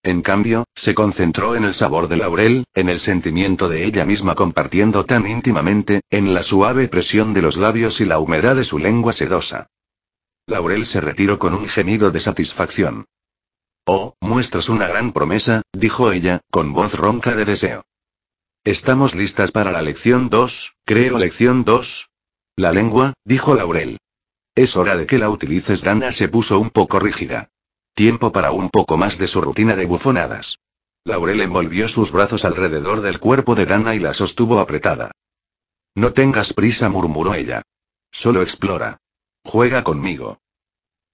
En 0.05 0.22
cambio, 0.22 0.64
se 0.76 0.95
concentró 0.95 1.57
en 1.57 1.64
el 1.64 1.74
sabor 1.74 2.07
de 2.07 2.18
Laurel, 2.18 2.66
en 2.72 2.88
el 2.88 3.01
sentimiento 3.01 3.68
de 3.68 3.84
ella 3.84 4.05
misma 4.05 4.36
compartiendo 4.36 5.05
tan 5.07 5.26
íntimamente, 5.26 6.03
en 6.09 6.34
la 6.34 6.45
suave 6.45 6.86
presión 6.86 7.34
de 7.34 7.43
los 7.43 7.57
labios 7.57 8.01
y 8.01 8.05
la 8.05 8.20
humedad 8.20 8.55
de 8.55 8.64
su 8.64 8.78
lengua 8.78 9.12
sedosa. 9.12 9.66
Laurel 10.47 10.86
se 10.86 11.01
retiró 11.01 11.41
con 11.41 11.53
un 11.53 11.68
gemido 11.68 12.12
de 12.12 12.20
satisfacción. 12.20 13.07
Oh, 13.86 14.14
muestras 14.20 14.68
una 14.68 14.86
gran 14.86 15.12
promesa, 15.12 15.62
dijo 15.72 16.12
ella, 16.12 16.43
con 16.53 16.72
voz 16.72 16.95
ronca 16.95 17.34
de 17.34 17.45
deseo. 17.45 17.82
Estamos 18.64 19.14
listas 19.14 19.52
para 19.52 19.72
la 19.72 19.80
lección 19.80 20.28
2, 20.28 20.76
creo 20.84 21.16
lección 21.16 21.64
2. 21.64 22.11
La 22.56 22.72
lengua, 22.72 23.14
dijo 23.24 23.54
Laurel. 23.54 23.96
Es 24.54 24.76
hora 24.76 24.98
de 24.98 25.06
que 25.06 25.16
la 25.16 25.30
utilices. 25.30 25.80
Dana 25.80 26.12
se 26.12 26.28
puso 26.28 26.61
un 26.61 26.68
poco 26.68 26.98
rígida. 27.00 27.48
Tiempo 27.94 28.32
para 28.32 28.52
un 28.52 28.68
poco 28.68 28.98
más 28.98 29.16
de 29.16 29.28
su 29.28 29.40
rutina 29.40 29.76
de 29.76 29.86
bufonadas. 29.86 30.58
Laurel 31.04 31.40
envolvió 31.40 31.88
sus 31.88 32.12
brazos 32.12 32.44
alrededor 32.44 33.00
del 33.00 33.18
cuerpo 33.18 33.54
de 33.54 33.64
Dana 33.64 33.94
y 33.94 33.98
la 33.98 34.12
sostuvo 34.12 34.61
apretada. 34.61 35.12
No 35.94 36.12
tengas 36.12 36.52
prisa, 36.52 36.90
murmuró 36.90 37.32
ella. 37.32 37.62
Solo 38.11 38.42
explora. 38.42 38.98
Juega 39.42 39.82
conmigo. 39.82 40.38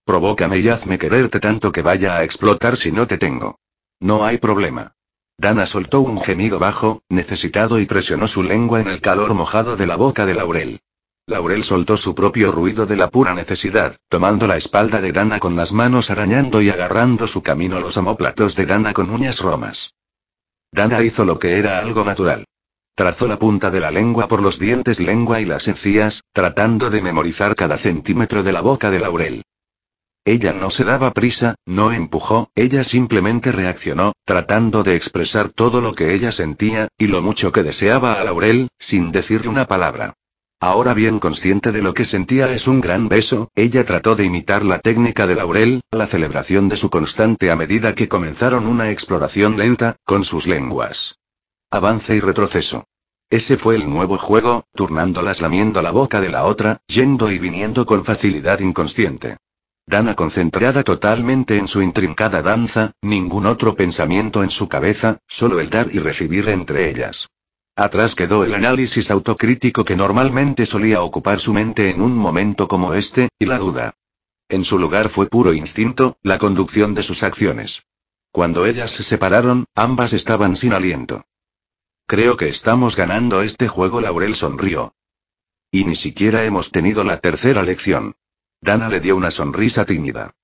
Provócame 0.05 0.59
y 0.59 0.69
hazme 0.69 0.99
quererte 0.99 1.39
tanto 1.39 1.71
que 1.71 1.83
vaya 1.83 2.17
a 2.17 2.25
explotar 2.25 2.77
si 2.77 2.91
no 2.91 3.07
te 3.07 3.19
tengo. 3.19 3.61
No 4.01 4.25
hay 4.25 4.39
problema. 4.39 4.96
Dana 5.39 5.67
soltó 5.67 6.01
un 6.01 6.19
gemido 6.19 6.59
bajo, 6.59 7.03
necesitado 7.11 7.79
y 7.79 7.87
presionó 7.87 8.27
su 8.27 8.43
lengua 8.43 8.81
en 8.81 8.89
el 8.89 9.03
calor 9.03 9.35
mojado 9.35 9.77
de 9.77 9.87
la 9.87 9.97
boca 9.97 10.25
de 10.25 10.35
Laurel. 10.35 10.81
Laurel 11.27 11.63
soltó 11.63 11.97
su 11.97 12.15
propio 12.15 12.53
ruido 12.53 12.87
de 12.87 12.97
la 12.97 13.11
pura 13.11 13.35
necesidad, 13.35 13.97
tomando 14.09 14.47
la 14.47 14.57
espalda 14.57 15.01
de 15.01 15.13
Dana 15.13 15.39
con 15.39 15.55
las 15.55 15.73
manos 15.73 16.11
arañando 16.11 16.63
y 16.63 16.71
agarrando 16.71 17.27
su 17.27 17.43
camino 17.43 17.81
los 17.81 17.97
omóplatos 17.97 18.57
de 18.57 18.65
Dana 18.65 18.95
con 18.95 19.11
uñas 19.11 19.41
romas. 19.41 19.93
Dana 20.73 21.03
hizo 21.03 21.25
lo 21.25 21.39
que 21.39 21.59
era 21.59 21.81
algo 21.81 22.05
natural. 22.05 22.47
Trazó 22.95 23.29
la 23.29 23.39
punta 23.39 23.71
de 23.71 23.81
la 23.81 23.91
lengua 23.91 24.29
por 24.29 24.41
los 24.41 24.59
dientes 24.59 25.01
lengua 25.01 25.41
y 25.41 25.45
las 25.45 25.69
encías, 25.69 26.23
tratando 26.33 26.89
de 26.89 27.03
memorizar 27.03 27.55
cada 27.55 27.77
centímetro 27.77 28.43
de 28.43 28.53
la 28.53 28.63
boca 28.63 28.91
de 28.91 29.01
Laurel. 29.01 29.43
Ella 30.29 30.53
no 30.53 30.71
se 30.71 30.83
daba 30.83 31.13
prisa, 31.13 31.55
no 31.67 31.93
empujó, 31.93 32.51
ella 32.57 32.83
simplemente 32.83 33.53
reaccionó, 33.53 34.13
tratando 34.25 34.83
de 34.83 34.97
expresar 34.97 35.51
todo 35.51 35.81
lo 35.81 35.95
que 35.95 36.15
ella 36.15 36.33
sentía, 36.33 36.89
y 36.99 37.07
lo 37.07 37.23
mucho 37.23 37.53
que 37.53 37.63
deseaba 37.63 38.15
a 38.15 38.25
Laurel, 38.25 38.67
sin 38.77 39.13
decirle 39.13 39.49
una 39.49 39.69
palabra. 39.69 40.15
Ahora 40.59 40.95
bien 40.95 41.21
consciente 41.21 41.71
de 41.71 41.81
lo 41.81 41.95
que 41.95 42.05
sentía 42.05 42.51
es 42.53 42.67
un 42.67 42.81
gran 42.81 43.09
beso, 43.09 43.53
ella 43.55 43.85
trató 43.85 44.17
de 44.17 44.25
imitar 44.25 44.65
la 44.65 44.81
técnica 44.81 45.29
de 45.29 45.37
Laurel, 45.37 45.83
la 45.93 46.09
celebración 46.09 46.69
de 46.69 46.77
su 46.77 46.91
constante 46.91 47.53
a 47.53 47.57
medida 47.57 47.95
que 47.95 48.09
comenzaron 48.09 48.67
una 48.67 48.91
exploración 48.91 49.57
lenta, 49.57 49.95
con 50.03 50.25
sus 50.25 50.49
lenguas. 50.49 51.21
Avance 51.71 52.17
y 52.17 52.21
retroceso. 52.21 52.89
Ese 53.31 53.57
fue 53.59 53.77
el 53.77 53.89
nuevo 53.89 54.19
juego, 54.19 54.65
turnándolas 54.75 55.41
lamiendo 55.41 55.83
la 55.83 55.93
boca 55.93 56.21
de 56.21 56.31
la 56.31 56.47
otra, 56.47 56.79
yendo 56.89 57.31
y 57.31 57.39
viniendo 57.39 57.87
con 57.87 58.05
facilidad 58.05 58.59
inconsciente. 58.59 59.37
Dana 59.89 60.17
concentrada 60.17 60.83
totalmente 60.83 61.59
en 61.59 61.69
su 61.69 61.81
intrincada 61.81 62.43
danza, 62.43 62.93
ningún 63.03 63.47
otro 63.47 63.77
pensamiento 63.77 64.43
en 64.43 64.51
su 64.51 64.69
cabeza, 64.69 65.19
solo 65.29 65.61
el 65.61 65.71
dar 65.71 65.89
y 65.93 66.01
recibir 66.01 66.49
entre 66.49 66.91
ellas. 66.91 67.29
Atrás 67.77 68.17
quedó 68.17 68.45
el 68.45 68.55
análisis 68.55 69.13
autocrítico 69.13 69.85
que 69.85 69.95
normalmente 69.95 70.67
solía 70.67 71.03
ocupar 71.03 71.39
su 71.39 71.53
mente 71.53 71.91
en 71.91 72.01
un 72.01 72.17
momento 72.17 72.67
como 72.67 72.95
este, 72.95 73.29
y 73.39 73.47
la 73.47 73.59
duda. 73.59 73.95
En 74.49 74.65
su 74.65 74.79
lugar 74.79 75.09
fue 75.09 75.27
puro 75.27 75.53
instinto, 75.53 76.19
la 76.23 76.39
conducción 76.39 76.95
de 76.95 77.05
sus 77.05 77.23
acciones. 77.23 77.85
Cuando 78.33 78.67
ellas 78.67 78.91
se 78.91 79.05
separaron, 79.05 79.67
ambas 79.77 80.13
estaban 80.13 80.57
sin 80.57 80.73
aliento. 80.73 81.27
Creo 82.07 82.37
que 82.37 82.49
estamos 82.49 82.97
ganando 82.97 83.43
este 83.43 83.69
juego, 83.69 84.01
Laurel 84.01 84.35
sonrió. 84.35 84.95
Y 85.71 85.85
ni 85.85 85.95
siquiera 85.95 86.45
hemos 86.45 86.73
tenido 86.73 87.05
la 87.05 87.19
tercera 87.19 87.63
lección. 87.63 88.17
Dana 88.61 88.89
le 88.89 89.01
dio 89.01 89.17
una 89.17 89.31
sonrisa 89.31 89.85
tímida. 89.85 90.35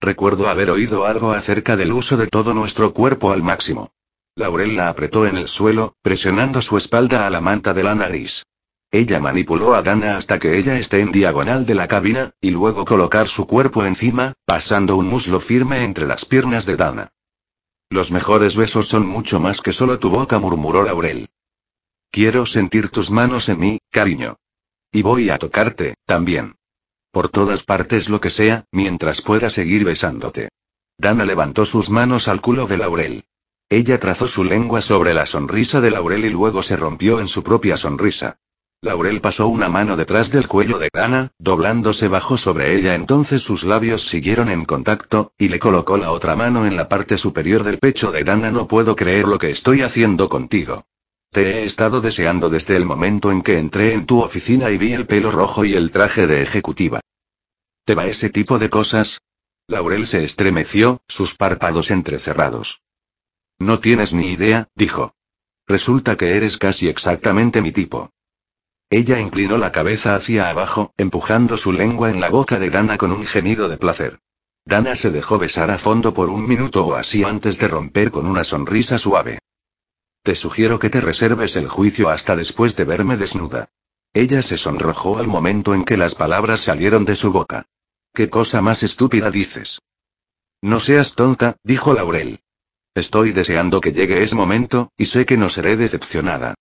Recuerdo 0.00 0.48
haber 0.48 0.70
oído 0.70 1.06
algo 1.06 1.32
acerca 1.32 1.76
del 1.76 1.92
uso 1.92 2.16
de 2.16 2.26
todo 2.26 2.54
nuestro 2.54 2.92
cuerpo 2.92 3.32
al 3.32 3.42
máximo. 3.42 3.92
Laurel 4.36 4.76
la 4.76 4.88
apretó 4.88 5.26
en 5.26 5.36
el 5.36 5.48
suelo, 5.48 5.94
presionando 6.02 6.60
su 6.60 6.76
espalda 6.76 7.26
a 7.26 7.30
la 7.30 7.40
manta 7.40 7.72
de 7.72 7.84
la 7.84 7.94
nariz. 7.94 8.42
Ella 8.90 9.20
manipuló 9.20 9.74
a 9.74 9.82
Dana 9.82 10.16
hasta 10.16 10.38
que 10.38 10.58
ella 10.58 10.78
esté 10.78 11.00
en 11.00 11.12
diagonal 11.12 11.66
de 11.66 11.74
la 11.74 11.88
cabina, 11.88 12.32
y 12.40 12.50
luego 12.50 12.84
colocar 12.84 13.28
su 13.28 13.46
cuerpo 13.46 13.84
encima, 13.84 14.34
pasando 14.44 14.96
un 14.96 15.06
muslo 15.06 15.40
firme 15.40 15.84
entre 15.84 16.06
las 16.06 16.24
piernas 16.24 16.66
de 16.66 16.76
Dana. 16.76 17.12
Los 17.90 18.12
mejores 18.12 18.56
besos 18.56 18.88
son 18.88 19.06
mucho 19.06 19.40
más 19.40 19.60
que 19.60 19.72
solo 19.72 19.98
tu 19.98 20.10
boca, 20.10 20.38
murmuró 20.38 20.82
Laurel. 20.82 21.28
Quiero 22.10 22.46
sentir 22.46 22.88
tus 22.90 23.10
manos 23.10 23.48
en 23.48 23.58
mí, 23.58 23.78
cariño. 23.90 24.36
Y 24.92 25.02
voy 25.02 25.30
a 25.30 25.38
tocarte, 25.38 25.94
también. 26.06 26.56
Por 27.14 27.28
todas 27.28 27.62
partes 27.62 28.08
lo 28.08 28.20
que 28.20 28.28
sea, 28.28 28.64
mientras 28.72 29.22
pueda 29.22 29.48
seguir 29.48 29.84
besándote. 29.84 30.48
Dana 30.98 31.24
levantó 31.24 31.64
sus 31.64 31.88
manos 31.88 32.26
al 32.26 32.40
culo 32.40 32.66
de 32.66 32.76
Laurel. 32.76 33.24
Ella 33.68 34.00
trazó 34.00 34.26
su 34.26 34.42
lengua 34.42 34.82
sobre 34.82 35.14
la 35.14 35.24
sonrisa 35.24 35.80
de 35.80 35.92
Laurel 35.92 36.24
y 36.24 36.30
luego 36.30 36.64
se 36.64 36.74
rompió 36.74 37.20
en 37.20 37.28
su 37.28 37.44
propia 37.44 37.76
sonrisa. 37.76 38.40
Laurel 38.80 39.20
pasó 39.20 39.46
una 39.46 39.68
mano 39.68 39.96
detrás 39.96 40.32
del 40.32 40.48
cuello 40.48 40.80
de 40.80 40.88
Dana, 40.92 41.30
doblándose 41.38 42.08
bajo 42.08 42.36
sobre 42.36 42.74
ella. 42.74 42.96
Entonces 42.96 43.42
sus 43.42 43.62
labios 43.62 44.08
siguieron 44.08 44.48
en 44.48 44.64
contacto, 44.64 45.32
y 45.38 45.50
le 45.50 45.60
colocó 45.60 45.96
la 45.96 46.10
otra 46.10 46.34
mano 46.34 46.66
en 46.66 46.74
la 46.74 46.88
parte 46.88 47.16
superior 47.16 47.62
del 47.62 47.78
pecho 47.78 48.10
de 48.10 48.24
Dana. 48.24 48.50
No 48.50 48.66
puedo 48.66 48.96
creer 48.96 49.28
lo 49.28 49.38
que 49.38 49.50
estoy 49.50 49.82
haciendo 49.82 50.28
contigo. 50.28 50.84
Te 51.34 51.50
he 51.50 51.64
estado 51.64 52.00
deseando 52.00 52.48
desde 52.48 52.76
el 52.76 52.86
momento 52.86 53.32
en 53.32 53.42
que 53.42 53.58
entré 53.58 53.92
en 53.92 54.06
tu 54.06 54.20
oficina 54.20 54.70
y 54.70 54.78
vi 54.78 54.92
el 54.92 55.08
pelo 55.08 55.32
rojo 55.32 55.64
y 55.64 55.74
el 55.74 55.90
traje 55.90 56.28
de 56.28 56.42
ejecutiva. 56.42 57.00
¿Te 57.84 57.96
va 57.96 58.06
ese 58.06 58.30
tipo 58.30 58.60
de 58.60 58.70
cosas? 58.70 59.20
Laurel 59.66 60.06
se 60.06 60.22
estremeció, 60.22 61.00
sus 61.08 61.34
párpados 61.34 61.90
entrecerrados. 61.90 62.82
No 63.58 63.80
tienes 63.80 64.14
ni 64.14 64.28
idea, 64.28 64.68
dijo. 64.76 65.16
Resulta 65.66 66.14
que 66.14 66.36
eres 66.36 66.56
casi 66.56 66.86
exactamente 66.86 67.60
mi 67.62 67.72
tipo. 67.72 68.10
Ella 68.88 69.18
inclinó 69.18 69.58
la 69.58 69.72
cabeza 69.72 70.14
hacia 70.14 70.48
abajo, 70.50 70.92
empujando 70.96 71.56
su 71.56 71.72
lengua 71.72 72.10
en 72.10 72.20
la 72.20 72.28
boca 72.28 72.60
de 72.60 72.70
Dana 72.70 72.96
con 72.96 73.10
un 73.10 73.24
gemido 73.24 73.68
de 73.68 73.76
placer. 73.76 74.20
Dana 74.64 74.94
se 74.94 75.10
dejó 75.10 75.40
besar 75.40 75.72
a 75.72 75.78
fondo 75.78 76.14
por 76.14 76.28
un 76.28 76.46
minuto 76.46 76.86
o 76.86 76.94
así 76.94 77.24
antes 77.24 77.58
de 77.58 77.66
romper 77.66 78.12
con 78.12 78.26
una 78.26 78.44
sonrisa 78.44 79.00
suave. 79.00 79.40
Te 80.24 80.34
sugiero 80.36 80.78
que 80.78 80.88
te 80.88 81.02
reserves 81.02 81.54
el 81.54 81.68
juicio 81.68 82.08
hasta 82.08 82.34
después 82.34 82.76
de 82.76 82.84
verme 82.84 83.18
desnuda. 83.18 83.68
Ella 84.14 84.40
se 84.40 84.56
sonrojó 84.56 85.18
al 85.18 85.26
momento 85.26 85.74
en 85.74 85.84
que 85.84 85.98
las 85.98 86.14
palabras 86.14 86.60
salieron 86.60 87.04
de 87.04 87.14
su 87.14 87.30
boca. 87.30 87.66
¿Qué 88.14 88.30
cosa 88.30 88.62
más 88.62 88.82
estúpida 88.82 89.30
dices? 89.30 89.82
No 90.62 90.80
seas 90.80 91.14
tonta, 91.14 91.56
dijo 91.62 91.92
Laurel. 91.92 92.40
Estoy 92.94 93.32
deseando 93.32 93.82
que 93.82 93.92
llegue 93.92 94.22
ese 94.22 94.34
momento, 94.34 94.92
y 94.96 95.06
sé 95.06 95.26
que 95.26 95.36
no 95.36 95.50
seré 95.50 95.76
decepcionada. 95.76 96.54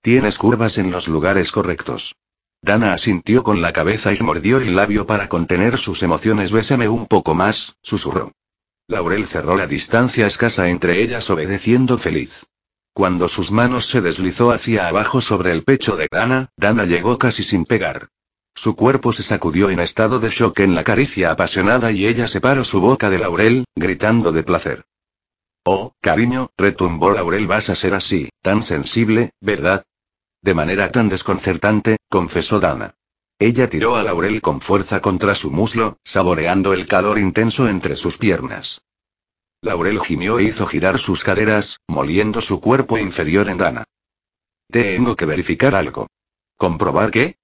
Tienes 0.00 0.38
curvas 0.38 0.78
en 0.78 0.90
los 0.90 1.06
lugares 1.06 1.52
correctos. 1.52 2.16
Dana 2.62 2.94
asintió 2.94 3.42
con 3.42 3.60
la 3.60 3.74
cabeza 3.74 4.14
y 4.14 4.18
mordió 4.22 4.60
el 4.60 4.74
labio 4.74 5.04
para 5.06 5.28
contener 5.28 5.76
sus 5.76 6.02
emociones. 6.02 6.52
Bésame 6.52 6.88
un 6.88 7.04
poco 7.04 7.34
más, 7.34 7.76
susurró. 7.82 8.32
Laurel 8.86 9.26
cerró 9.26 9.56
la 9.56 9.66
distancia 9.66 10.26
escasa 10.26 10.70
entre 10.70 11.02
ellas 11.02 11.28
obedeciendo 11.28 11.98
feliz. 11.98 12.46
Cuando 13.00 13.30
sus 13.30 13.50
manos 13.50 13.86
se 13.86 14.02
deslizó 14.02 14.50
hacia 14.50 14.86
abajo 14.86 15.22
sobre 15.22 15.52
el 15.52 15.64
pecho 15.64 15.96
de 15.96 16.06
Dana, 16.10 16.50
Dana 16.58 16.84
llegó 16.84 17.16
casi 17.16 17.42
sin 17.42 17.64
pegar. 17.64 18.08
Su 18.54 18.76
cuerpo 18.76 19.14
se 19.14 19.22
sacudió 19.22 19.70
en 19.70 19.80
estado 19.80 20.20
de 20.20 20.28
shock 20.28 20.60
en 20.60 20.74
la 20.74 20.84
caricia 20.84 21.30
apasionada 21.30 21.92
y 21.92 22.06
ella 22.06 22.28
separó 22.28 22.62
su 22.62 22.78
boca 22.82 23.08
de 23.08 23.16
Laurel, 23.16 23.64
gritando 23.74 24.32
de 24.32 24.42
placer. 24.42 24.84
Oh, 25.64 25.94
cariño, 26.02 26.50
retumbó 26.58 27.10
Laurel, 27.10 27.46
vas 27.46 27.70
a 27.70 27.74
ser 27.74 27.94
así, 27.94 28.28
tan 28.42 28.62
sensible, 28.62 29.30
¿verdad? 29.40 29.82
De 30.42 30.52
manera 30.52 30.90
tan 30.90 31.08
desconcertante, 31.08 31.96
confesó 32.10 32.60
Dana. 32.60 32.96
Ella 33.38 33.70
tiró 33.70 33.96
a 33.96 34.02
Laurel 34.02 34.42
con 34.42 34.60
fuerza 34.60 35.00
contra 35.00 35.34
su 35.34 35.50
muslo, 35.50 35.96
saboreando 36.04 36.74
el 36.74 36.86
calor 36.86 37.18
intenso 37.18 37.66
entre 37.66 37.96
sus 37.96 38.18
piernas. 38.18 38.82
Laurel 39.62 40.00
gimió 40.00 40.38
e 40.38 40.44
hizo 40.44 40.66
girar 40.66 40.98
sus 40.98 41.22
caderas, 41.22 41.80
moliendo 41.86 42.40
su 42.40 42.60
cuerpo 42.60 42.96
inferior 42.96 43.50
en 43.50 43.58
Dana. 43.58 43.84
Tengo 44.70 45.16
que 45.16 45.26
verificar 45.26 45.74
algo. 45.74 46.06
¿Comprobar 46.56 47.10
qué? 47.10 47.36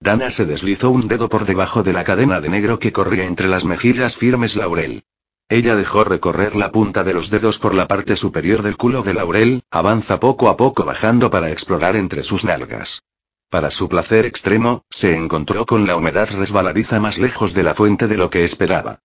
Dana 0.00 0.30
se 0.30 0.46
deslizó 0.46 0.90
un 0.90 1.06
dedo 1.06 1.28
por 1.28 1.44
debajo 1.44 1.82
de 1.82 1.92
la 1.92 2.02
cadena 2.02 2.40
de 2.40 2.48
negro 2.48 2.78
que 2.78 2.92
corría 2.92 3.24
entre 3.24 3.46
las 3.46 3.64
mejillas 3.64 4.16
firmes 4.16 4.56
Laurel. 4.56 5.04
Ella 5.48 5.76
dejó 5.76 6.04
recorrer 6.04 6.56
la 6.56 6.72
punta 6.72 7.04
de 7.04 7.12
los 7.12 7.30
dedos 7.30 7.58
por 7.58 7.74
la 7.74 7.86
parte 7.86 8.16
superior 8.16 8.62
del 8.62 8.76
culo 8.76 9.02
de 9.02 9.14
Laurel, 9.14 9.62
avanza 9.70 10.18
poco 10.18 10.48
a 10.48 10.56
poco 10.56 10.84
bajando 10.84 11.30
para 11.30 11.50
explorar 11.50 11.96
entre 11.96 12.22
sus 12.22 12.44
nalgas. 12.44 13.02
Para 13.48 13.70
su 13.70 13.88
placer 13.88 14.26
extremo, 14.26 14.84
se 14.90 15.14
encontró 15.14 15.66
con 15.66 15.86
la 15.86 15.96
humedad 15.96 16.30
resbaladiza 16.30 16.98
más 16.98 17.18
lejos 17.18 17.52
de 17.52 17.62
la 17.64 17.74
fuente 17.74 18.08
de 18.08 18.16
lo 18.16 18.30
que 18.30 18.44
esperaba. 18.44 19.00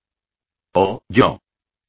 Oh, 0.72 1.02
yo. 1.10 1.40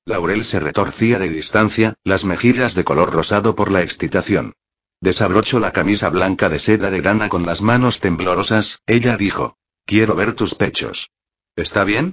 Laurel 0.06 0.44
se 0.44 0.60
retorcía 0.60 1.18
de 1.18 1.28
distancia, 1.28 1.94
las 2.04 2.24
mejillas 2.24 2.76
de 2.76 2.84
color 2.84 3.12
rosado 3.12 3.56
por 3.56 3.72
la 3.72 3.82
excitación. 3.82 4.54
Desabrochó 5.00 5.58
la 5.58 5.72
camisa 5.72 6.08
blanca 6.10 6.48
de 6.48 6.60
seda 6.60 6.90
de 6.90 7.00
grana 7.00 7.28
con 7.28 7.44
las 7.44 7.60
manos 7.60 7.98
temblorosas, 7.98 8.80
ella 8.86 9.16
dijo. 9.16 9.58
Quiero 9.84 10.14
ver 10.14 10.34
tus 10.34 10.54
pechos. 10.54 11.10
¿Está 11.56 11.82
bien? 11.82 12.12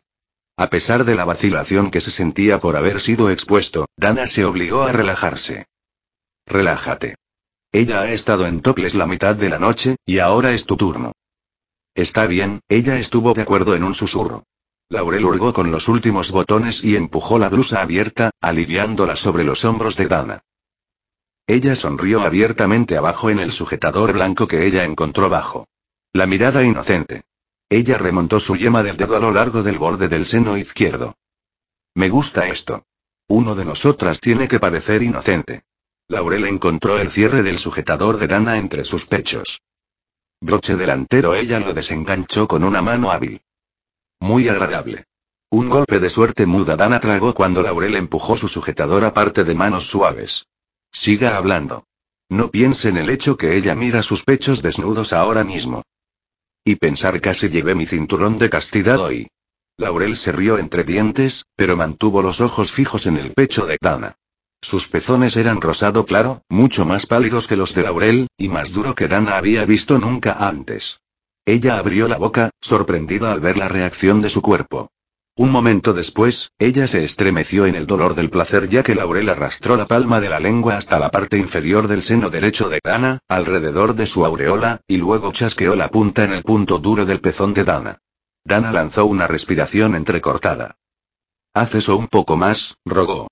A 0.58 0.72
pesar 0.72 1.06
de 1.06 1.14
la 1.14 1.24
vacilación 1.24 1.92
que 1.92 2.02
se 2.02 2.10
sentía 2.10 2.60
por 2.60 2.78
haber 2.78 3.00
sido 3.00 3.30
expuesto, 3.30 3.86
Dana 3.96 4.26
se 4.26 4.44
obligó 4.44 4.84
a 4.84 4.92
relajarse. 4.92 5.68
Relájate. 6.48 7.16
Ella 7.72 8.02
ha 8.02 8.12
estado 8.12 8.48
en 8.48 8.62
toples 8.62 8.96
la 8.96 9.06
mitad 9.06 9.36
de 9.36 9.50
la 9.50 9.60
noche, 9.60 9.98
y 10.06 10.18
ahora 10.18 10.54
es 10.54 10.66
tu 10.66 10.78
turno. 10.78 11.12
Está 11.94 12.26
bien, 12.26 12.62
ella 12.70 12.98
estuvo 12.98 13.34
de 13.34 13.44
acuerdo 13.44 13.76
en 13.76 13.84
un 13.84 13.94
susurro. 13.94 14.46
Laurel 14.94 15.26
hurgó 15.26 15.54
con 15.54 15.72
los 15.72 15.88
últimos 15.88 16.30
botones 16.30 16.84
y 16.84 16.96
empujó 16.96 17.40
la 17.40 17.50
blusa 17.50 17.82
abierta, 17.82 18.30
aliviándola 18.40 19.16
sobre 19.16 19.44
los 19.44 19.66
hombros 19.66 19.96
de 19.96 20.06
Dana. 20.06 20.44
Ella 21.48 21.76
sonrió 21.76 22.22
abiertamente 22.22 22.96
abajo 22.96 23.32
en 23.32 23.40
el 23.40 23.52
sujetador 23.52 24.14
blanco 24.14 24.48
que 24.48 24.68
ella 24.68 24.84
encontró 24.84 25.32
bajo. 25.32 25.68
La 26.14 26.28
mirada 26.28 26.64
inocente. 26.64 27.24
Ella 27.70 27.98
remontó 27.98 28.40
su 28.40 28.56
yema 28.56 28.84
del 28.84 28.96
dedo 28.96 29.16
a 29.16 29.20
lo 29.20 29.32
largo 29.32 29.64
del 29.64 29.80
borde 29.80 30.10
del 30.10 30.28
seno 30.28 30.58
izquierdo. 30.58 31.16
Me 31.96 32.10
gusta 32.10 32.48
esto. 32.48 32.86
Uno 33.28 33.56
de 33.56 33.66
nosotras 33.66 34.22
tiene 34.22 34.48
que 34.48 34.60
parecer 34.60 35.02
inocente. 35.02 35.64
Laurel 36.08 36.46
encontró 36.46 37.00
el 37.00 37.10
cierre 37.10 37.42
del 37.42 37.58
sujetador 37.58 38.18
de 38.18 38.28
Dana 38.28 38.58
entre 38.58 38.86
sus 38.86 39.08
pechos. 39.08 39.64
Broche 40.40 40.76
delantero, 40.76 41.34
ella 41.34 41.60
lo 41.60 41.74
desenganchó 41.74 42.48
con 42.48 42.64
una 42.64 42.84
mano 42.84 43.12
hábil. 43.12 43.42
Muy 44.24 44.48
agradable. 44.48 45.04
Un 45.50 45.68
golpe 45.68 46.00
de 46.00 46.10
suerte 46.10 46.46
muda 46.46 46.78
Dana 46.78 47.02
tragó 47.02 47.34
cuando 47.34 47.62
Laurel 47.62 47.98
empujó 47.98 48.38
su 48.38 48.48
sujetador 48.48 49.04
aparte 49.04 49.44
de 49.44 49.54
manos 49.54 49.88
suaves. 49.88 50.48
Siga 50.94 51.36
hablando. 51.36 51.88
No 52.30 52.50
piense 52.50 52.88
en 52.88 52.96
el 52.96 53.10
hecho 53.10 53.36
que 53.36 53.58
ella 53.58 53.76
mira 53.76 54.02
sus 54.02 54.24
pechos 54.24 54.62
desnudos 54.62 55.12
ahora 55.12 55.44
mismo. 55.44 55.84
Y 56.64 56.76
pensar 56.78 57.20
casi 57.20 57.50
llevé 57.50 57.76
mi 57.76 57.86
cinturón 57.86 58.38
de 58.38 58.50
castidad 58.50 59.02
hoy. 59.02 59.28
Laurel 59.76 60.16
se 60.16 60.32
rió 60.32 60.58
entre 60.58 60.86
dientes, 60.86 61.44
pero 61.58 61.76
mantuvo 61.76 62.22
los 62.22 62.40
ojos 62.40 62.72
fijos 62.72 63.08
en 63.08 63.18
el 63.18 63.34
pecho 63.34 63.66
de 63.66 63.78
Dana. 63.82 64.16
Sus 64.62 64.88
pezones 64.88 65.36
eran 65.36 65.60
rosado 65.60 66.06
claro, 66.06 66.44
mucho 66.48 66.86
más 66.86 67.08
pálidos 67.08 67.50
que 67.50 67.58
los 67.58 67.76
de 67.76 67.84
Laurel, 67.84 68.28
y 68.38 68.48
más 68.48 68.72
duro 68.72 68.96
que 68.96 69.10
Dana 69.10 69.36
había 69.36 69.66
visto 69.66 70.00
nunca 70.00 70.48
antes. 70.48 71.02
Ella 71.46 71.78
abrió 71.78 72.08
la 72.08 72.18
boca, 72.18 72.52
sorprendida 72.62 73.34
al 73.34 73.42
ver 73.42 73.58
la 73.58 73.68
reacción 73.68 74.22
de 74.22 74.30
su 74.30 74.42
cuerpo. 74.42 74.92
Un 75.36 75.52
momento 75.52 75.94
después, 75.94 76.52
ella 76.58 76.88
se 76.88 77.04
estremeció 77.04 77.66
en 77.66 77.76
el 77.76 77.86
dolor 77.86 78.16
del 78.16 78.30
placer 78.30 78.70
ya 78.70 78.82
que 78.82 78.96
Laurel 78.96 79.28
arrastró 79.28 79.76
la 79.76 79.86
palma 79.86 80.22
de 80.22 80.30
la 80.30 80.40
lengua 80.40 80.78
hasta 80.78 81.00
la 81.00 81.10
parte 81.12 81.38
inferior 81.38 81.90
del 81.90 82.02
seno 82.02 82.30
derecho 82.30 82.70
de 82.70 82.80
Dana, 82.82 83.20
alrededor 83.28 83.96
de 83.96 84.06
su 84.06 84.26
aureola, 84.26 84.82
y 84.88 84.98
luego 84.98 85.34
chasqueó 85.34 85.76
la 85.76 85.90
punta 85.90 86.24
en 86.24 86.32
el 86.32 86.44
punto 86.44 86.80
duro 86.80 87.06
del 87.06 87.20
pezón 87.20 87.54
de 87.54 87.66
Dana. 87.66 87.98
Dana 88.46 88.72
lanzó 88.72 89.06
una 89.06 89.28
respiración 89.28 89.96
entrecortada. 89.96 90.78
Haz 91.54 91.76
eso 91.76 91.98
un 91.98 92.08
poco 92.08 92.38
más, 92.38 92.78
rogó. 92.86 93.28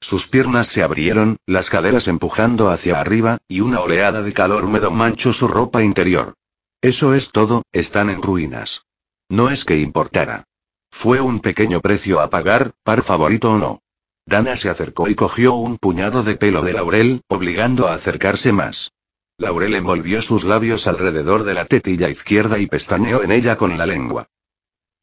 Sus 0.00 0.28
piernas 0.28 0.68
se 0.68 0.84
abrieron, 0.84 1.38
las 1.44 1.70
caderas 1.70 2.06
empujando 2.06 2.70
hacia 2.70 3.00
arriba, 3.00 3.38
y 3.48 3.62
una 3.62 3.80
oleada 3.80 4.22
de 4.22 4.32
calor 4.32 4.64
húmedo 4.64 4.92
manchó 4.92 5.32
su 5.32 5.48
ropa 5.48 5.82
interior. 5.82 6.34
Eso 6.80 7.14
es 7.14 7.32
todo, 7.32 7.62
están 7.72 8.08
en 8.08 8.22
ruinas. 8.22 8.84
No 9.28 9.50
es 9.50 9.64
que 9.64 9.78
importara. 9.78 10.44
Fue 10.92 11.20
un 11.20 11.40
pequeño 11.40 11.80
precio 11.80 12.20
a 12.20 12.30
pagar, 12.30 12.72
par 12.84 13.02
favorito 13.02 13.52
o 13.52 13.58
no. 13.58 13.82
Dana 14.26 14.54
se 14.54 14.70
acercó 14.70 15.08
y 15.08 15.16
cogió 15.16 15.54
un 15.54 15.78
puñado 15.78 16.22
de 16.22 16.36
pelo 16.36 16.62
de 16.62 16.74
Laurel, 16.74 17.22
obligando 17.28 17.88
a 17.88 17.94
acercarse 17.94 18.52
más. 18.52 18.92
Laurel 19.38 19.74
envolvió 19.74 20.22
sus 20.22 20.44
labios 20.44 20.86
alrededor 20.86 21.44
de 21.44 21.54
la 21.54 21.64
tetilla 21.64 22.08
izquierda 22.08 22.58
y 22.58 22.66
pestañeó 22.66 23.22
en 23.22 23.32
ella 23.32 23.56
con 23.56 23.76
la 23.76 23.86
lengua. 23.86 24.28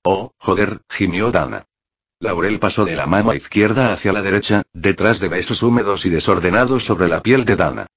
Oh, 0.03 0.32
joder, 0.38 0.82
gimió 0.89 1.32
Dana. 1.32 1.65
Laurel 2.19 2.59
pasó 2.59 2.86
de 2.86 2.95
la 2.95 3.05
mano 3.05 3.34
izquierda 3.34 3.91
hacia 3.91 4.13
la 4.13 4.21
derecha, 4.21 4.63
detrás 4.71 5.19
de 5.19 5.28
besos 5.28 5.61
húmedos 5.61 6.05
y 6.05 6.09
desordenados 6.09 6.86
sobre 6.86 7.09
la 7.09 7.21
piel 7.21 7.43
de 7.43 7.55
Dana. 7.57 7.88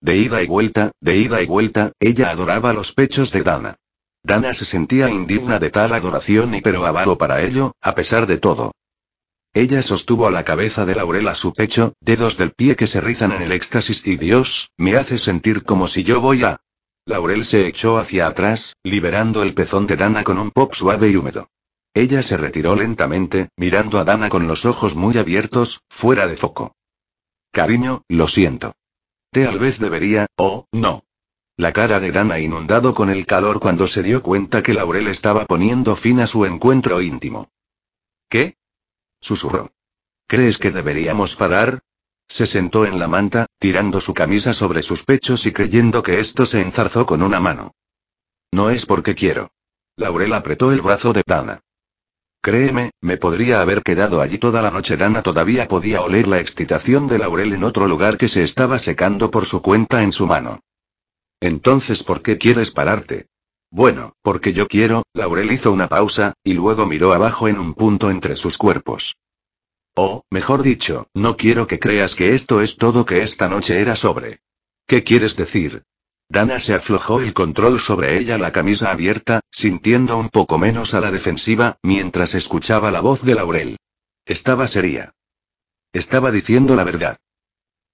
De 0.00 0.16
ida 0.16 0.42
y 0.42 0.46
vuelta, 0.46 0.92
de 1.00 1.16
ida 1.16 1.42
y 1.42 1.46
vuelta, 1.46 1.92
ella 2.00 2.30
adoraba 2.30 2.72
los 2.72 2.92
pechos 2.92 3.32
de 3.32 3.42
Dana. 3.42 3.76
Dana 4.22 4.54
se 4.54 4.64
sentía 4.64 5.08
indigna 5.08 5.58
de 5.58 5.70
tal 5.70 5.92
adoración 5.92 6.54
y 6.54 6.60
pero 6.60 6.84
avaro 6.84 7.16
para 7.16 7.42
ello, 7.42 7.74
a 7.80 7.94
pesar 7.94 8.26
de 8.26 8.38
todo. 8.38 8.72
Ella 9.54 9.82
sostuvo 9.82 10.28
la 10.30 10.44
cabeza 10.44 10.84
de 10.84 10.94
Laurel 10.94 11.28
a 11.28 11.34
su 11.34 11.54
pecho, 11.54 11.94
dedos 12.00 12.36
del 12.36 12.50
pie 12.50 12.76
que 12.76 12.86
se 12.86 13.00
rizan 13.00 13.32
en 13.32 13.42
el 13.42 13.52
éxtasis 13.52 14.06
y 14.06 14.16
Dios, 14.16 14.70
me 14.76 14.96
hace 14.96 15.16
sentir 15.16 15.62
como 15.64 15.88
si 15.88 16.04
yo 16.04 16.20
voy 16.20 16.44
a... 16.44 16.60
Laurel 17.06 17.44
se 17.44 17.66
echó 17.66 17.98
hacia 17.98 18.26
atrás, 18.26 18.74
liberando 18.82 19.42
el 19.42 19.54
pezón 19.54 19.86
de 19.86 19.96
Dana 19.96 20.24
con 20.24 20.38
un 20.38 20.50
pop 20.50 20.74
suave 20.74 21.08
y 21.08 21.16
húmedo. 21.16 21.48
Ella 21.94 22.22
se 22.22 22.36
retiró 22.36 22.76
lentamente, 22.76 23.48
mirando 23.56 23.98
a 23.98 24.04
Dana 24.04 24.28
con 24.28 24.46
los 24.46 24.66
ojos 24.66 24.96
muy 24.96 25.16
abiertos, 25.16 25.80
fuera 25.88 26.26
de 26.26 26.36
foco. 26.36 26.74
Cariño, 27.52 28.02
lo 28.08 28.28
siento. 28.28 28.74
Tal 29.44 29.58
vez 29.58 29.78
debería, 29.78 30.26
oh, 30.36 30.66
no. 30.72 31.04
La 31.58 31.74
cara 31.74 32.00
de 32.00 32.10
Dana 32.10 32.38
inundado 32.38 32.94
con 32.94 33.10
el 33.10 33.26
calor 33.26 33.60
cuando 33.60 33.86
se 33.86 34.02
dio 34.02 34.22
cuenta 34.22 34.62
que 34.62 34.72
Laurel 34.72 35.08
estaba 35.08 35.44
poniendo 35.44 35.94
fin 35.94 36.20
a 36.20 36.26
su 36.26 36.46
encuentro 36.46 37.02
íntimo. 37.02 37.50
¿Qué? 38.30 38.56
susurró. 39.20 39.72
¿Crees 40.26 40.56
que 40.56 40.70
deberíamos 40.70 41.36
parar? 41.36 41.80
Se 42.26 42.46
sentó 42.46 42.86
en 42.86 42.98
la 42.98 43.08
manta, 43.08 43.46
tirando 43.58 44.00
su 44.00 44.14
camisa 44.14 44.54
sobre 44.54 44.82
sus 44.82 45.04
pechos 45.04 45.44
y 45.44 45.52
creyendo 45.52 46.02
que 46.02 46.18
esto 46.18 46.46
se 46.46 46.62
enzarzó 46.62 47.04
con 47.04 47.22
una 47.22 47.38
mano. 47.38 47.74
No 48.52 48.70
es 48.70 48.86
porque 48.86 49.14
quiero. 49.14 49.50
Laurel 49.96 50.32
apretó 50.32 50.72
el 50.72 50.80
brazo 50.80 51.12
de 51.12 51.22
Dana. 51.26 51.60
Créeme, 52.46 52.92
me 53.00 53.16
podría 53.16 53.60
haber 53.60 53.82
quedado 53.82 54.20
allí 54.20 54.38
toda 54.38 54.62
la 54.62 54.70
noche. 54.70 54.96
Dana 54.96 55.20
todavía 55.20 55.66
podía 55.66 56.02
oler 56.02 56.28
la 56.28 56.38
excitación 56.38 57.08
de 57.08 57.18
Laurel 57.18 57.52
en 57.52 57.64
otro 57.64 57.88
lugar 57.88 58.16
que 58.16 58.28
se 58.28 58.44
estaba 58.44 58.78
secando 58.78 59.32
por 59.32 59.46
su 59.46 59.62
cuenta 59.62 60.04
en 60.04 60.12
su 60.12 60.28
mano. 60.28 60.60
Entonces, 61.40 62.04
¿por 62.04 62.22
qué 62.22 62.38
quieres 62.38 62.70
pararte? 62.70 63.26
Bueno, 63.72 64.12
porque 64.22 64.52
yo 64.52 64.68
quiero, 64.68 65.02
Laurel 65.12 65.50
hizo 65.50 65.72
una 65.72 65.88
pausa, 65.88 66.34
y 66.44 66.52
luego 66.52 66.86
miró 66.86 67.12
abajo 67.12 67.48
en 67.48 67.58
un 67.58 67.74
punto 67.74 68.12
entre 68.12 68.36
sus 68.36 68.56
cuerpos. 68.56 69.16
Oh, 69.96 70.22
mejor 70.30 70.62
dicho, 70.62 71.08
no 71.14 71.36
quiero 71.36 71.66
que 71.66 71.80
creas 71.80 72.14
que 72.14 72.36
esto 72.36 72.60
es 72.60 72.76
todo 72.76 73.04
que 73.04 73.22
esta 73.22 73.48
noche 73.48 73.80
era 73.80 73.96
sobre. 73.96 74.38
¿Qué 74.86 75.02
quieres 75.02 75.34
decir? 75.34 75.82
Dana 76.28 76.58
se 76.58 76.74
aflojó 76.74 77.20
el 77.20 77.32
control 77.32 77.78
sobre 77.78 78.18
ella 78.18 78.36
la 78.36 78.52
camisa 78.52 78.90
abierta, 78.90 79.40
sintiendo 79.50 80.16
un 80.18 80.28
poco 80.28 80.58
menos 80.58 80.94
a 80.94 81.00
la 81.00 81.10
defensiva, 81.10 81.78
mientras 81.82 82.34
escuchaba 82.34 82.90
la 82.90 83.00
voz 83.00 83.22
de 83.22 83.34
Laurel. 83.34 83.76
Estaba 84.24 84.66
seria. 84.66 85.14
Estaba 85.92 86.30
diciendo 86.32 86.74
la 86.74 86.84
verdad. 86.84 87.18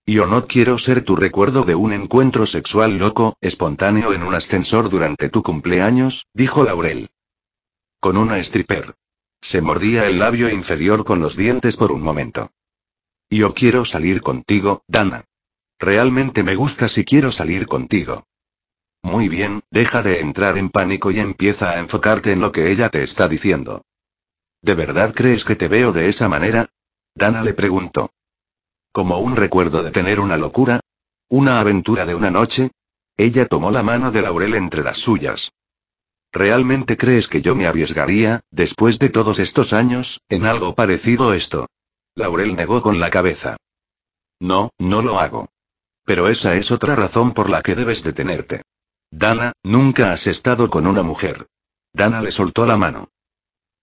Yo 0.07 0.27
no 0.27 0.49
quiero 0.49 0.79
ser 0.79 1.05
tu 1.05 1.15
recuerdo 1.15 1.63
de 1.65 1.75
un 1.75 1.93
encuentro 1.93 2.47
sexual 2.47 2.99
loco, 2.99 3.37
espontáneo 3.41 4.13
en 4.13 4.23
un 4.23 4.35
ascensor 4.35 4.89
durante 4.89 5.29
tu 5.29 5.43
cumpleaños, 5.43 6.27
dijo 6.33 6.65
Laurel. 6.65 7.11
Con 8.01 8.17
una 8.17 8.39
stripper. 8.39 8.95
Se 9.41 9.61
mordía 9.61 10.07
el 10.07 10.19
labio 10.19 10.49
inferior 10.49 11.05
con 11.05 11.21
los 11.21 11.37
dientes 11.37 11.77
por 11.77 11.93
un 11.93 12.01
momento. 12.01 12.51
Yo 13.31 13.55
quiero 13.55 13.85
salir 13.85 14.23
contigo, 14.23 14.83
Dana. 14.89 15.27
Realmente 15.83 16.45
me 16.45 16.55
gusta 16.55 16.87
si 16.87 17.05
quiero 17.05 17.33
salir 17.33 17.67
contigo. 17.67 18.29
Muy 19.03 19.29
bien, 19.29 19.65
deja 19.69 20.01
de 20.01 20.21
entrar 20.21 20.57
en 20.57 20.71
pánico 20.71 21.11
y 21.11 21.19
empieza 21.19 21.71
a 21.71 21.81
enfocarte 21.81 22.31
en 22.31 22.41
lo 22.41 22.53
que 22.53 22.71
ella 22.71 22.89
te 22.89 23.03
está 23.03 23.27
diciendo. 23.27 23.85
¿De 24.61 24.77
verdad 24.77 25.13
crees 25.13 25.45
que 25.45 25.57
te 25.57 25.67
veo 25.67 25.91
de 25.91 26.09
esa 26.09 26.29
manera? 26.29 26.69
Dana 27.17 27.43
le 27.43 27.53
preguntó. 27.53 28.13
¿Como 28.93 29.19
un 29.19 29.35
recuerdo 29.35 29.83
de 29.83 29.91
tener 29.91 30.21
una 30.21 30.37
locura? 30.37 30.79
¿Una 31.29 31.59
aventura 31.59 32.07
de 32.07 32.15
una 32.15 32.31
noche? 32.31 32.71
Ella 33.17 33.47
tomó 33.47 33.73
la 33.73 33.83
mano 33.83 34.13
de 34.13 34.23
Laurel 34.23 34.55
entre 34.55 34.85
las 34.85 34.99
suyas. 34.99 35.51
¿Realmente 36.31 36.97
crees 36.97 37.27
que 37.27 37.43
yo 37.43 37.57
me 37.57 37.67
arriesgaría, 37.67 38.43
después 38.53 39.01
de 39.01 39.09
todos 39.09 39.41
estos 39.41 39.73
años, 39.73 40.21
en 40.29 40.47
algo 40.47 40.77
parecido 40.77 41.31
a 41.31 41.37
esto? 41.37 41.67
Laurel 42.15 42.55
negó 42.55 42.83
con 42.83 43.01
la 43.01 43.11
cabeza. 43.11 43.57
No, 44.39 44.71
no 44.79 45.03
lo 45.03 45.19
hago. 45.19 45.52
Pero 46.05 46.29
esa 46.29 46.57
es 46.57 46.71
otra 46.71 46.97
razón 46.97 47.33
por 47.33 47.49
la 47.49 47.63
que 47.63 47.75
debes 47.75 48.03
detenerte. 48.03 48.63
Dana, 49.11 49.53
nunca 49.63 50.13
has 50.13 50.27
estado 50.27 50.71
con 50.71 50.87
una 50.87 51.03
mujer. 51.03 51.47
Dana 51.93 52.23
le 52.23 52.33
soltó 52.33 52.67
la 52.67 52.77
mano. 52.77 53.11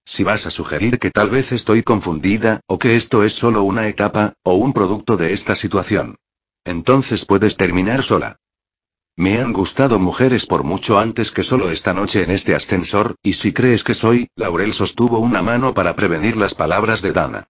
Si 0.06 0.24
vas 0.24 0.48
a 0.48 0.52
sugerir 0.52 0.98
que 0.98 1.12
tal 1.12 1.30
vez 1.30 1.52
estoy 1.52 1.84
confundida, 1.84 2.62
o 2.66 2.80
que 2.80 2.96
esto 2.96 3.24
es 3.24 3.34
solo 3.34 3.64
una 3.64 3.88
etapa, 3.88 4.34
o 4.44 4.56
un 4.56 4.74
producto 4.74 5.18
de 5.18 5.34
esta 5.34 5.56
situación. 5.56 6.18
Entonces 6.66 7.26
puedes 7.26 7.58
terminar 7.58 8.02
sola. 8.04 8.40
Me 9.16 9.40
han 9.40 9.54
gustado 9.54 10.00
mujeres 10.00 10.46
por 10.46 10.64
mucho 10.64 10.98
antes 10.98 11.32
que 11.32 11.44
solo 11.44 11.70
esta 11.70 11.94
noche 11.94 12.24
en 12.24 12.32
este 12.32 12.56
ascensor, 12.56 13.16
y 13.22 13.34
si 13.34 13.54
crees 13.54 13.84
que 13.84 13.94
soy, 13.94 14.30
Laurel 14.36 14.74
sostuvo 14.74 15.20
una 15.20 15.42
mano 15.42 15.74
para 15.74 15.96
prevenir 15.96 16.38
las 16.38 16.56
palabras 16.56 17.02
de 17.02 17.12
Dana. 17.12 17.50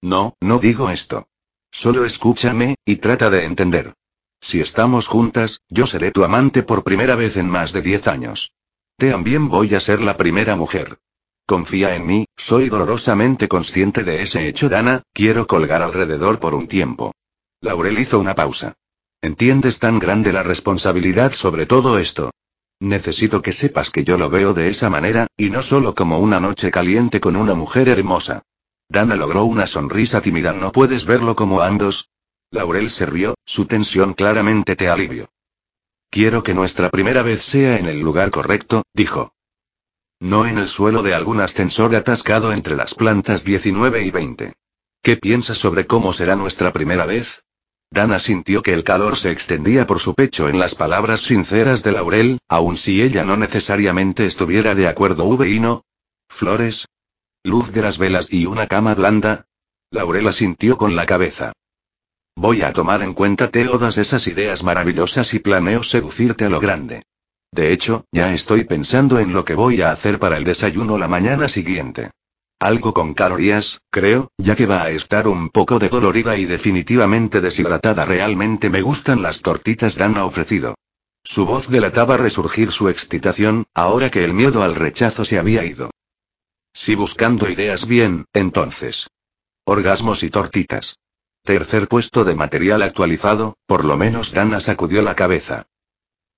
No, 0.00 0.36
no 0.40 0.58
digo 0.58 0.90
esto. 0.90 1.28
Solo 1.74 2.04
escúchame, 2.04 2.76
y 2.84 2.96
trata 2.96 3.30
de 3.30 3.44
entender. 3.44 3.94
Si 4.40 4.60
estamos 4.60 5.08
juntas, 5.08 5.60
yo 5.68 5.88
seré 5.88 6.12
tu 6.12 6.22
amante 6.22 6.62
por 6.62 6.84
primera 6.84 7.16
vez 7.16 7.36
en 7.36 7.50
más 7.50 7.72
de 7.72 7.82
diez 7.82 8.06
años. 8.06 8.52
También 8.96 9.48
voy 9.48 9.74
a 9.74 9.80
ser 9.80 10.00
la 10.00 10.16
primera 10.16 10.54
mujer. 10.54 10.98
Confía 11.46 11.96
en 11.96 12.06
mí, 12.06 12.26
soy 12.36 12.68
dolorosamente 12.68 13.48
consciente 13.48 14.04
de 14.04 14.22
ese 14.22 14.46
hecho, 14.46 14.68
Dana, 14.68 15.02
quiero 15.12 15.48
colgar 15.48 15.82
alrededor 15.82 16.38
por 16.38 16.54
un 16.54 16.68
tiempo. 16.68 17.12
Laurel 17.60 17.98
hizo 17.98 18.20
una 18.20 18.36
pausa. 18.36 18.74
¿Entiendes 19.20 19.80
tan 19.80 19.98
grande 19.98 20.32
la 20.32 20.44
responsabilidad 20.44 21.32
sobre 21.32 21.66
todo 21.66 21.98
esto? 21.98 22.30
Necesito 22.78 23.42
que 23.42 23.52
sepas 23.52 23.90
que 23.90 24.04
yo 24.04 24.16
lo 24.16 24.30
veo 24.30 24.54
de 24.54 24.68
esa 24.68 24.90
manera, 24.90 25.26
y 25.36 25.50
no 25.50 25.60
solo 25.60 25.96
como 25.96 26.20
una 26.20 26.38
noche 26.38 26.70
caliente 26.70 27.18
con 27.18 27.34
una 27.34 27.54
mujer 27.54 27.88
hermosa. 27.88 28.44
Dana 28.88 29.16
logró 29.16 29.44
una 29.44 29.66
sonrisa 29.66 30.20
tímida. 30.20 30.52
¿No 30.52 30.72
puedes 30.72 31.06
verlo 31.06 31.34
como 31.34 31.62
ambos? 31.62 32.10
Laurel 32.50 32.90
se 32.90 33.06
rió, 33.06 33.34
su 33.44 33.66
tensión 33.66 34.14
claramente 34.14 34.76
te 34.76 34.88
alivió. 34.88 35.30
Quiero 36.10 36.42
que 36.42 36.54
nuestra 36.54 36.90
primera 36.90 37.22
vez 37.22 37.42
sea 37.42 37.78
en 37.78 37.86
el 37.86 38.00
lugar 38.00 38.30
correcto, 38.30 38.84
dijo. 38.92 39.34
No 40.20 40.46
en 40.46 40.58
el 40.58 40.68
suelo 40.68 41.02
de 41.02 41.14
algún 41.14 41.40
ascensor 41.40 41.94
atascado 41.96 42.52
entre 42.52 42.76
las 42.76 42.94
plantas 42.94 43.44
19 43.44 44.02
y 44.02 44.10
20. 44.10 44.54
¿Qué 45.02 45.16
piensas 45.16 45.58
sobre 45.58 45.86
cómo 45.86 46.12
será 46.12 46.36
nuestra 46.36 46.72
primera 46.72 47.04
vez? 47.04 47.42
Dana 47.90 48.18
sintió 48.18 48.62
que 48.62 48.72
el 48.72 48.84
calor 48.84 49.16
se 49.16 49.30
extendía 49.30 49.86
por 49.86 49.98
su 49.98 50.14
pecho 50.14 50.48
en 50.48 50.58
las 50.58 50.74
palabras 50.74 51.20
sinceras 51.20 51.82
de 51.82 51.92
Laurel, 51.92 52.38
aun 52.48 52.76
si 52.76 53.02
ella 53.02 53.24
no 53.24 53.36
necesariamente 53.36 54.24
estuviera 54.26 54.74
de 54.74 54.88
acuerdo. 54.88 55.24
¿V 55.26 55.50
y 55.50 55.60
no? 55.60 55.84
¿Flores? 56.28 56.86
¿Luz 57.46 57.72
de 57.72 57.82
las 57.82 57.98
velas 57.98 58.32
y 58.32 58.46
una 58.46 58.66
cama 58.66 58.94
blanda? 58.94 59.44
Laurel 59.90 60.26
asintió 60.28 60.78
con 60.78 60.96
la 60.96 61.04
cabeza. 61.04 61.52
Voy 62.34 62.62
a 62.62 62.72
tomar 62.72 63.02
en 63.02 63.12
cuenta 63.12 63.50
todas 63.50 63.98
esas 63.98 64.26
ideas 64.28 64.62
maravillosas 64.62 65.34
y 65.34 65.40
planeo 65.40 65.82
seducirte 65.82 66.46
a 66.46 66.48
lo 66.48 66.58
grande. 66.58 67.02
De 67.52 67.70
hecho, 67.70 68.06
ya 68.10 68.32
estoy 68.32 68.64
pensando 68.64 69.18
en 69.18 69.34
lo 69.34 69.44
que 69.44 69.54
voy 69.54 69.82
a 69.82 69.92
hacer 69.92 70.18
para 70.18 70.38
el 70.38 70.44
desayuno 70.44 70.96
la 70.96 71.06
mañana 71.06 71.50
siguiente. 71.50 72.12
Algo 72.60 72.94
con 72.94 73.12
calorías, 73.12 73.82
creo, 73.90 74.30
ya 74.38 74.56
que 74.56 74.64
va 74.64 74.82
a 74.82 74.90
estar 74.90 75.28
un 75.28 75.50
poco 75.50 75.78
de 75.78 75.90
dolorida 75.90 76.38
y 76.38 76.46
definitivamente 76.46 77.42
deshidratada. 77.42 78.06
Realmente 78.06 78.70
me 78.70 78.80
gustan 78.80 79.20
las 79.20 79.42
tortitas 79.42 79.96
Dan 79.96 80.16
ha 80.16 80.24
ofrecido. 80.24 80.76
Su 81.22 81.44
voz 81.44 81.68
delataba 81.68 82.16
resurgir 82.16 82.72
su 82.72 82.88
excitación, 82.88 83.66
ahora 83.74 84.10
que 84.10 84.24
el 84.24 84.32
miedo 84.32 84.62
al 84.62 84.74
rechazo 84.74 85.26
se 85.26 85.38
había 85.38 85.62
ido. 85.66 85.90
Si 86.74 86.96
buscando 86.96 87.48
ideas 87.48 87.86
bien, 87.86 88.26
entonces. 88.32 89.08
Orgasmos 89.64 90.24
y 90.24 90.28
tortitas. 90.28 90.98
Tercer 91.44 91.86
puesto 91.86 92.24
de 92.24 92.34
material 92.34 92.82
actualizado, 92.82 93.56
por 93.66 93.84
lo 93.84 93.96
menos 93.96 94.32
Dana 94.32 94.58
sacudió 94.58 95.00
la 95.00 95.14
cabeza. 95.14 95.68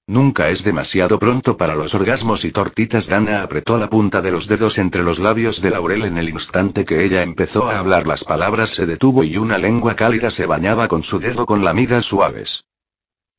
Nunca 0.07 0.51
es 0.51 0.63
demasiado 0.63 1.19
pronto 1.19 1.57
para 1.57 1.75
los 1.75 1.95
orgasmos 1.95 2.45
y 2.45 2.53
tortitas. 2.53 3.09
Dana 3.09 3.43
apretó 3.43 3.79
la 3.79 3.89
punta 3.89 4.21
de 4.21 4.31
los 4.31 4.47
dedos 4.47 4.77
entre 4.79 5.03
los 5.03 5.19
labios 5.19 5.63
de 5.63 5.71
Laurel 5.71 6.05
en 6.05 6.19
el 6.19 6.29
instante 6.29 6.85
que 6.85 7.05
ella 7.05 7.23
empezó 7.23 7.71
a 7.71 7.79
hablar. 7.79 8.07
Las 8.07 8.23
palabras 8.23 8.71
se 8.71 8.85
detuvo 8.85 9.25
y 9.25 9.39
una 9.39 9.57
lengua 9.57 9.97
cálida 9.97 10.31
se 10.31 10.45
bañaba 10.45 10.87
con 10.87 11.03
su 11.03 11.19
dedo 11.19 11.47
con 11.47 11.65
lamidas 11.65 12.05
suaves. 12.05 12.67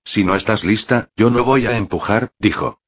Si 0.03 0.23
no 0.23 0.35
estás 0.35 0.65
lista, 0.65 1.09
yo 1.15 1.29
no 1.29 1.43
voy 1.43 1.67
a 1.67 1.77
empujar, 1.77 2.31
dijo. 2.39 2.81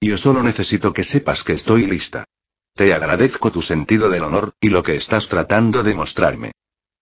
Yo 0.00 0.18
solo 0.18 0.42
necesito 0.42 0.92
que 0.92 1.02
sepas 1.02 1.44
que 1.44 1.54
estoy 1.54 1.86
lista. 1.86 2.26
Te 2.74 2.94
agradezco 2.94 3.52
tu 3.52 3.60
sentido 3.60 4.08
del 4.08 4.22
honor, 4.22 4.54
y 4.60 4.70
lo 4.70 4.82
que 4.82 4.96
estás 4.96 5.28
tratando 5.28 5.82
de 5.82 5.94
mostrarme. 5.94 6.52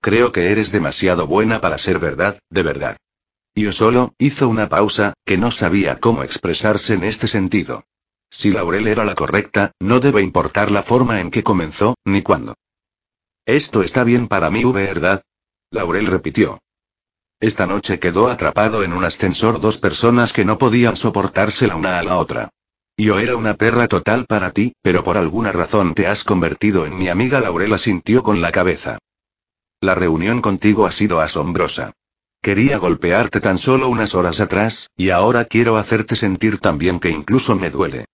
Creo 0.00 0.32
que 0.32 0.50
eres 0.50 0.72
demasiado 0.72 1.26
buena 1.26 1.60
para 1.60 1.78
ser 1.78 1.98
verdad, 1.98 2.40
de 2.50 2.62
verdad. 2.62 2.96
Yo 3.54 3.72
solo, 3.72 4.14
hizo 4.18 4.48
una 4.48 4.68
pausa, 4.68 5.14
que 5.24 5.36
no 5.36 5.50
sabía 5.50 6.00
cómo 6.00 6.22
expresarse 6.22 6.94
en 6.94 7.04
este 7.04 7.28
sentido. 7.28 7.84
Si 8.30 8.50
Laurel 8.50 8.86
era 8.86 9.04
la 9.04 9.14
correcta, 9.14 9.72
no 9.80 10.00
debe 10.00 10.22
importar 10.22 10.70
la 10.70 10.82
forma 10.82 11.20
en 11.20 11.30
que 11.30 11.42
comenzó, 11.42 11.94
ni 12.04 12.22
cuándo. 12.22 12.54
Esto 13.44 13.82
está 13.82 14.04
bien 14.04 14.28
para 14.28 14.50
mí, 14.50 14.64
¿verdad? 14.64 15.22
Laurel 15.70 16.06
repitió. 16.06 16.60
Esta 17.40 17.66
noche 17.66 17.98
quedó 17.98 18.28
atrapado 18.28 18.84
en 18.84 18.92
un 18.92 19.04
ascensor 19.04 19.60
dos 19.60 19.78
personas 19.78 20.32
que 20.32 20.44
no 20.44 20.58
podían 20.58 20.96
soportarse 20.96 21.66
la 21.66 21.76
una 21.76 21.98
a 21.98 22.02
la 22.02 22.16
otra. 22.18 22.50
Yo 23.00 23.18
era 23.18 23.34
una 23.34 23.54
perra 23.54 23.88
total 23.88 24.26
para 24.26 24.50
ti, 24.50 24.74
pero 24.82 25.02
por 25.02 25.16
alguna 25.16 25.52
razón 25.52 25.94
te 25.94 26.06
has 26.06 26.22
convertido 26.22 26.84
en 26.84 26.98
mi 26.98 27.08
amiga 27.08 27.40
Laurel 27.40 27.72
asintió 27.72 28.22
con 28.22 28.42
la 28.42 28.52
cabeza. 28.52 28.98
La 29.80 29.94
reunión 29.94 30.42
contigo 30.42 30.84
ha 30.84 30.92
sido 30.92 31.22
asombrosa. 31.22 31.92
Quería 32.42 32.76
golpearte 32.76 33.40
tan 33.40 33.56
solo 33.56 33.88
unas 33.88 34.14
horas 34.14 34.38
atrás, 34.40 34.90
y 34.98 35.08
ahora 35.08 35.46
quiero 35.46 35.78
hacerte 35.78 36.14
sentir 36.14 36.58
tan 36.58 36.76
bien 36.76 37.00
que 37.00 37.08
incluso 37.08 37.56
me 37.56 37.70
duele. 37.70 38.04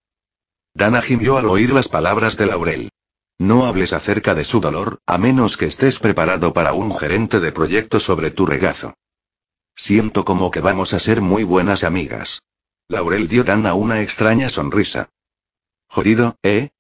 Dana 0.73 1.03
gimió 1.03 1.37
al 1.37 1.47
oír 1.47 1.73
las 1.73 1.89
palabras 1.89 2.37
de 2.37 2.47
Laurel. 2.47 2.91
No 3.39 3.67
hables 3.67 3.93
acerca 3.93 4.37
de 4.37 4.45
su 4.45 4.61
dolor, 4.61 5.01
a 5.05 5.19
menos 5.19 5.57
que 5.57 5.67
estés 5.67 5.99
preparado 5.99 6.53
para 6.53 6.75
un 6.75 6.97
gerente 6.97 7.41
de 7.41 7.51
proyecto 7.51 7.99
sobre 7.99 8.31
tu 8.31 8.47
regazo. 8.47 8.95
Siento 9.75 10.25
como 10.25 10.53
que 10.53 10.61
vamos 10.61 10.95
a 10.95 11.01
ser 11.01 11.23
muy 11.23 11.43
buenas 11.43 11.83
amigas. 11.83 12.41
Laurel 12.89 13.27
dio 13.27 13.43
Dana 13.43 13.75
una 13.75 14.01
extraña 14.01 14.49
sonrisa. 14.49 15.11
Jodido, 15.89 16.37
¿eh? 16.45 16.71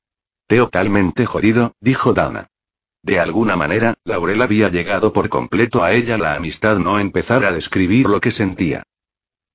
Totalmente 0.46 1.26
jodido, 1.26 1.74
dijo 1.80 2.12
Dana. 2.12 2.46
De 3.02 3.18
alguna 3.18 3.56
manera, 3.56 3.94
Laurel 4.04 4.40
había 4.40 4.68
llegado 4.68 5.12
por 5.12 5.28
completo 5.28 5.82
a 5.82 5.92
ella 5.92 6.16
la 6.16 6.34
amistad 6.34 6.78
no 6.78 7.00
empezar 7.00 7.44
a 7.44 7.50
describir 7.50 8.06
lo 8.06 8.20
que 8.20 8.30
sentía. 8.30 8.84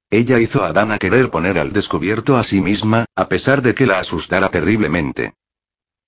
Ella 0.09 0.39
hizo 0.39 0.65
a 0.65 0.73
Dana 0.73 0.97
querer 0.97 1.29
poner 1.29 1.57
al 1.57 1.71
descubierto 1.71 2.35
a 2.35 2.43
sí 2.43 2.59
misma, 2.59 3.05
a 3.15 3.29
pesar 3.29 3.61
de 3.61 3.73
que 3.73 3.85
la 3.85 3.99
asustara 3.99 4.49
terriblemente. 4.49 5.35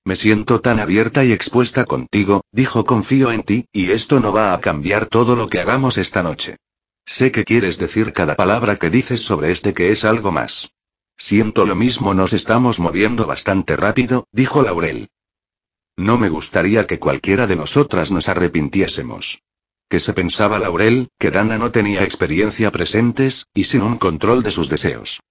Me 0.04 0.18
siento 0.18 0.60
tan 0.60 0.82
abierta 0.82 1.24
y 1.24 1.32
expuesta 1.32 1.86
contigo, 1.86 2.44
dijo 2.52 2.84
confío 2.84 3.32
en 3.32 3.44
ti, 3.44 3.66
y 3.72 3.92
esto 3.92 4.20
no 4.20 4.34
va 4.34 4.54
a 4.54 4.60
cambiar 4.60 5.06
todo 5.06 5.38
lo 5.38 5.48
que 5.48 5.62
hagamos 5.62 5.98
esta 5.98 6.22
noche. 6.22 6.58
Sé 7.06 7.32
que 7.32 7.44
quieres 7.44 7.78
decir 7.78 8.14
cada 8.14 8.36
palabra 8.36 8.78
que 8.78 8.90
dices 8.90 9.22
sobre 9.22 9.52
este 9.52 9.74
que 9.74 9.92
es 9.92 10.06
algo 10.06 10.32
más. 10.32 10.72
Siento 11.18 11.66
lo 11.66 11.76
mismo, 11.76 12.14
nos 12.14 12.34
estamos 12.34 12.80
moviendo 12.80 13.26
bastante 13.28 13.76
rápido, 13.76 14.28
dijo 14.32 14.64
Laurel. 14.64 15.10
No 15.96 16.18
me 16.18 16.30
gustaría 16.30 16.88
que 16.88 17.00
cualquiera 17.00 17.46
de 17.46 17.56
nosotras 17.56 18.12
nos 18.12 18.30
arrepintiésemos. 18.30 19.44
Que 19.90 20.00
se 20.00 20.14
pensaba 20.14 20.58
Laurel, 20.58 21.10
que 21.20 21.30
Dana 21.30 21.58
no 21.58 21.72
tenía 21.72 22.04
experiencia 22.04 22.72
presentes, 22.72 23.46
y 23.54 23.66
sin 23.66 23.84
un 23.84 23.98
control 23.98 24.42
de 24.42 24.52
sus 24.52 24.70
deseos. 24.70 25.22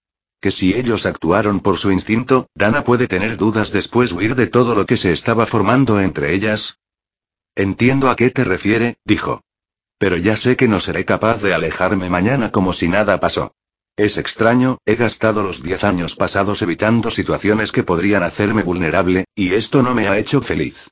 Que 0.40 0.50
si 0.50 0.74
ellos 0.74 1.06
actuaron 1.06 1.60
por 1.60 1.78
su 1.78 1.90
instinto, 1.90 2.48
Dana 2.54 2.84
puede 2.84 3.08
tener 3.08 3.36
dudas 3.36 3.72
después 3.72 4.12
huir 4.12 4.36
de 4.36 4.46
todo 4.46 4.74
lo 4.74 4.86
que 4.86 4.96
se 4.96 5.10
estaba 5.10 5.46
formando 5.46 6.00
entre 6.00 6.34
ellas. 6.34 6.78
Entiendo 7.56 8.08
a 8.08 8.16
qué 8.16 8.30
te 8.30 8.44
refiere, 8.44 8.96
dijo. 9.04 9.42
Pero 10.02 10.16
ya 10.16 10.36
sé 10.36 10.56
que 10.56 10.66
no 10.66 10.80
seré 10.80 11.04
capaz 11.04 11.40
de 11.42 11.54
alejarme 11.54 12.10
mañana 12.10 12.50
como 12.50 12.72
si 12.72 12.88
nada 12.88 13.20
pasó. 13.20 13.54
Es 13.96 14.18
extraño, 14.18 14.78
he 14.84 14.96
gastado 14.96 15.44
los 15.44 15.62
diez 15.62 15.84
años 15.84 16.16
pasados 16.16 16.60
evitando 16.60 17.08
situaciones 17.08 17.70
que 17.70 17.84
podrían 17.84 18.24
hacerme 18.24 18.64
vulnerable, 18.64 19.26
y 19.36 19.54
esto 19.54 19.80
no 19.80 19.94
me 19.94 20.08
ha 20.08 20.18
hecho 20.18 20.40
feliz. 20.42 20.90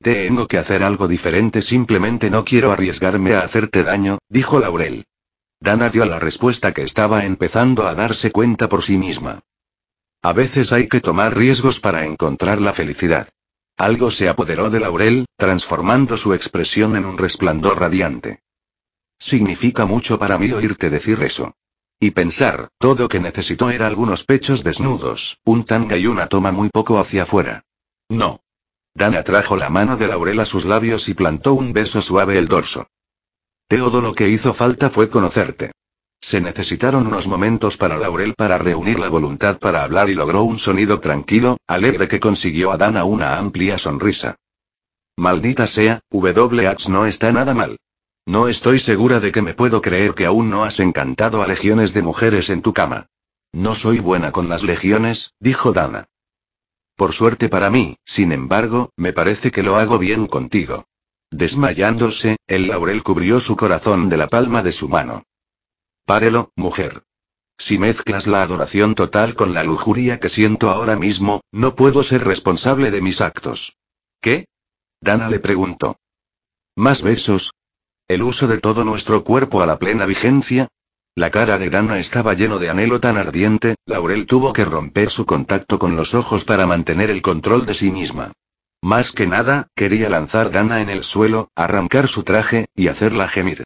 Tengo 0.00 0.46
que 0.46 0.58
hacer 0.58 0.84
algo 0.84 1.08
diferente, 1.08 1.60
simplemente 1.60 2.30
no 2.30 2.44
quiero 2.44 2.70
arriesgarme 2.70 3.34
a 3.34 3.40
hacerte 3.40 3.82
daño, 3.82 4.18
dijo 4.28 4.60
Laurel. 4.60 5.06
Dana 5.58 5.90
dio 5.90 6.04
la 6.04 6.20
respuesta 6.20 6.72
que 6.72 6.84
estaba 6.84 7.24
empezando 7.24 7.88
a 7.88 7.96
darse 7.96 8.30
cuenta 8.30 8.68
por 8.68 8.84
sí 8.84 8.96
misma. 8.96 9.40
A 10.22 10.32
veces 10.32 10.72
hay 10.72 10.86
que 10.86 11.00
tomar 11.00 11.36
riesgos 11.36 11.80
para 11.80 12.04
encontrar 12.04 12.60
la 12.60 12.72
felicidad. 12.72 13.28
Algo 13.76 14.12
se 14.12 14.28
apoderó 14.28 14.70
de 14.70 14.78
Laurel, 14.78 15.26
transformando 15.36 16.16
su 16.16 16.32
expresión 16.32 16.94
en 16.94 17.06
un 17.06 17.18
resplandor 17.18 17.80
radiante. 17.80 18.38
Significa 19.22 19.86
mucho 19.86 20.18
para 20.18 20.36
mí 20.36 20.50
oírte 20.50 20.90
decir 20.90 21.22
eso. 21.22 21.54
Y 22.00 22.10
pensar, 22.10 22.70
todo 22.78 23.08
que 23.08 23.20
necesitó 23.20 23.70
era 23.70 23.86
algunos 23.86 24.24
pechos 24.24 24.64
desnudos, 24.64 25.38
un 25.44 25.64
tanga 25.64 25.96
y 25.96 26.08
una 26.08 26.26
toma 26.26 26.50
muy 26.50 26.70
poco 26.70 26.98
hacia 26.98 27.22
afuera. 27.22 27.62
No. 28.08 28.40
Dana 28.94 29.22
trajo 29.22 29.56
la 29.56 29.70
mano 29.70 29.96
de 29.96 30.08
Laurel 30.08 30.40
a 30.40 30.44
sus 30.44 30.64
labios 30.64 31.08
y 31.08 31.14
plantó 31.14 31.54
un 31.54 31.72
beso 31.72 32.02
suave 32.02 32.36
el 32.36 32.48
dorso. 32.48 32.88
Todo 33.68 34.00
lo 34.00 34.12
que 34.12 34.28
hizo 34.28 34.54
falta 34.54 34.90
fue 34.90 35.08
conocerte. 35.08 35.70
Se 36.20 36.40
necesitaron 36.40 37.06
unos 37.06 37.28
momentos 37.28 37.76
para 37.76 37.98
Laurel 37.98 38.34
para 38.34 38.58
reunir 38.58 38.98
la 38.98 39.08
voluntad 39.08 39.60
para 39.60 39.84
hablar 39.84 40.10
y 40.10 40.14
logró 40.14 40.42
un 40.42 40.58
sonido 40.58 40.98
tranquilo, 40.98 41.58
alegre 41.68 42.08
que 42.08 42.18
consiguió 42.18 42.72
a 42.72 42.76
Dana 42.76 43.04
una 43.04 43.38
amplia 43.38 43.78
sonrisa. 43.78 44.34
Maldita 45.16 45.68
sea, 45.68 46.00
WH 46.10 46.88
no 46.88 47.06
está 47.06 47.30
nada 47.30 47.54
mal. 47.54 47.78
No 48.26 48.48
estoy 48.48 48.78
segura 48.78 49.18
de 49.18 49.32
que 49.32 49.42
me 49.42 49.54
puedo 49.54 49.82
creer 49.82 50.14
que 50.14 50.26
aún 50.26 50.48
no 50.48 50.64
has 50.64 50.78
encantado 50.80 51.42
a 51.42 51.48
legiones 51.48 51.92
de 51.92 52.02
mujeres 52.02 52.50
en 52.50 52.62
tu 52.62 52.72
cama. 52.72 53.08
No 53.52 53.74
soy 53.74 53.98
buena 53.98 54.30
con 54.30 54.48
las 54.48 54.62
legiones, 54.62 55.34
dijo 55.40 55.72
Dana. 55.72 56.08
Por 56.96 57.12
suerte 57.12 57.48
para 57.48 57.68
mí, 57.68 57.96
sin 58.04 58.32
embargo, 58.32 58.90
me 58.96 59.12
parece 59.12 59.50
que 59.50 59.62
lo 59.62 59.76
hago 59.76 59.98
bien 59.98 60.26
contigo. 60.26 60.86
Desmayándose, 61.30 62.36
el 62.46 62.68
laurel 62.68 63.02
cubrió 63.02 63.40
su 63.40 63.56
corazón 63.56 64.08
de 64.08 64.18
la 64.18 64.28
palma 64.28 64.62
de 64.62 64.72
su 64.72 64.88
mano. 64.88 65.24
Párelo, 66.04 66.52
mujer. 66.56 67.02
Si 67.58 67.78
mezclas 67.78 68.26
la 68.26 68.42
adoración 68.42 68.94
total 68.94 69.34
con 69.34 69.54
la 69.54 69.64
lujuria 69.64 70.20
que 70.20 70.28
siento 70.28 70.70
ahora 70.70 70.96
mismo, 70.96 71.40
no 71.50 71.74
puedo 71.74 72.02
ser 72.02 72.24
responsable 72.24 72.90
de 72.90 73.00
mis 73.00 73.20
actos. 73.20 73.76
¿Qué? 74.20 74.46
Dana 75.00 75.28
le 75.28 75.40
preguntó. 75.40 75.96
¿Más 76.76 77.02
besos? 77.02 77.52
¿El 78.12 78.22
uso 78.22 78.46
de 78.46 78.58
todo 78.58 78.84
nuestro 78.84 79.24
cuerpo 79.24 79.62
a 79.62 79.66
la 79.66 79.78
plena 79.78 80.04
vigencia? 80.04 80.68
La 81.16 81.30
cara 81.30 81.56
de 81.56 81.70
Dana 81.70 81.98
estaba 81.98 82.34
lleno 82.34 82.58
de 82.58 82.68
anhelo 82.68 83.00
tan 83.00 83.16
ardiente, 83.16 83.76
Laurel 83.86 84.26
tuvo 84.26 84.52
que 84.52 84.66
romper 84.66 85.08
su 85.08 85.24
contacto 85.24 85.78
con 85.78 85.96
los 85.96 86.12
ojos 86.12 86.44
para 86.44 86.66
mantener 86.66 87.08
el 87.08 87.22
control 87.22 87.64
de 87.64 87.72
sí 87.72 87.90
misma. 87.90 88.32
Más 88.82 89.12
que 89.12 89.26
nada, 89.26 89.68
quería 89.74 90.10
lanzar 90.10 90.50
Dana 90.50 90.82
en 90.82 90.90
el 90.90 91.04
suelo, 91.04 91.48
arrancar 91.56 92.06
su 92.06 92.22
traje, 92.22 92.66
y 92.74 92.88
hacerla 92.88 93.28
gemir. 93.28 93.64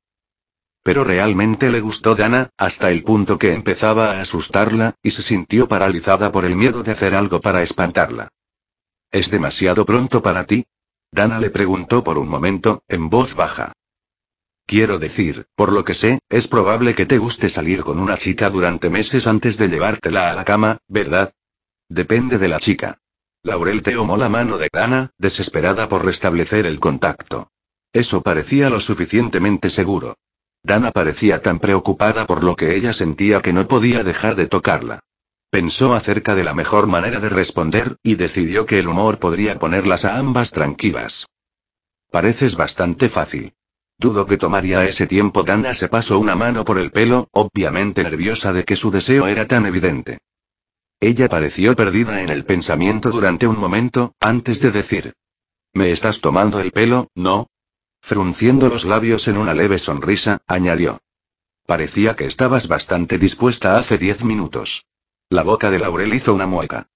Pero 0.84 1.02
realmente 1.02 1.68
le 1.68 1.80
gustó 1.80 2.14
Dana, 2.14 2.50
hasta 2.56 2.92
el 2.92 3.02
punto 3.02 3.40
que 3.40 3.52
empezaba 3.52 4.12
a 4.12 4.20
asustarla, 4.20 4.94
y 5.02 5.10
se 5.10 5.24
sintió 5.24 5.66
paralizada 5.66 6.30
por 6.30 6.44
el 6.44 6.54
miedo 6.54 6.84
de 6.84 6.92
hacer 6.92 7.16
algo 7.16 7.40
para 7.40 7.62
espantarla. 7.62 8.28
¿Es 9.10 9.28
demasiado 9.32 9.84
pronto 9.84 10.22
para 10.22 10.44
ti? 10.44 10.66
Dana 11.10 11.40
le 11.40 11.50
preguntó 11.50 12.04
por 12.04 12.16
un 12.16 12.28
momento, 12.28 12.84
en 12.86 13.10
voz 13.10 13.34
baja. 13.34 13.72
Quiero 14.66 14.98
decir, 14.98 15.46
por 15.54 15.72
lo 15.72 15.84
que 15.84 15.94
sé, 15.94 16.18
es 16.28 16.48
probable 16.48 16.96
que 16.96 17.06
te 17.06 17.18
guste 17.18 17.48
salir 17.50 17.82
con 17.82 18.00
una 18.00 18.16
chica 18.16 18.50
durante 18.50 18.90
meses 18.90 19.28
antes 19.28 19.56
de 19.58 19.68
llevártela 19.68 20.32
a 20.32 20.34
la 20.34 20.44
cama, 20.44 20.78
¿verdad? 20.88 21.32
Depende 21.88 22.38
de 22.38 22.48
la 22.48 22.58
chica. 22.58 22.98
Laurel 23.44 23.82
tomó 23.82 24.16
la 24.16 24.28
mano 24.28 24.58
de 24.58 24.68
Dana, 24.72 25.12
desesperada 25.18 25.88
por 25.88 26.04
restablecer 26.04 26.66
el 26.66 26.80
contacto. 26.80 27.52
Eso 27.92 28.22
parecía 28.22 28.68
lo 28.68 28.80
suficientemente 28.80 29.70
seguro. 29.70 30.16
Dana 30.64 30.90
parecía 30.90 31.40
tan 31.40 31.60
preocupada 31.60 32.26
por 32.26 32.42
lo 32.42 32.56
que 32.56 32.74
ella 32.74 32.92
sentía 32.92 33.40
que 33.40 33.52
no 33.52 33.68
podía 33.68 34.02
dejar 34.02 34.34
de 34.34 34.48
tocarla. 34.48 35.04
Pensó 35.48 35.94
acerca 35.94 36.34
de 36.34 36.42
la 36.42 36.54
mejor 36.54 36.88
manera 36.88 37.20
de 37.20 37.28
responder, 37.28 37.98
y 38.02 38.16
decidió 38.16 38.66
que 38.66 38.80
el 38.80 38.88
humor 38.88 39.20
podría 39.20 39.60
ponerlas 39.60 40.04
a 40.04 40.18
ambas 40.18 40.50
tranquilas. 40.50 41.28
Pareces 42.10 42.56
bastante 42.56 43.08
fácil. 43.08 43.54
Dudo 43.98 44.26
que 44.26 44.36
tomaría 44.36 44.84
ese 44.84 45.06
tiempo. 45.06 45.42
Dana 45.42 45.72
se 45.74 45.88
pasó 45.88 46.18
una 46.18 46.34
mano 46.34 46.64
por 46.64 46.78
el 46.78 46.92
pelo, 46.92 47.28
obviamente 47.32 48.02
nerviosa 48.02 48.52
de 48.52 48.64
que 48.64 48.76
su 48.76 48.90
deseo 48.90 49.26
era 49.26 49.46
tan 49.46 49.64
evidente. 49.66 50.18
Ella 51.00 51.28
pareció 51.28 51.74
perdida 51.74 52.22
en 52.22 52.30
el 52.30 52.44
pensamiento 52.44 53.10
durante 53.10 53.46
un 53.46 53.58
momento, 53.58 54.14
antes 54.20 54.60
de 54.60 54.70
decir. 54.70 55.14
¿Me 55.72 55.92
estás 55.92 56.20
tomando 56.20 56.60
el 56.60 56.72
pelo, 56.72 57.10
no? 57.14 57.48
Frunciendo 58.00 58.68
los 58.68 58.84
labios 58.84 59.28
en 59.28 59.36
una 59.36 59.54
leve 59.54 59.78
sonrisa, 59.78 60.40
añadió. 60.46 61.00
Parecía 61.66 62.14
que 62.16 62.26
estabas 62.26 62.68
bastante 62.68 63.18
dispuesta 63.18 63.76
hace 63.76 63.98
diez 63.98 64.24
minutos. 64.24 64.86
La 65.28 65.42
boca 65.42 65.70
de 65.70 65.78
Laurel 65.78 66.14
hizo 66.14 66.32
una 66.32 66.46
mueca. 66.46 66.88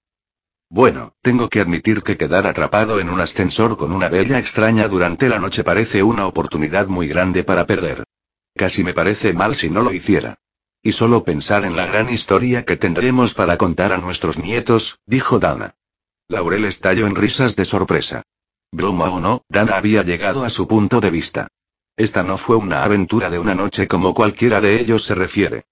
Bueno, 0.72 1.16
tengo 1.20 1.48
que 1.48 1.60
admitir 1.60 2.04
que 2.04 2.16
quedar 2.16 2.46
atrapado 2.46 3.00
en 3.00 3.10
un 3.10 3.20
ascensor 3.20 3.76
con 3.76 3.90
una 3.92 4.08
bella 4.08 4.38
extraña 4.38 4.86
durante 4.86 5.28
la 5.28 5.40
noche 5.40 5.64
parece 5.64 6.04
una 6.04 6.28
oportunidad 6.28 6.86
muy 6.86 7.08
grande 7.08 7.42
para 7.42 7.66
perder. 7.66 8.04
Casi 8.54 8.84
me 8.84 8.94
parece 8.94 9.32
mal 9.32 9.56
si 9.56 9.68
no 9.68 9.82
lo 9.82 9.92
hiciera. 9.92 10.36
Y 10.80 10.92
solo 10.92 11.24
pensar 11.24 11.64
en 11.64 11.74
la 11.74 11.86
gran 11.86 12.08
historia 12.08 12.64
que 12.64 12.76
tendremos 12.76 13.34
para 13.34 13.56
contar 13.56 13.92
a 13.92 13.98
nuestros 13.98 14.38
nietos, 14.38 15.00
dijo 15.06 15.40
Dana. 15.40 15.74
Laurel 16.28 16.64
estalló 16.64 17.08
en 17.08 17.16
risas 17.16 17.56
de 17.56 17.64
sorpresa. 17.64 18.22
Broma 18.70 19.10
o 19.10 19.18
no, 19.18 19.42
Dana 19.48 19.76
había 19.76 20.04
llegado 20.04 20.44
a 20.44 20.50
su 20.50 20.68
punto 20.68 21.00
de 21.00 21.10
vista. 21.10 21.48
Esta 21.96 22.22
no 22.22 22.38
fue 22.38 22.54
una 22.54 22.84
aventura 22.84 23.28
de 23.28 23.40
una 23.40 23.56
noche 23.56 23.88
como 23.88 24.14
cualquiera 24.14 24.60
de 24.60 24.80
ellos 24.80 25.02
se 25.02 25.16
refiere. 25.16 25.64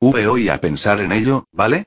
Hoy 0.00 0.48
a 0.48 0.60
pensar 0.60 1.00
en 1.00 1.12
ello, 1.12 1.46
¿vale? 1.52 1.86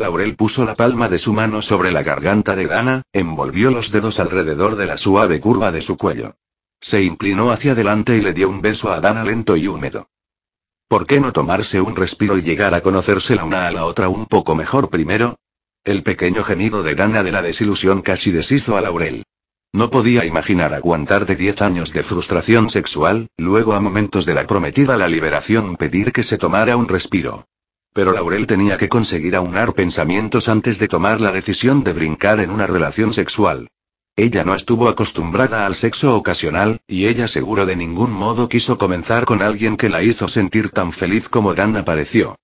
Laurel 0.00 0.34
puso 0.34 0.64
la 0.64 0.74
palma 0.74 1.10
de 1.10 1.18
su 1.18 1.34
mano 1.34 1.60
sobre 1.60 1.90
la 1.90 2.02
garganta 2.02 2.56
de 2.56 2.66
Dana, 2.66 3.02
envolvió 3.12 3.70
los 3.70 3.92
dedos 3.92 4.18
alrededor 4.18 4.76
de 4.76 4.86
la 4.86 4.96
suave 4.96 5.40
curva 5.40 5.72
de 5.72 5.82
su 5.82 5.98
cuello. 5.98 6.36
Se 6.80 7.02
inclinó 7.02 7.50
hacia 7.50 7.72
adelante 7.72 8.16
y 8.16 8.22
le 8.22 8.32
dio 8.32 8.48
un 8.48 8.62
beso 8.62 8.90
a 8.90 9.00
Dana 9.00 9.24
lento 9.24 9.56
y 9.56 9.66
húmedo. 9.66 10.08
¿Por 10.88 11.06
qué 11.06 11.20
no 11.20 11.32
tomarse 11.32 11.82
un 11.82 11.96
respiro 11.96 12.38
y 12.38 12.42
llegar 12.42 12.72
a 12.72 12.80
conocerse 12.80 13.36
la 13.36 13.44
una 13.44 13.66
a 13.66 13.70
la 13.72 13.84
otra 13.84 14.08
un 14.08 14.24
poco 14.24 14.54
mejor 14.54 14.88
primero? 14.88 15.38
El 15.84 16.02
pequeño 16.02 16.44
gemido 16.44 16.82
de 16.82 16.94
Dana 16.94 17.22
de 17.22 17.32
la 17.32 17.42
desilusión 17.42 18.00
casi 18.00 18.30
deshizo 18.30 18.78
a 18.78 18.80
Laurel. 18.80 19.24
No 19.72 19.90
podía 19.90 20.24
imaginar 20.24 20.72
aguantar 20.72 21.26
de 21.26 21.36
diez 21.36 21.60
años 21.60 21.92
de 21.92 22.02
frustración 22.02 22.70
sexual, 22.70 23.28
luego 23.36 23.74
a 23.74 23.80
momentos 23.80 24.24
de 24.24 24.34
la 24.34 24.46
prometida 24.46 24.96
la 24.96 25.08
liberación 25.08 25.76
pedir 25.76 26.10
que 26.12 26.24
se 26.24 26.38
tomara 26.38 26.76
un 26.76 26.88
respiro. 26.88 27.46
Pero 27.92 28.12
Laurel 28.12 28.46
tenía 28.46 28.76
que 28.76 28.88
conseguir 28.88 29.34
aunar 29.34 29.74
pensamientos 29.74 30.48
antes 30.48 30.78
de 30.78 30.88
tomar 30.88 31.20
la 31.20 31.32
decisión 31.32 31.82
de 31.82 31.92
brincar 31.92 32.40
en 32.40 32.50
una 32.50 32.66
relación 32.66 33.12
sexual. 33.12 33.68
Ella 34.16 34.44
no 34.44 34.54
estuvo 34.54 34.88
acostumbrada 34.88 35.66
al 35.66 35.74
sexo 35.74 36.14
ocasional, 36.14 36.80
y 36.86 37.06
ella 37.06 37.26
seguro 37.26 37.66
de 37.66 37.76
ningún 37.76 38.12
modo 38.12 38.48
quiso 38.48 38.76
comenzar 38.76 39.24
con 39.24 39.42
alguien 39.42 39.76
que 39.76 39.88
la 39.88 40.02
hizo 40.02 40.28
sentir 40.28 40.70
tan 40.70 40.92
feliz 40.92 41.28
como 41.28 41.54
Dana 41.54 41.84
pareció. 41.84 42.36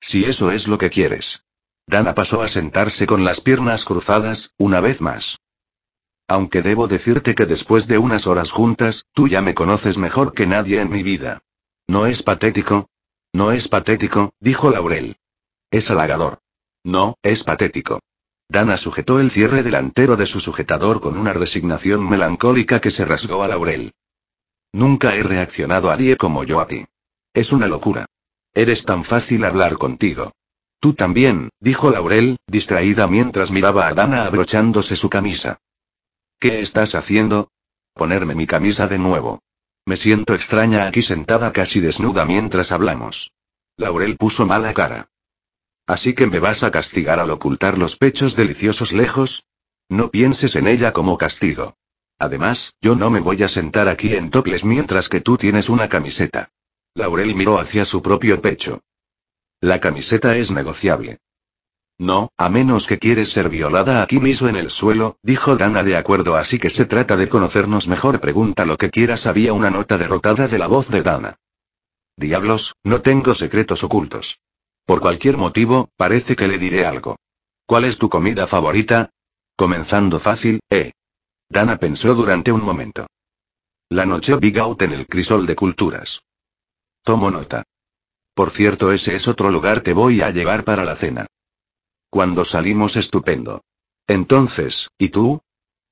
Si 0.00 0.24
eso 0.24 0.50
es 0.52 0.68
lo 0.68 0.78
que 0.78 0.90
quieres. 0.90 1.42
Dana 1.86 2.14
pasó 2.14 2.42
a 2.42 2.48
sentarse 2.48 3.06
con 3.06 3.24
las 3.24 3.40
piernas 3.40 3.84
cruzadas, 3.84 4.52
una 4.56 4.80
vez 4.80 5.00
más. 5.00 5.40
Aunque 6.28 6.62
debo 6.62 6.86
decirte 6.88 7.34
que 7.34 7.46
después 7.46 7.88
de 7.88 7.98
unas 7.98 8.26
horas 8.26 8.52
juntas, 8.52 9.06
tú 9.12 9.28
ya 9.28 9.42
me 9.42 9.54
conoces 9.54 9.98
mejor 9.98 10.32
que 10.32 10.46
nadie 10.46 10.80
en 10.80 10.90
mi 10.90 11.02
vida. 11.02 11.42
¿No 11.88 12.06
es 12.06 12.22
patético? 12.22 12.88
No 13.32 13.50
es 13.52 13.68
patético, 13.68 14.34
dijo 14.40 14.70
Laurel. 14.70 15.16
Es 15.70 15.90
halagador. 15.90 16.40
No, 16.84 17.16
es 17.22 17.44
patético. 17.44 18.00
Dana 18.48 18.76
sujetó 18.76 19.20
el 19.20 19.30
cierre 19.30 19.62
delantero 19.62 20.16
de 20.16 20.26
su 20.26 20.38
sujetador 20.38 21.00
con 21.00 21.16
una 21.16 21.32
resignación 21.32 22.06
melancólica 22.06 22.80
que 22.80 22.90
se 22.90 23.06
rasgó 23.06 23.42
a 23.42 23.48
Laurel. 23.48 23.94
Nunca 24.72 25.14
he 25.14 25.22
reaccionado 25.22 25.90
a 25.90 25.96
nadie 25.96 26.16
como 26.18 26.44
yo 26.44 26.60
a 26.60 26.66
ti. 26.66 26.84
Es 27.32 27.52
una 27.52 27.66
locura. 27.66 28.04
Eres 28.52 28.84
tan 28.84 29.04
fácil 29.04 29.44
hablar 29.44 29.78
contigo. 29.78 30.32
Tú 30.80 30.92
también, 30.92 31.48
dijo 31.60 31.90
Laurel, 31.90 32.36
distraída 32.46 33.06
mientras 33.06 33.50
miraba 33.50 33.86
a 33.86 33.94
Dana 33.94 34.26
abrochándose 34.26 34.96
su 34.96 35.08
camisa. 35.08 35.58
¿Qué 36.38 36.60
estás 36.60 36.94
haciendo? 36.94 37.50
Ponerme 37.94 38.34
mi 38.34 38.46
camisa 38.46 38.88
de 38.88 38.98
nuevo. 38.98 39.40
Me 39.84 39.96
siento 39.96 40.34
extraña 40.34 40.86
aquí 40.86 41.02
sentada 41.02 41.52
casi 41.52 41.80
desnuda 41.80 42.24
mientras 42.24 42.70
hablamos. 42.70 43.32
Laurel 43.76 44.16
puso 44.16 44.46
mala 44.46 44.72
cara. 44.74 45.08
¿Así 45.86 46.14
que 46.14 46.26
me 46.26 46.38
vas 46.38 46.62
a 46.62 46.70
castigar 46.70 47.18
al 47.18 47.30
ocultar 47.30 47.78
los 47.78 47.96
pechos 47.96 48.36
deliciosos 48.36 48.92
lejos? 48.92 49.44
No 49.88 50.10
pienses 50.10 50.54
en 50.54 50.68
ella 50.68 50.92
como 50.92 51.18
castigo. 51.18 51.76
Además, 52.18 52.74
yo 52.80 52.94
no 52.94 53.10
me 53.10 53.18
voy 53.18 53.42
a 53.42 53.48
sentar 53.48 53.88
aquí 53.88 54.14
en 54.14 54.30
toples 54.30 54.64
mientras 54.64 55.08
que 55.08 55.20
tú 55.20 55.36
tienes 55.36 55.68
una 55.68 55.88
camiseta. 55.88 56.50
Laurel 56.94 57.34
miró 57.34 57.58
hacia 57.58 57.84
su 57.84 58.02
propio 58.02 58.40
pecho. 58.40 58.80
La 59.60 59.80
camiseta 59.80 60.36
es 60.36 60.50
negociable. 60.52 61.18
No, 62.02 62.32
a 62.36 62.48
menos 62.48 62.88
que 62.88 62.98
quieres 62.98 63.28
ser 63.28 63.48
violada 63.48 64.02
aquí 64.02 64.18
mismo 64.18 64.48
en 64.48 64.56
el 64.56 64.70
suelo, 64.70 65.18
dijo 65.22 65.54
Dana 65.54 65.84
de 65.84 65.96
acuerdo 65.96 66.34
así 66.34 66.58
que 66.58 66.68
se 66.68 66.84
trata 66.84 67.16
de 67.16 67.28
conocernos 67.28 67.86
mejor 67.86 68.18
pregunta 68.18 68.64
lo 68.64 68.76
que 68.76 68.90
quieras 68.90 69.24
había 69.26 69.52
una 69.52 69.70
nota 69.70 69.98
derrotada 69.98 70.48
de 70.48 70.58
la 70.58 70.66
voz 70.66 70.88
de 70.88 71.02
Dana. 71.02 71.36
Diablos, 72.16 72.74
no 72.82 73.02
tengo 73.02 73.36
secretos 73.36 73.84
ocultos. 73.84 74.40
Por 74.84 75.00
cualquier 75.00 75.36
motivo, 75.36 75.90
parece 75.96 76.34
que 76.34 76.48
le 76.48 76.58
diré 76.58 76.86
algo. 76.86 77.14
¿Cuál 77.66 77.84
es 77.84 77.98
tu 77.98 78.08
comida 78.08 78.48
favorita? 78.48 79.10
Comenzando 79.54 80.18
fácil, 80.18 80.58
eh. 80.70 80.90
Dana 81.48 81.76
pensó 81.76 82.16
durante 82.16 82.50
un 82.50 82.64
momento. 82.64 83.06
La 83.90 84.06
noche 84.06 84.34
Big 84.38 84.58
Out 84.58 84.82
en 84.82 84.92
el 84.92 85.06
crisol 85.06 85.46
de 85.46 85.54
culturas. 85.54 86.20
Tomo 87.04 87.30
nota. 87.30 87.62
Por 88.34 88.50
cierto, 88.50 88.90
ese 88.90 89.14
es 89.14 89.28
otro 89.28 89.52
lugar 89.52 89.84
que 89.84 89.92
voy 89.92 90.20
a 90.20 90.30
llevar 90.30 90.64
para 90.64 90.84
la 90.84 90.96
cena. 90.96 91.28
Cuando 92.12 92.44
salimos 92.44 92.96
estupendo. 92.96 93.64
Entonces, 94.06 94.90
¿y 94.98 95.08
tú? 95.08 95.40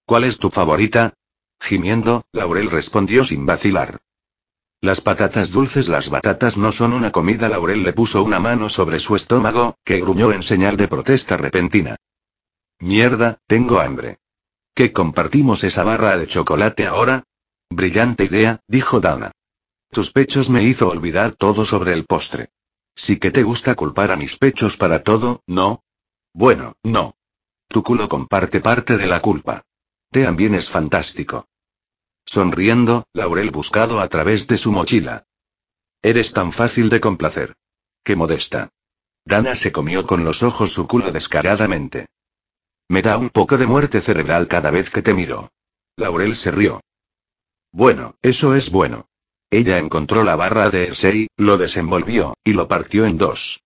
¿Cuál 0.05 0.25
es 0.25 0.37
tu 0.37 0.51
favorita? 0.51 1.15
Gimiendo, 1.59 2.27
Laurel 2.33 2.71
respondió 2.71 3.25
sin 3.25 3.47
vacilar. 3.47 4.03
Las 4.83 5.01
patatas 5.01 5.51
dulces, 5.51 5.89
las 5.89 6.11
batatas 6.11 6.59
no 6.59 6.73
son 6.73 6.93
una 6.93 7.11
comida. 7.11 7.49
Laurel 7.49 7.85
le 7.85 7.95
puso 7.95 8.23
una 8.23 8.39
mano 8.39 8.69
sobre 8.69 9.01
su 9.01 9.17
estómago, 9.17 9.79
que 9.83 9.99
gruñó 9.99 10.31
en 10.31 10.43
señal 10.43 10.77
de 10.77 10.89
protesta 10.89 11.39
repentina. 11.39 11.97
Mierda, 12.81 13.39
tengo 13.47 13.81
hambre. 13.81 14.19
¿Qué 14.75 14.93
compartimos 14.93 15.65
esa 15.65 15.85
barra 15.85 16.19
de 16.19 16.27
chocolate 16.27 16.87
ahora? 16.87 17.25
Brillante 17.71 18.25
idea, 18.25 18.61
dijo 18.69 19.01
Dana. 19.01 19.33
Tus 19.91 20.13
pechos 20.13 20.51
me 20.51 20.65
hizo 20.65 20.91
olvidar 20.91 21.33
todo 21.33 21.65
sobre 21.65 21.95
el 21.95 22.05
postre. 22.05 22.51
Sí 22.95 23.17
que 23.17 23.31
te 23.31 23.43
gusta 23.43 23.75
culpar 23.75 24.11
a 24.11 24.17
mis 24.17 24.37
pechos 24.37 24.77
para 24.77 25.03
todo, 25.03 25.43
¿no? 25.47 25.83
Bueno, 26.33 26.75
no. 26.83 27.17
Tu 27.69 27.83
culo 27.83 28.09
comparte 28.09 28.61
parte 28.61 28.97
de 28.97 29.07
la 29.07 29.21
culpa. 29.21 29.63
También 30.11 30.55
es 30.55 30.69
fantástico. 30.69 31.49
Sonriendo, 32.25 33.05
Laurel 33.13 33.51
buscado 33.51 34.01
a 34.01 34.09
través 34.09 34.47
de 34.47 34.59
su 34.59 34.73
mochila. 34.73 35.27
Eres 36.03 36.33
tan 36.33 36.53
fácil 36.53 36.89
de 36.89 37.01
complacer. 37.01 37.57
Qué 38.03 38.17
modesta. 38.17 38.71
Dana 39.25 39.55
se 39.55 39.73
comió 39.73 40.07
con 40.07 40.25
los 40.25 40.43
ojos 40.43 40.73
su 40.73 40.87
culo 40.87 41.13
descaradamente. 41.13 42.07
Me 42.89 43.03
da 43.03 43.19
un 43.19 43.31
poco 43.31 43.59
de 43.59 43.67
muerte 43.67 44.01
cerebral 44.01 44.49
cada 44.49 44.71
vez 44.71 44.91
que 44.91 45.03
te 45.03 45.15
miro. 45.15 45.53
Laurel 45.97 46.35
se 46.35 46.51
rió. 46.51 46.81
Bueno, 47.73 48.17
eso 48.23 48.55
es 48.55 48.71
bueno. 48.71 49.07
Ella 49.51 49.79
encontró 49.79 50.25
la 50.25 50.37
barra 50.37 50.71
de 50.71 50.85
Ersey, 50.85 51.29
lo 51.37 51.59
desenvolvió, 51.59 52.35
y 52.45 52.53
lo 52.53 52.67
partió 52.67 53.05
en 53.05 53.19
dos. 53.19 53.61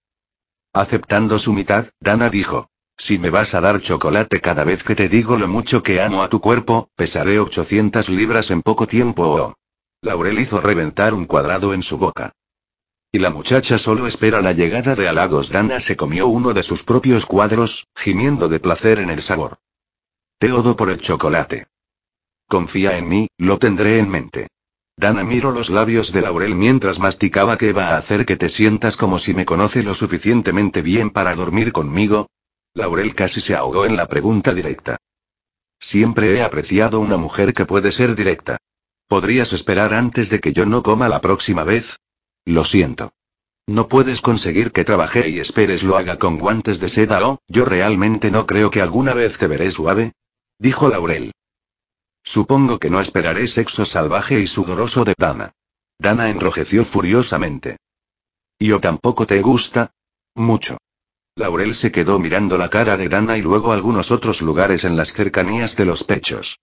Aceptando 0.77 1.39
su 1.39 1.53
mitad, 1.53 1.87
Dana 2.01 2.31
dijo. 2.31 2.69
Si 2.97 3.17
me 3.17 3.31
vas 3.31 3.55
a 3.55 3.61
dar 3.61 3.81
chocolate 3.81 4.41
cada 4.41 4.65
vez 4.65 4.83
que 4.83 4.97
te 4.97 5.09
digo 5.09 5.37
lo 5.37 5.47
mucho 5.47 5.85
que 5.85 6.01
amo 6.01 6.25
a 6.25 6.29
tu 6.29 6.41
cuerpo, 6.41 6.91
pesaré 6.97 7.39
800 7.39 8.09
libras 8.09 8.51
en 8.51 8.61
poco 8.61 8.89
tiempo. 8.89 9.23
Oh. 9.23 9.55
Laurel 10.03 10.41
hizo 10.41 10.61
reventar 10.61 11.15
un 11.15 11.27
cuadrado 11.27 11.75
en 11.75 11.85
su 11.85 11.97
boca. 11.97 12.33
Y 13.13 13.21
la 13.21 13.31
muchacha 13.31 13.79
solo 13.79 14.09
espera 14.09 14.43
la 14.43 14.53
llegada 14.53 14.97
de 14.97 15.07
halagos. 15.07 15.51
Dana 15.51 15.79
se 15.79 15.97
comió 15.97 16.27
uno 16.27 16.53
de 16.53 16.65
sus 16.65 16.83
propios 16.83 17.25
cuadros, 17.25 17.87
gimiendo 17.95 18.49
de 18.49 18.59
placer 18.59 18.99
en 18.99 19.11
el 19.11 19.23
sabor. 19.23 19.59
Teodo 20.39 20.75
por 20.75 20.91
el 20.91 21.01
chocolate. 21.01 21.69
Confía 22.49 22.99
en 22.99 23.09
mí, 23.09 23.29
lo 23.39 23.61
tendré 23.61 24.01
en 24.01 24.09
mente. 24.09 24.49
Dana 24.97 25.25
miró 25.25 25.51
los 25.51 25.71
labios 25.71 26.13
de 26.13 26.23
Laurel 26.23 26.55
mientras 26.55 26.99
masticaba 26.99 27.57
que 27.57 27.73
va 27.73 27.89
a 27.89 27.97
hacer 27.97 28.25
que 28.25 28.37
te 28.37 28.49
sientas 28.49 28.97
como 28.97 29.19
si 29.19 29.35
me 29.35 29.45
conoce 29.45 29.83
lo 29.83 29.95
suficientemente 29.95 30.83
bien 30.83 31.11
para 31.11 31.35
dormir 31.35 31.73
conmigo. 31.73 32.29
Laurel 32.75 33.15
casi 33.15 33.41
se 33.41 33.55
ahogó 33.55 33.87
en 33.87 33.97
la 33.97 34.07
pregunta 34.07 34.55
directa. 34.55 34.99
Siempre 35.81 36.33
he 36.35 36.43
apreciado 36.43 37.01
una 37.01 37.17
mujer 37.17 37.55
que 37.55 37.67
puede 37.67 37.93
ser 37.93 38.15
directa. 38.15 38.59
¿Podrías 39.09 39.53
esperar 39.53 39.95
antes 39.95 40.31
de 40.31 40.41
que 40.41 40.53
yo 40.53 40.65
no 40.65 40.83
coma 40.83 41.09
la 41.09 41.21
próxima 41.21 41.65
vez? 41.65 41.99
Lo 42.45 42.65
siento. 42.65 43.13
No 43.67 43.89
puedes 43.89 44.21
conseguir 44.21 44.73
que 44.73 44.85
trabaje 44.85 45.29
y 45.29 45.41
esperes 45.41 45.83
lo 45.83 45.97
haga 45.97 46.19
con 46.19 46.39
guantes 46.39 46.81
de 46.81 46.89
seda 46.89 47.27
o, 47.27 47.41
yo 47.49 47.65
realmente 47.65 48.31
no 48.31 48.47
creo 48.47 48.71
que 48.71 48.83
alguna 48.83 49.15
vez 49.15 49.39
te 49.39 49.47
veré 49.47 49.71
suave. 49.73 50.13
Dijo 50.59 50.89
Laurel. 50.89 51.33
Supongo 52.25 52.79
que 52.79 52.91
no 52.91 53.01
esperaré 53.01 53.47
sexo 53.47 53.85
salvaje 53.85 54.41
y 54.41 54.47
sudoroso 54.47 55.05
de 55.05 55.15
Dana. 55.17 55.53
Dana 55.99 56.31
enrojeció 56.31 56.85
furiosamente. 56.85 57.77
¿Y 58.59 58.73
o 58.73 58.81
tampoco 58.81 59.27
te 59.27 59.43
gusta? 59.43 59.93
Mucho. 60.35 60.79
Laurel 61.37 61.75
se 61.75 61.93
quedó 61.93 62.19
mirando 62.19 62.57
la 62.57 62.71
cara 62.71 62.97
de 62.97 63.09
Dana 63.09 63.37
y 63.37 63.43
luego 63.43 63.73
algunos 63.73 64.11
otros 64.11 64.41
lugares 64.41 64.85
en 64.85 64.97
las 64.97 65.13
cercanías 65.13 65.77
de 65.77 65.85
los 65.85 66.03
pechos. 66.03 66.61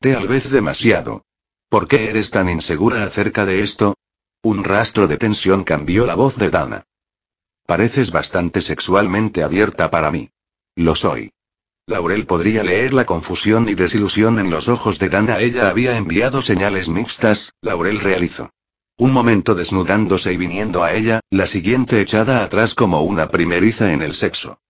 Tal 0.00 0.28
vez 0.28 0.50
demasiado. 0.50 1.24
¿Por 1.68 1.88
qué 1.88 2.10
eres 2.10 2.30
tan 2.30 2.48
insegura 2.48 3.04
acerca 3.04 3.46
de 3.46 3.62
esto? 3.62 3.94
Un 4.42 4.64
rastro 4.64 5.06
de 5.08 5.16
tensión 5.16 5.64
cambió 5.64 6.04
la 6.06 6.14
voz 6.14 6.36
de 6.36 6.50
Dana. 6.50 6.86
Pareces 7.66 8.10
bastante 8.10 8.60
sexualmente 8.60 9.42
abierta 9.42 9.90
para 9.90 10.10
mí. 10.10 10.30
Lo 10.76 10.94
soy. 10.94 11.32
Laurel 11.86 12.24
podría 12.24 12.62
leer 12.62 12.94
la 12.94 13.04
confusión 13.04 13.68
y 13.68 13.74
desilusión 13.74 14.38
en 14.38 14.48
los 14.48 14.68
ojos 14.68 14.98
de 14.98 15.10
Dana. 15.10 15.38
Ella 15.40 15.68
había 15.68 15.98
enviado 15.98 16.40
señales 16.40 16.88
mixtas, 16.88 17.52
Laurel 17.60 18.00
realizó. 18.00 18.50
Un 18.96 19.12
momento 19.12 19.54
desnudándose 19.54 20.32
y 20.32 20.38
viniendo 20.38 20.82
a 20.82 20.94
ella, 20.94 21.20
la 21.28 21.46
siguiente 21.46 22.00
echada 22.00 22.42
atrás 22.42 22.74
como 22.74 23.02
una 23.02 23.28
primeriza 23.28 23.92
en 23.92 24.00
el 24.00 24.14
sexo. 24.14 24.60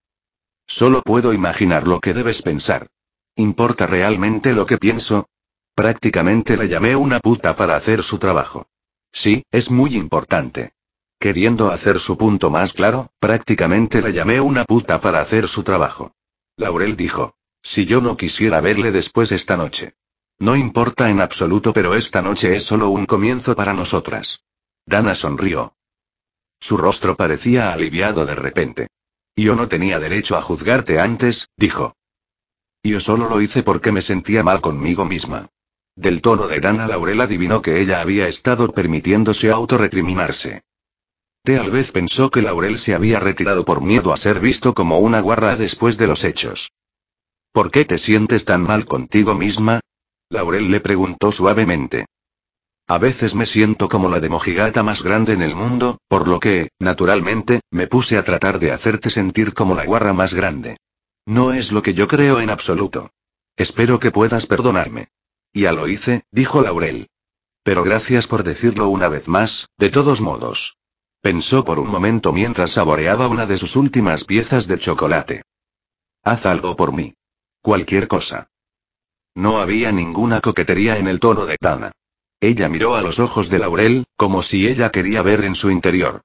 Solo 0.67 1.03
puedo 1.03 1.33
imaginar 1.33 1.87
lo 1.87 2.01
que 2.01 2.15
debes 2.15 2.43
pensar. 2.43 2.89
¿Importa 3.37 3.87
realmente 3.87 4.53
lo 4.53 4.67
que 4.67 4.79
pienso? 4.79 5.29
Prácticamente 5.77 6.57
la 6.57 6.65
llamé 6.65 6.97
una 6.97 7.21
puta 7.21 7.55
para 7.55 7.77
hacer 7.77 8.03
su 8.03 8.19
trabajo. 8.19 8.67
Sí, 9.13 9.45
es 9.53 9.71
muy 9.71 9.95
importante. 9.95 10.73
Queriendo 11.21 11.71
hacer 11.71 12.01
su 12.01 12.19
punto 12.19 12.51
más 12.51 12.73
claro, 12.73 13.13
prácticamente 13.21 14.03
la 14.03 14.11
llamé 14.11 14.41
una 14.41 14.65
puta 14.65 15.01
para 15.01 15.21
hacer 15.21 15.47
su 15.49 15.63
trabajo. 15.63 16.13
Laurel 16.57 16.97
dijo. 16.97 17.37
Si 17.63 17.87
yo 17.87 18.01
no 18.01 18.17
quisiera 18.17 18.61
verle 18.61 18.93
después 18.93 19.33
esta 19.33 19.57
noche. 19.57 19.95
No 20.39 20.55
importa 20.55 21.11
en 21.11 21.21
absoluto, 21.21 21.73
pero 21.73 21.95
esta 21.95 22.21
noche 22.21 22.55
es 22.55 22.65
solo 22.65 22.91
un 22.91 23.07
comienzo 23.07 23.55
para 23.55 23.73
nosotras. 23.73 24.45
Dana 24.85 25.15
sonrió. 25.15 25.77
Su 26.61 26.77
rostro 26.77 27.17
parecía 27.17 27.73
aliviado 27.73 28.27
de 28.27 28.35
repente. 28.35 28.89
Yo 29.37 29.57
no 29.57 29.69
tenía 29.69 29.99
derecho 29.99 30.37
a 30.37 30.43
juzgarte 30.43 31.01
antes, 31.01 31.49
dijo. 31.57 31.97
Yo 32.83 33.01
solo 33.01 33.29
lo 33.29 33.41
hice 33.41 33.63
porque 33.63 33.93
me 33.93 34.03
sentía 34.03 34.43
mal 34.43 34.61
conmigo 34.61 35.05
misma. 35.07 35.49
Del 35.97 36.21
tono 36.21 36.49
de 36.49 36.61
Dana 36.61 36.87
Laurel 36.87 37.21
adivinó 37.21 37.63
que 37.63 37.81
ella 37.81 38.01
había 38.01 38.29
estado 38.29 38.73
permitiéndose 38.73 39.51
autorrecriminarse. 39.51 40.63
Tal 41.45 41.71
vez 41.71 41.93
pensó 41.93 42.31
que 42.31 42.41
Laurel 42.41 42.79
se 42.79 42.95
había 42.95 43.21
retirado 43.21 43.67
por 43.67 43.83
miedo 43.83 44.15
a 44.15 44.17
ser 44.17 44.41
visto 44.41 44.73
como 44.73 44.99
una 44.99 45.21
guarra 45.21 45.57
después 45.57 45.99
de 45.99 46.07
los 46.07 46.25
hechos. 46.25 46.73
¿Por 47.53 47.71
qué 47.71 47.85
te 47.85 47.99
sientes 47.99 48.47
tan 48.47 48.63
mal 48.63 48.87
contigo 48.87 49.35
misma? 49.35 49.81
Laurel 50.31 50.71
le 50.71 50.81
preguntó 50.81 51.33
suavemente. 51.33 52.07
A 52.89 52.97
veces 52.97 53.35
me 53.35 53.45
siento 53.45 53.91
como 53.91 54.09
la 54.09 54.21
demojigata 54.21 54.83
más 54.83 55.03
grande 55.03 55.35
en 55.35 55.43
el 55.43 55.55
mundo, 55.55 55.99
por 56.09 56.29
lo 56.29 56.41
que, 56.41 56.71
naturalmente, 56.79 57.61
me 57.71 57.89
puse 57.89 58.17
a 58.17 58.25
tratar 58.25 58.59
de 58.59 58.73
hacerte 58.73 59.11
sentir 59.11 59.53
como 59.53 59.75
la 59.75 59.85
guarra 59.85 60.15
más 60.15 60.33
grande. 60.33 60.79
No 61.27 61.53
es 61.53 61.73
lo 61.73 61.83
que 61.83 61.93
yo 61.93 62.09
creo 62.09 62.41
en 62.41 62.49
absoluto. 62.49 63.11
Espero 63.55 64.01
que 64.01 64.11
puedas 64.11 64.47
perdonarme. 64.47 65.09
Ya 65.53 65.73
lo 65.73 65.89
hice, 65.89 66.23
dijo 66.31 66.63
Laurel. 66.63 67.09
Pero 67.63 67.85
gracias 67.85 68.27
por 68.27 68.45
decirlo 68.45 68.89
una 68.89 69.09
vez 69.09 69.29
más, 69.29 69.69
de 69.77 69.91
todos 69.91 70.23
modos. 70.23 70.79
Pensó 71.25 71.65
por 71.65 71.79
un 71.79 71.89
momento 71.89 72.35
mientras 72.35 72.73
saboreaba 72.73 73.29
una 73.29 73.47
de 73.47 73.57
sus 73.57 73.77
últimas 73.77 74.25
piezas 74.25 74.67
de 74.67 74.79
chocolate. 74.79 75.41
Haz 76.23 76.45
algo 76.45 76.77
por 76.77 76.93
mí. 76.93 77.15
Cualquier 77.63 78.09
cosa. 78.09 78.51
No 79.35 79.59
había 79.59 79.91
ninguna 79.91 80.43
coquetería 80.43 80.99
en 80.99 81.09
el 81.09 81.21
tono 81.21 81.47
de 81.47 81.57
Dana. 81.59 81.93
Ella 82.41 82.69
miró 82.69 82.95
a 82.95 83.01
los 83.01 83.21
ojos 83.21 83.49
de 83.49 83.59
Laurel, 83.59 84.05
como 84.17 84.43
si 84.43 84.69
ella 84.69 84.91
quería 84.91 85.23
ver 85.23 85.45
en 85.45 85.55
su 85.55 85.71
interior. 85.71 86.21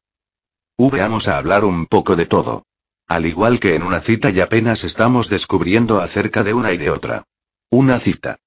Vamos 0.77 1.29
a 1.29 1.37
hablar 1.37 1.63
un 1.63 1.85
poco 1.85 2.17
de 2.17 2.25
todo. 2.25 2.65
Al 3.07 3.25
igual 3.25 3.61
que 3.61 3.75
en 3.75 3.83
una 3.83 4.01
cita 4.01 4.31
y 4.31 4.41
apenas 4.41 4.83
estamos 4.83 5.29
descubriendo 5.29 6.01
acerca 6.01 6.43
de 6.43 6.53
una 6.53 6.73
y 6.73 6.77
de 6.77 6.91
otra. 6.91 7.23
Una 7.69 7.99
cita. 7.99 8.39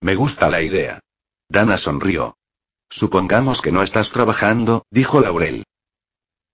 Me 0.00 0.14
gusta 0.14 0.50
la 0.50 0.62
idea. 0.62 1.00
Dana 1.48 1.76
sonrió. 1.76 2.36
Supongamos 2.88 3.60
que 3.60 3.72
no 3.72 3.82
estás 3.82 4.12
trabajando, 4.12 4.84
dijo 4.92 5.20
Laurel. 5.20 5.64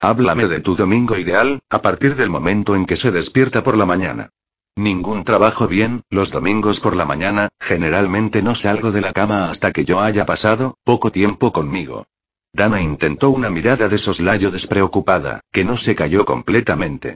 Háblame 0.05 0.49
de 0.49 0.59
tu 0.59 0.75
domingo 0.75 1.17
ideal, 1.17 1.61
a 1.71 1.81
partir 1.81 2.17
del 2.17 2.29
momento 2.29 2.75
en 2.75 2.87
que 2.87 2.97
se 2.97 3.13
despierta 3.13 3.63
por 3.63 3.79
la 3.79 3.87
mañana. 3.87 4.31
Ningún 4.75 5.23
trabajo 5.23 5.69
bien, 5.69 6.03
los 6.11 6.33
domingos 6.33 6.81
por 6.81 6.97
la 6.97 7.05
mañana, 7.05 7.51
generalmente 7.61 8.43
no 8.43 8.57
salgo 8.57 8.91
de 8.91 9.01
la 9.01 9.13
cama 9.13 9.49
hasta 9.49 9.71
que 9.71 9.85
yo 9.85 10.01
haya 10.01 10.27
pasado, 10.27 10.77
poco 10.83 11.13
tiempo 11.13 11.53
conmigo. 11.53 12.05
Dana 12.53 12.83
intentó 12.83 13.31
una 13.31 13.49
mirada 13.49 13.89
de 13.89 13.97
soslayo 13.97 14.51
despreocupada, 14.51 15.43
que 15.53 15.65
no 15.65 15.77
se 15.77 15.95
cayó 15.95 16.25
completamente. 16.25 17.15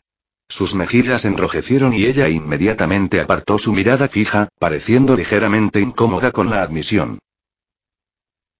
Sus 0.48 0.76
mejillas 0.76 1.24
enrojecieron 1.24 1.92
y 1.92 2.04
ella 2.04 2.28
inmediatamente 2.28 3.20
apartó 3.20 3.58
su 3.58 3.72
mirada 3.72 4.06
fija, 4.06 4.48
pareciendo 4.60 5.16
ligeramente 5.16 5.80
incómoda 5.80 6.30
con 6.30 6.50
la 6.50 6.62
admisión. 6.62 7.18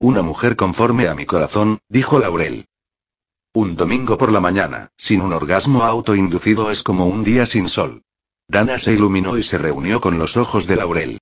Una 0.00 0.22
mujer 0.22 0.56
conforme 0.56 1.06
a 1.06 1.14
mi 1.14 1.26
corazón, 1.26 1.78
dijo 1.88 2.18
Laurel. 2.18 2.66
Un 3.57 3.74
domingo 3.74 4.18
por 4.18 4.32
la 4.32 4.40
mañana, 4.42 4.92
sin 4.98 5.22
un 5.22 5.32
orgasmo 5.32 5.84
autoinducido 5.84 6.70
es 6.70 6.82
como 6.82 7.07
un 7.07 7.24
día 7.24 7.46
sin 7.46 7.70
sol. 7.70 8.02
Dana 8.46 8.76
se 8.76 8.92
iluminó 8.92 9.38
y 9.38 9.42
se 9.42 9.57
reunió 9.57 9.98
con 9.98 10.18
los 10.18 10.36
ojos 10.36 10.66
de 10.66 10.76
Laurel. 10.76 11.18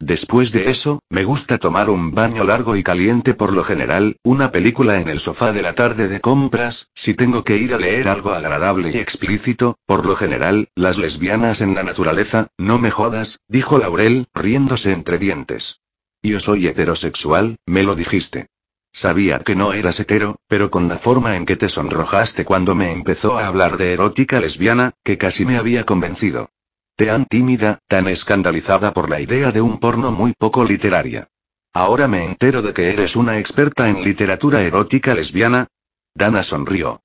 Después 0.00 0.50
de 0.50 0.68
eso, 0.68 0.98
me 1.08 1.22
gusta 1.22 1.58
tomar 1.58 1.90
un 1.90 2.10
baño 2.10 2.42
largo 2.42 2.74
y 2.74 2.82
caliente 2.82 3.34
por 3.34 3.52
lo 3.52 3.62
general, 3.62 4.16
una 4.24 4.50
película 4.50 4.98
en 4.98 5.06
el 5.06 5.20
sofá 5.20 5.52
de 5.52 5.62
la 5.62 5.74
tarde 5.74 6.08
de 6.08 6.20
compras, 6.20 6.88
si 6.92 7.14
tengo 7.14 7.44
que 7.44 7.56
ir 7.56 7.72
a 7.72 7.78
leer 7.78 8.08
algo 8.08 8.32
agradable 8.32 8.90
y 8.92 8.98
explícito, 8.98 9.78
por 9.86 10.06
lo 10.06 10.16
general, 10.16 10.70
las 10.74 10.98
lesbianas 10.98 11.60
en 11.60 11.76
la 11.76 11.84
naturaleza, 11.84 12.48
no 12.58 12.80
me 12.80 12.90
jodas, 12.90 13.38
dijo 13.46 13.78
Laurel, 13.78 14.26
riéndose 14.34 14.90
entre 14.90 15.18
dientes. 15.18 15.78
Yo 16.20 16.40
soy 16.40 16.66
heterosexual, 16.66 17.58
me 17.64 17.84
lo 17.84 17.94
dijiste. 17.94 18.48
Sabía 18.94 19.40
que 19.40 19.56
no 19.56 19.72
eras 19.72 19.98
hetero, 19.98 20.36
pero 20.46 20.70
con 20.70 20.86
la 20.86 20.98
forma 20.98 21.34
en 21.34 21.46
que 21.46 21.56
te 21.56 21.68
sonrojaste 21.68 22.44
cuando 22.44 22.76
me 22.76 22.92
empezó 22.92 23.36
a 23.36 23.48
hablar 23.48 23.76
de 23.76 23.92
erótica 23.92 24.38
lesbiana, 24.38 24.92
que 25.02 25.18
casi 25.18 25.44
me 25.44 25.58
había 25.58 25.84
convencido. 25.84 26.50
Tan 26.94 27.26
tímida, 27.26 27.80
tan 27.88 28.06
escandalizada 28.06 28.94
por 28.94 29.10
la 29.10 29.20
idea 29.20 29.50
de 29.50 29.60
un 29.60 29.80
porno 29.80 30.12
muy 30.12 30.32
poco 30.32 30.64
literaria. 30.64 31.28
Ahora 31.72 32.06
me 32.06 32.22
entero 32.22 32.62
de 32.62 32.72
que 32.72 32.90
eres 32.90 33.16
una 33.16 33.40
experta 33.40 33.88
en 33.88 34.04
literatura 34.04 34.62
erótica 34.62 35.12
lesbiana. 35.12 35.66
Dana 36.14 36.44
sonrió. 36.44 37.02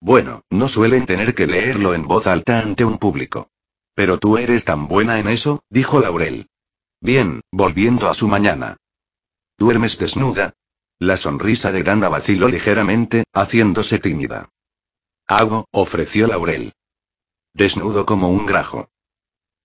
Bueno, 0.00 0.42
no 0.50 0.66
suelen 0.66 1.06
tener 1.06 1.36
que 1.36 1.46
leerlo 1.46 1.94
en 1.94 2.02
voz 2.02 2.26
alta 2.26 2.58
ante 2.58 2.84
un 2.84 2.98
público. 2.98 3.48
Pero 3.94 4.18
tú 4.18 4.38
eres 4.38 4.64
tan 4.64 4.88
buena 4.88 5.20
en 5.20 5.28
eso, 5.28 5.62
dijo 5.70 6.00
Laurel. 6.00 6.48
Bien, 7.00 7.42
volviendo 7.52 8.10
a 8.10 8.14
su 8.14 8.26
mañana. 8.26 8.76
¿Duermes 9.56 9.98
desnuda? 9.98 10.54
La 10.98 11.18
sonrisa 11.18 11.72
de 11.72 11.82
Dana 11.82 12.08
vaciló 12.08 12.48
ligeramente, 12.48 13.24
haciéndose 13.34 13.98
tímida. 13.98 14.48
Hago, 15.26 15.66
ofreció 15.70 16.26
Laurel. 16.26 16.72
Desnudo 17.52 18.06
como 18.06 18.30
un 18.30 18.46
grajo. 18.46 18.88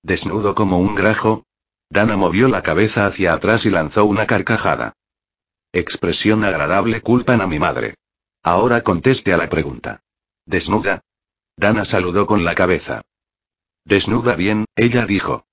Desnudo 0.03 0.55
como 0.55 0.79
un 0.79 0.93
grajo. 0.93 1.45
Dana 1.89 2.17
movió 2.17 2.49
la 2.49 2.63
cabeza 2.63 3.05
hacia 3.05 3.31
atrás 3.33 3.65
y 3.65 3.69
lanzó 3.69 4.05
una 4.05 4.27
carcajada. 4.27 4.93
Expresión 5.71 6.43
agradable 6.43 6.99
culpan 6.99 7.39
a 7.39 7.47
mi 7.47 7.59
madre. 7.59 7.95
Ahora 8.43 8.81
conteste 8.81 9.31
a 9.31 9.37
la 9.37 9.47
pregunta. 9.47 10.01
¿Desnuda? 10.45 11.01
Dana 11.55 11.85
saludó 11.85 12.25
con 12.25 12.43
la 12.43 12.55
cabeza. 12.55 13.03
Desnuda 13.85 14.35
bien, 14.35 14.65
ella 14.75 15.05
dijo. 15.05 15.45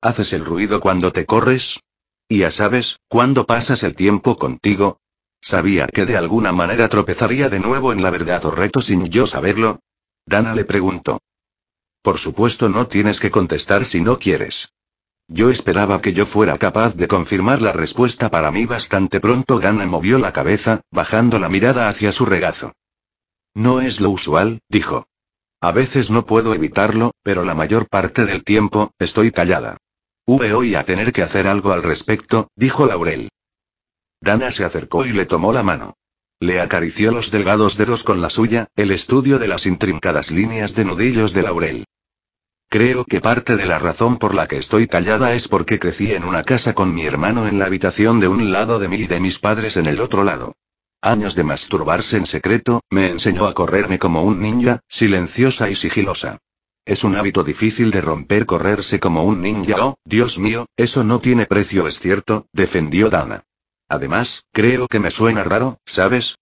¿Haces 0.00 0.32
el 0.32 0.44
ruido 0.44 0.80
cuando 0.80 1.12
te 1.12 1.26
corres? 1.26 1.80
Y 2.28 2.38
ya 2.38 2.50
sabes, 2.52 3.00
cuando 3.08 3.46
pasas 3.46 3.82
el 3.82 3.96
tiempo 3.96 4.36
contigo, 4.36 5.00
¿Sabía 5.44 5.86
que 5.88 6.06
de 6.06 6.16
alguna 6.16 6.52
manera 6.52 6.88
tropezaría 6.88 7.50
de 7.50 7.60
nuevo 7.60 7.92
en 7.92 8.02
la 8.02 8.08
verdad 8.08 8.42
o 8.46 8.50
reto 8.50 8.80
sin 8.80 9.04
yo 9.04 9.26
saberlo? 9.26 9.80
Dana 10.24 10.54
le 10.54 10.64
preguntó. 10.64 11.20
Por 12.00 12.16
supuesto 12.16 12.70
no 12.70 12.86
tienes 12.86 13.20
que 13.20 13.30
contestar 13.30 13.84
si 13.84 14.00
no 14.00 14.18
quieres. 14.18 14.72
Yo 15.28 15.50
esperaba 15.50 16.00
que 16.00 16.14
yo 16.14 16.24
fuera 16.24 16.56
capaz 16.56 16.96
de 16.96 17.08
confirmar 17.08 17.60
la 17.60 17.72
respuesta 17.72 18.30
para 18.30 18.50
mí 18.50 18.64
bastante 18.64 19.20
pronto. 19.20 19.60
Dana 19.60 19.84
movió 19.84 20.18
la 20.18 20.32
cabeza, 20.32 20.80
bajando 20.90 21.38
la 21.38 21.50
mirada 21.50 21.90
hacia 21.90 22.10
su 22.10 22.24
regazo. 22.24 22.72
No 23.52 23.82
es 23.82 24.00
lo 24.00 24.08
usual, 24.08 24.62
dijo. 24.70 25.08
A 25.60 25.72
veces 25.72 26.10
no 26.10 26.24
puedo 26.24 26.54
evitarlo, 26.54 27.12
pero 27.22 27.44
la 27.44 27.54
mayor 27.54 27.86
parte 27.86 28.24
del 28.24 28.44
tiempo, 28.44 28.92
estoy 28.98 29.30
callada. 29.30 29.76
Voy 30.26 30.74
a 30.74 30.84
tener 30.84 31.12
que 31.12 31.22
hacer 31.22 31.46
algo 31.46 31.72
al 31.72 31.82
respecto, 31.82 32.48
dijo 32.56 32.86
Laurel. 32.86 33.28
Dana 34.24 34.50
se 34.50 34.64
acercó 34.64 35.04
y 35.04 35.12
le 35.12 35.26
tomó 35.26 35.52
la 35.52 35.62
mano. 35.62 35.98
Le 36.40 36.58
acarició 36.58 37.12
los 37.12 37.30
delgados 37.30 37.76
dedos 37.76 38.04
con 38.04 38.22
la 38.22 38.30
suya, 38.30 38.68
el 38.74 38.90
estudio 38.90 39.38
de 39.38 39.48
las 39.48 39.66
intrincadas 39.66 40.30
líneas 40.30 40.74
de 40.74 40.86
nudillos 40.86 41.34
de 41.34 41.42
Laurel. 41.42 41.84
Creo 42.70 43.04
que 43.04 43.20
parte 43.20 43.54
de 43.56 43.66
la 43.66 43.78
razón 43.78 44.16
por 44.16 44.34
la 44.34 44.48
que 44.48 44.56
estoy 44.56 44.86
callada 44.86 45.34
es 45.34 45.46
porque 45.46 45.78
crecí 45.78 46.14
en 46.14 46.24
una 46.24 46.42
casa 46.42 46.74
con 46.74 46.94
mi 46.94 47.04
hermano 47.04 47.46
en 47.46 47.58
la 47.58 47.66
habitación 47.66 48.18
de 48.18 48.28
un 48.28 48.50
lado 48.50 48.78
de 48.78 48.88
mí 48.88 48.96
y 48.96 49.06
de 49.06 49.20
mis 49.20 49.38
padres 49.38 49.76
en 49.76 49.84
el 49.84 50.00
otro 50.00 50.24
lado. 50.24 50.54
Años 51.02 51.34
de 51.34 51.44
masturbarse 51.44 52.16
en 52.16 52.24
secreto, 52.24 52.80
me 52.88 53.10
enseñó 53.10 53.46
a 53.46 53.52
correrme 53.52 53.98
como 53.98 54.22
un 54.22 54.40
ninja, 54.40 54.80
silenciosa 54.88 55.68
y 55.68 55.74
sigilosa. 55.74 56.38
Es 56.86 57.04
un 57.04 57.14
hábito 57.14 57.44
difícil 57.44 57.90
de 57.90 58.00
romper 58.00 58.46
correrse 58.46 58.98
como 59.00 59.22
un 59.22 59.42
ninja. 59.42 59.76
Oh, 59.84 59.96
Dios 60.06 60.38
mío, 60.38 60.64
eso 60.78 61.04
no 61.04 61.20
tiene 61.20 61.44
precio, 61.44 61.86
es 61.86 62.00
cierto, 62.00 62.46
defendió 62.52 63.10
Dana. 63.10 63.44
Además, 63.88 64.44
creo 64.52 64.88
que 64.88 65.00
me 65.00 65.10
suena 65.10 65.44
raro, 65.44 65.78
¿sabes? 65.84 66.36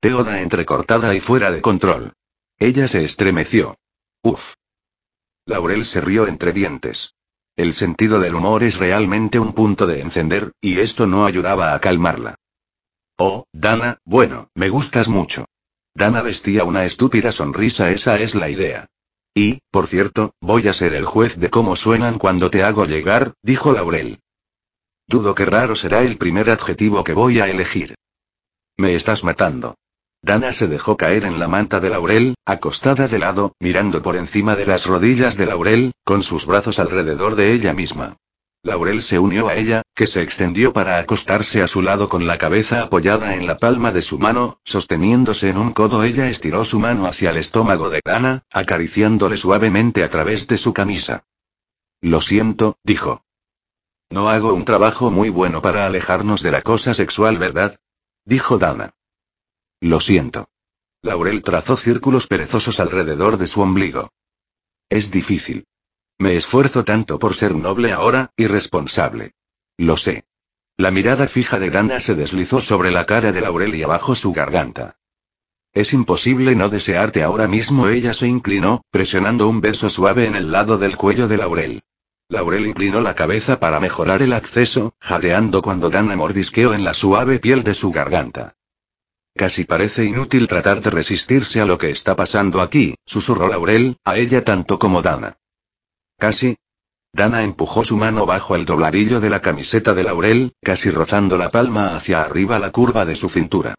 Teoda 0.00 0.40
entrecortada 0.40 1.14
y 1.14 1.20
fuera 1.20 1.50
de 1.50 1.60
control. 1.60 2.12
Ella 2.58 2.88
se 2.88 3.04
estremeció. 3.04 3.76
Uf. 4.22 4.54
Laurel 5.46 5.84
se 5.84 6.00
rió 6.00 6.26
entre 6.26 6.52
dientes. 6.52 7.14
El 7.56 7.72
sentido 7.72 8.20
del 8.20 8.34
humor 8.34 8.62
es 8.62 8.76
realmente 8.76 9.38
un 9.38 9.52
punto 9.52 9.86
de 9.86 10.00
encender, 10.00 10.52
y 10.60 10.80
esto 10.80 11.06
no 11.06 11.24
ayudaba 11.24 11.74
a 11.74 11.80
calmarla. 11.80 12.34
Oh, 13.18 13.44
Dana, 13.52 13.98
bueno, 14.04 14.50
me 14.54 14.68
gustas 14.68 15.08
mucho. 15.08 15.46
Dana 15.94 16.20
vestía 16.20 16.64
una 16.64 16.84
estúpida 16.84 17.32
sonrisa, 17.32 17.90
esa 17.90 18.20
es 18.20 18.34
la 18.34 18.50
idea. 18.50 18.86
Y, 19.34 19.60
por 19.70 19.86
cierto, 19.86 20.34
voy 20.40 20.68
a 20.68 20.74
ser 20.74 20.94
el 20.94 21.06
juez 21.06 21.38
de 21.38 21.48
cómo 21.48 21.76
suenan 21.76 22.18
cuando 22.18 22.50
te 22.50 22.62
hago 22.62 22.84
llegar, 22.84 23.34
dijo 23.42 23.72
Laurel. 23.72 24.20
Dudo 25.08 25.34
que 25.34 25.44
raro 25.44 25.76
será 25.76 26.02
el 26.02 26.16
primer 26.18 26.50
adjetivo 26.50 27.04
que 27.04 27.12
voy 27.12 27.40
a 27.40 27.48
elegir. 27.48 27.94
Me 28.76 28.94
estás 28.94 29.22
matando. 29.22 29.76
Dana 30.20 30.52
se 30.52 30.66
dejó 30.66 30.96
caer 30.96 31.24
en 31.24 31.38
la 31.38 31.46
manta 31.46 31.78
de 31.78 31.90
Laurel, 31.90 32.34
acostada 32.44 33.06
de 33.06 33.18
lado, 33.18 33.52
mirando 33.60 34.02
por 34.02 34.16
encima 34.16 34.56
de 34.56 34.66
las 34.66 34.86
rodillas 34.86 35.36
de 35.36 35.46
Laurel, 35.46 35.92
con 36.04 36.24
sus 36.24 36.46
brazos 36.46 36.80
alrededor 36.80 37.36
de 37.36 37.52
ella 37.52 37.72
misma. 37.72 38.16
Laurel 38.64 39.00
se 39.02 39.20
unió 39.20 39.46
a 39.46 39.54
ella, 39.54 39.82
que 39.94 40.08
se 40.08 40.22
extendió 40.22 40.72
para 40.72 40.98
acostarse 40.98 41.62
a 41.62 41.68
su 41.68 41.82
lado 41.82 42.08
con 42.08 42.26
la 42.26 42.36
cabeza 42.36 42.82
apoyada 42.82 43.36
en 43.36 43.46
la 43.46 43.58
palma 43.58 43.92
de 43.92 44.02
su 44.02 44.18
mano, 44.18 44.58
sosteniéndose 44.64 45.50
en 45.50 45.58
un 45.58 45.72
codo. 45.72 46.02
Ella 46.02 46.28
estiró 46.28 46.64
su 46.64 46.80
mano 46.80 47.06
hacia 47.06 47.30
el 47.30 47.36
estómago 47.36 47.90
de 47.90 48.00
Dana, 48.04 48.42
acariciándole 48.50 49.36
suavemente 49.36 50.02
a 50.02 50.10
través 50.10 50.48
de 50.48 50.58
su 50.58 50.74
camisa. 50.74 51.22
Lo 52.00 52.20
siento, 52.20 52.76
dijo. 52.82 53.22
No 54.10 54.28
hago 54.28 54.54
un 54.54 54.64
trabajo 54.64 55.10
muy 55.10 55.30
bueno 55.30 55.62
para 55.62 55.86
alejarnos 55.86 56.42
de 56.42 56.50
la 56.50 56.62
cosa 56.62 56.94
sexual, 56.94 57.38
¿verdad? 57.38 57.78
Dijo 58.24 58.58
Dana. 58.58 58.94
Lo 59.80 60.00
siento. 60.00 60.48
Laurel 61.02 61.42
trazó 61.42 61.76
círculos 61.76 62.26
perezosos 62.26 62.80
alrededor 62.80 63.36
de 63.36 63.46
su 63.46 63.60
ombligo. 63.60 64.12
Es 64.88 65.10
difícil. 65.10 65.66
Me 66.18 66.36
esfuerzo 66.36 66.84
tanto 66.84 67.18
por 67.18 67.34
ser 67.34 67.54
noble 67.54 67.92
ahora, 67.92 68.32
y 68.36 68.46
responsable. 68.46 69.34
Lo 69.76 69.96
sé. 69.96 70.24
La 70.76 70.90
mirada 70.90 71.26
fija 71.28 71.58
de 71.58 71.70
Dana 71.70 72.00
se 72.00 72.14
deslizó 72.14 72.60
sobre 72.60 72.90
la 72.90 73.06
cara 73.06 73.32
de 73.32 73.40
Laurel 73.40 73.74
y 73.74 73.82
abajo 73.82 74.14
su 74.14 74.32
garganta. 74.32 74.98
Es 75.72 75.92
imposible 75.92 76.54
no 76.54 76.68
desearte 76.68 77.22
ahora 77.22 77.48
mismo. 77.48 77.88
Ella 77.88 78.14
se 78.14 78.28
inclinó, 78.28 78.82
presionando 78.90 79.48
un 79.48 79.60
beso 79.60 79.90
suave 79.90 80.26
en 80.26 80.36
el 80.36 80.50
lado 80.50 80.78
del 80.78 80.96
cuello 80.96 81.28
de 81.28 81.36
Laurel. 81.36 81.82
Laurel 82.28 82.66
inclinó 82.66 83.00
la 83.00 83.14
cabeza 83.14 83.60
para 83.60 83.78
mejorar 83.78 84.20
el 84.20 84.32
acceso, 84.32 84.94
jadeando 85.00 85.62
cuando 85.62 85.90
Dana 85.90 86.16
mordisqueó 86.16 86.74
en 86.74 86.82
la 86.82 86.92
suave 86.92 87.38
piel 87.38 87.62
de 87.62 87.72
su 87.72 87.92
garganta. 87.92 88.56
Casi 89.36 89.64
parece 89.64 90.04
inútil 90.04 90.48
tratar 90.48 90.80
de 90.80 90.90
resistirse 90.90 91.60
a 91.60 91.66
lo 91.66 91.78
que 91.78 91.90
está 91.90 92.16
pasando 92.16 92.60
aquí, 92.62 92.96
susurró 93.04 93.48
Laurel, 93.48 93.98
a 94.04 94.16
ella 94.16 94.42
tanto 94.42 94.78
como 94.78 95.02
Dana. 95.02 95.38
Casi. 96.18 96.56
Dana 97.12 97.44
empujó 97.44 97.84
su 97.84 97.96
mano 97.96 98.26
bajo 98.26 98.56
el 98.56 98.64
dobladillo 98.64 99.20
de 99.20 99.30
la 99.30 99.40
camiseta 99.40 99.94
de 99.94 100.02
Laurel, 100.02 100.54
casi 100.62 100.90
rozando 100.90 101.38
la 101.38 101.50
palma 101.50 101.94
hacia 101.94 102.22
arriba 102.22 102.58
la 102.58 102.72
curva 102.72 103.04
de 103.04 103.14
su 103.14 103.28
cintura. 103.28 103.74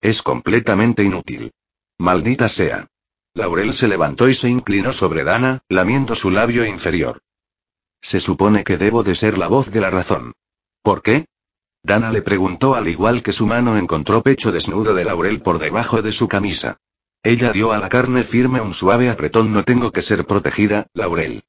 Es 0.00 0.22
completamente 0.22 1.04
inútil. 1.04 1.52
Maldita 1.98 2.48
sea. 2.48 2.88
Laurel 3.34 3.74
se 3.74 3.86
levantó 3.86 4.28
y 4.28 4.34
se 4.34 4.48
inclinó 4.48 4.92
sobre 4.92 5.22
Dana, 5.22 5.62
lamiendo 5.68 6.14
su 6.14 6.30
labio 6.30 6.64
inferior. 6.64 7.20
Se 8.02 8.20
supone 8.20 8.64
que 8.64 8.76
debo 8.76 9.02
de 9.02 9.14
ser 9.14 9.38
la 9.38 9.48
voz 9.48 9.70
de 9.70 9.80
la 9.80 9.90
razón. 9.90 10.32
¿Por 10.82 11.02
qué? 11.02 11.26
Dana 11.82 12.10
le 12.10 12.22
preguntó 12.22 12.74
al 12.74 12.88
igual 12.88 13.22
que 13.22 13.32
su 13.32 13.46
mano 13.46 13.76
encontró 13.76 14.22
pecho 14.22 14.52
desnudo 14.52 14.94
de 14.94 15.04
Laurel 15.04 15.40
por 15.40 15.58
debajo 15.58 16.02
de 16.02 16.12
su 16.12 16.28
camisa. 16.28 16.78
Ella 17.22 17.52
dio 17.52 17.72
a 17.72 17.78
la 17.78 17.88
carne 17.88 18.22
firme 18.22 18.60
un 18.60 18.74
suave 18.74 19.10
apretón. 19.10 19.52
No 19.52 19.64
tengo 19.64 19.92
que 19.92 20.02
ser 20.02 20.26
protegida, 20.26 20.86
Laurel. 20.94 21.42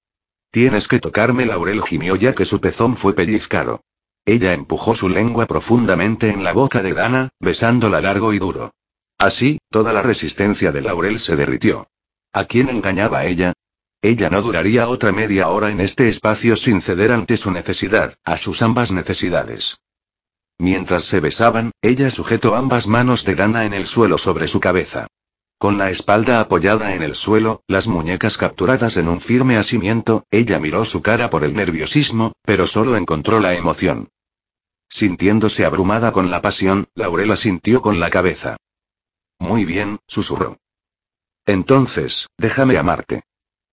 Tienes 0.51 0.87
que 0.87 0.99
tocarme. 0.99 1.45
Laurel 1.45 1.81
gimió 1.81 2.15
ya 2.15 2.35
que 2.35 2.45
su 2.45 2.59
pezón 2.59 2.97
fue 2.97 3.13
pellizcado. 3.13 3.81
Ella 4.25 4.53
empujó 4.53 4.95
su 4.95 5.09
lengua 5.09 5.45
profundamente 5.45 6.29
en 6.29 6.43
la 6.43 6.53
boca 6.53 6.83
de 6.83 6.93
Dana, 6.93 7.29
besándola 7.39 8.01
largo 8.01 8.33
y 8.33 8.39
duro. 8.39 8.73
Así, 9.17 9.59
toda 9.69 9.93
la 9.93 10.01
resistencia 10.01 10.71
de 10.71 10.81
Laurel 10.81 11.19
se 11.19 11.35
derritió. 11.35 11.87
¿A 12.33 12.45
quién 12.45 12.69
engañaba 12.69 13.25
ella? 13.25 13.53
Ella 14.03 14.31
no 14.31 14.41
duraría 14.41 14.87
otra 14.87 15.11
media 15.11 15.49
hora 15.49 15.69
en 15.69 15.79
este 15.79 16.09
espacio 16.09 16.55
sin 16.55 16.81
ceder 16.81 17.11
ante 17.11 17.37
su 17.37 17.51
necesidad, 17.51 18.15
a 18.23 18.37
sus 18.37 18.63
ambas 18.63 18.91
necesidades. 18.91 19.77
Mientras 20.57 21.05
se 21.05 21.19
besaban, 21.19 21.71
ella 21.81 22.09
sujetó 22.09 22.55
ambas 22.55 22.87
manos 22.87 23.25
de 23.25 23.35
Dana 23.35 23.65
en 23.65 23.73
el 23.73 23.85
suelo 23.85 24.17
sobre 24.17 24.47
su 24.47 24.59
cabeza. 24.59 25.07
Con 25.59 25.77
la 25.77 25.91
espalda 25.91 26.39
apoyada 26.39 26.95
en 26.95 27.03
el 27.03 27.13
suelo, 27.13 27.63
las 27.67 27.85
muñecas 27.85 28.37
capturadas 28.37 28.97
en 28.97 29.07
un 29.07 29.21
firme 29.21 29.57
asimiento, 29.57 30.25
ella 30.31 30.59
miró 30.59 30.83
su 30.85 31.03
cara 31.03 31.29
por 31.29 31.43
el 31.43 31.53
nerviosismo, 31.53 32.33
pero 32.41 32.65
solo 32.65 32.95
encontró 32.95 33.39
la 33.39 33.53
emoción. 33.53 34.09
Sintiéndose 34.89 35.63
abrumada 35.63 36.11
con 36.11 36.31
la 36.31 36.41
pasión, 36.41 36.87
Laurela 36.95 37.35
sintió 37.35 37.83
con 37.83 37.99
la 37.99 38.09
cabeza. 38.09 38.57
Muy 39.37 39.65
bien, 39.65 39.99
susurró. 40.07 40.57
Entonces, 41.45 42.27
déjame 42.37 42.77
amarte. 42.77 43.21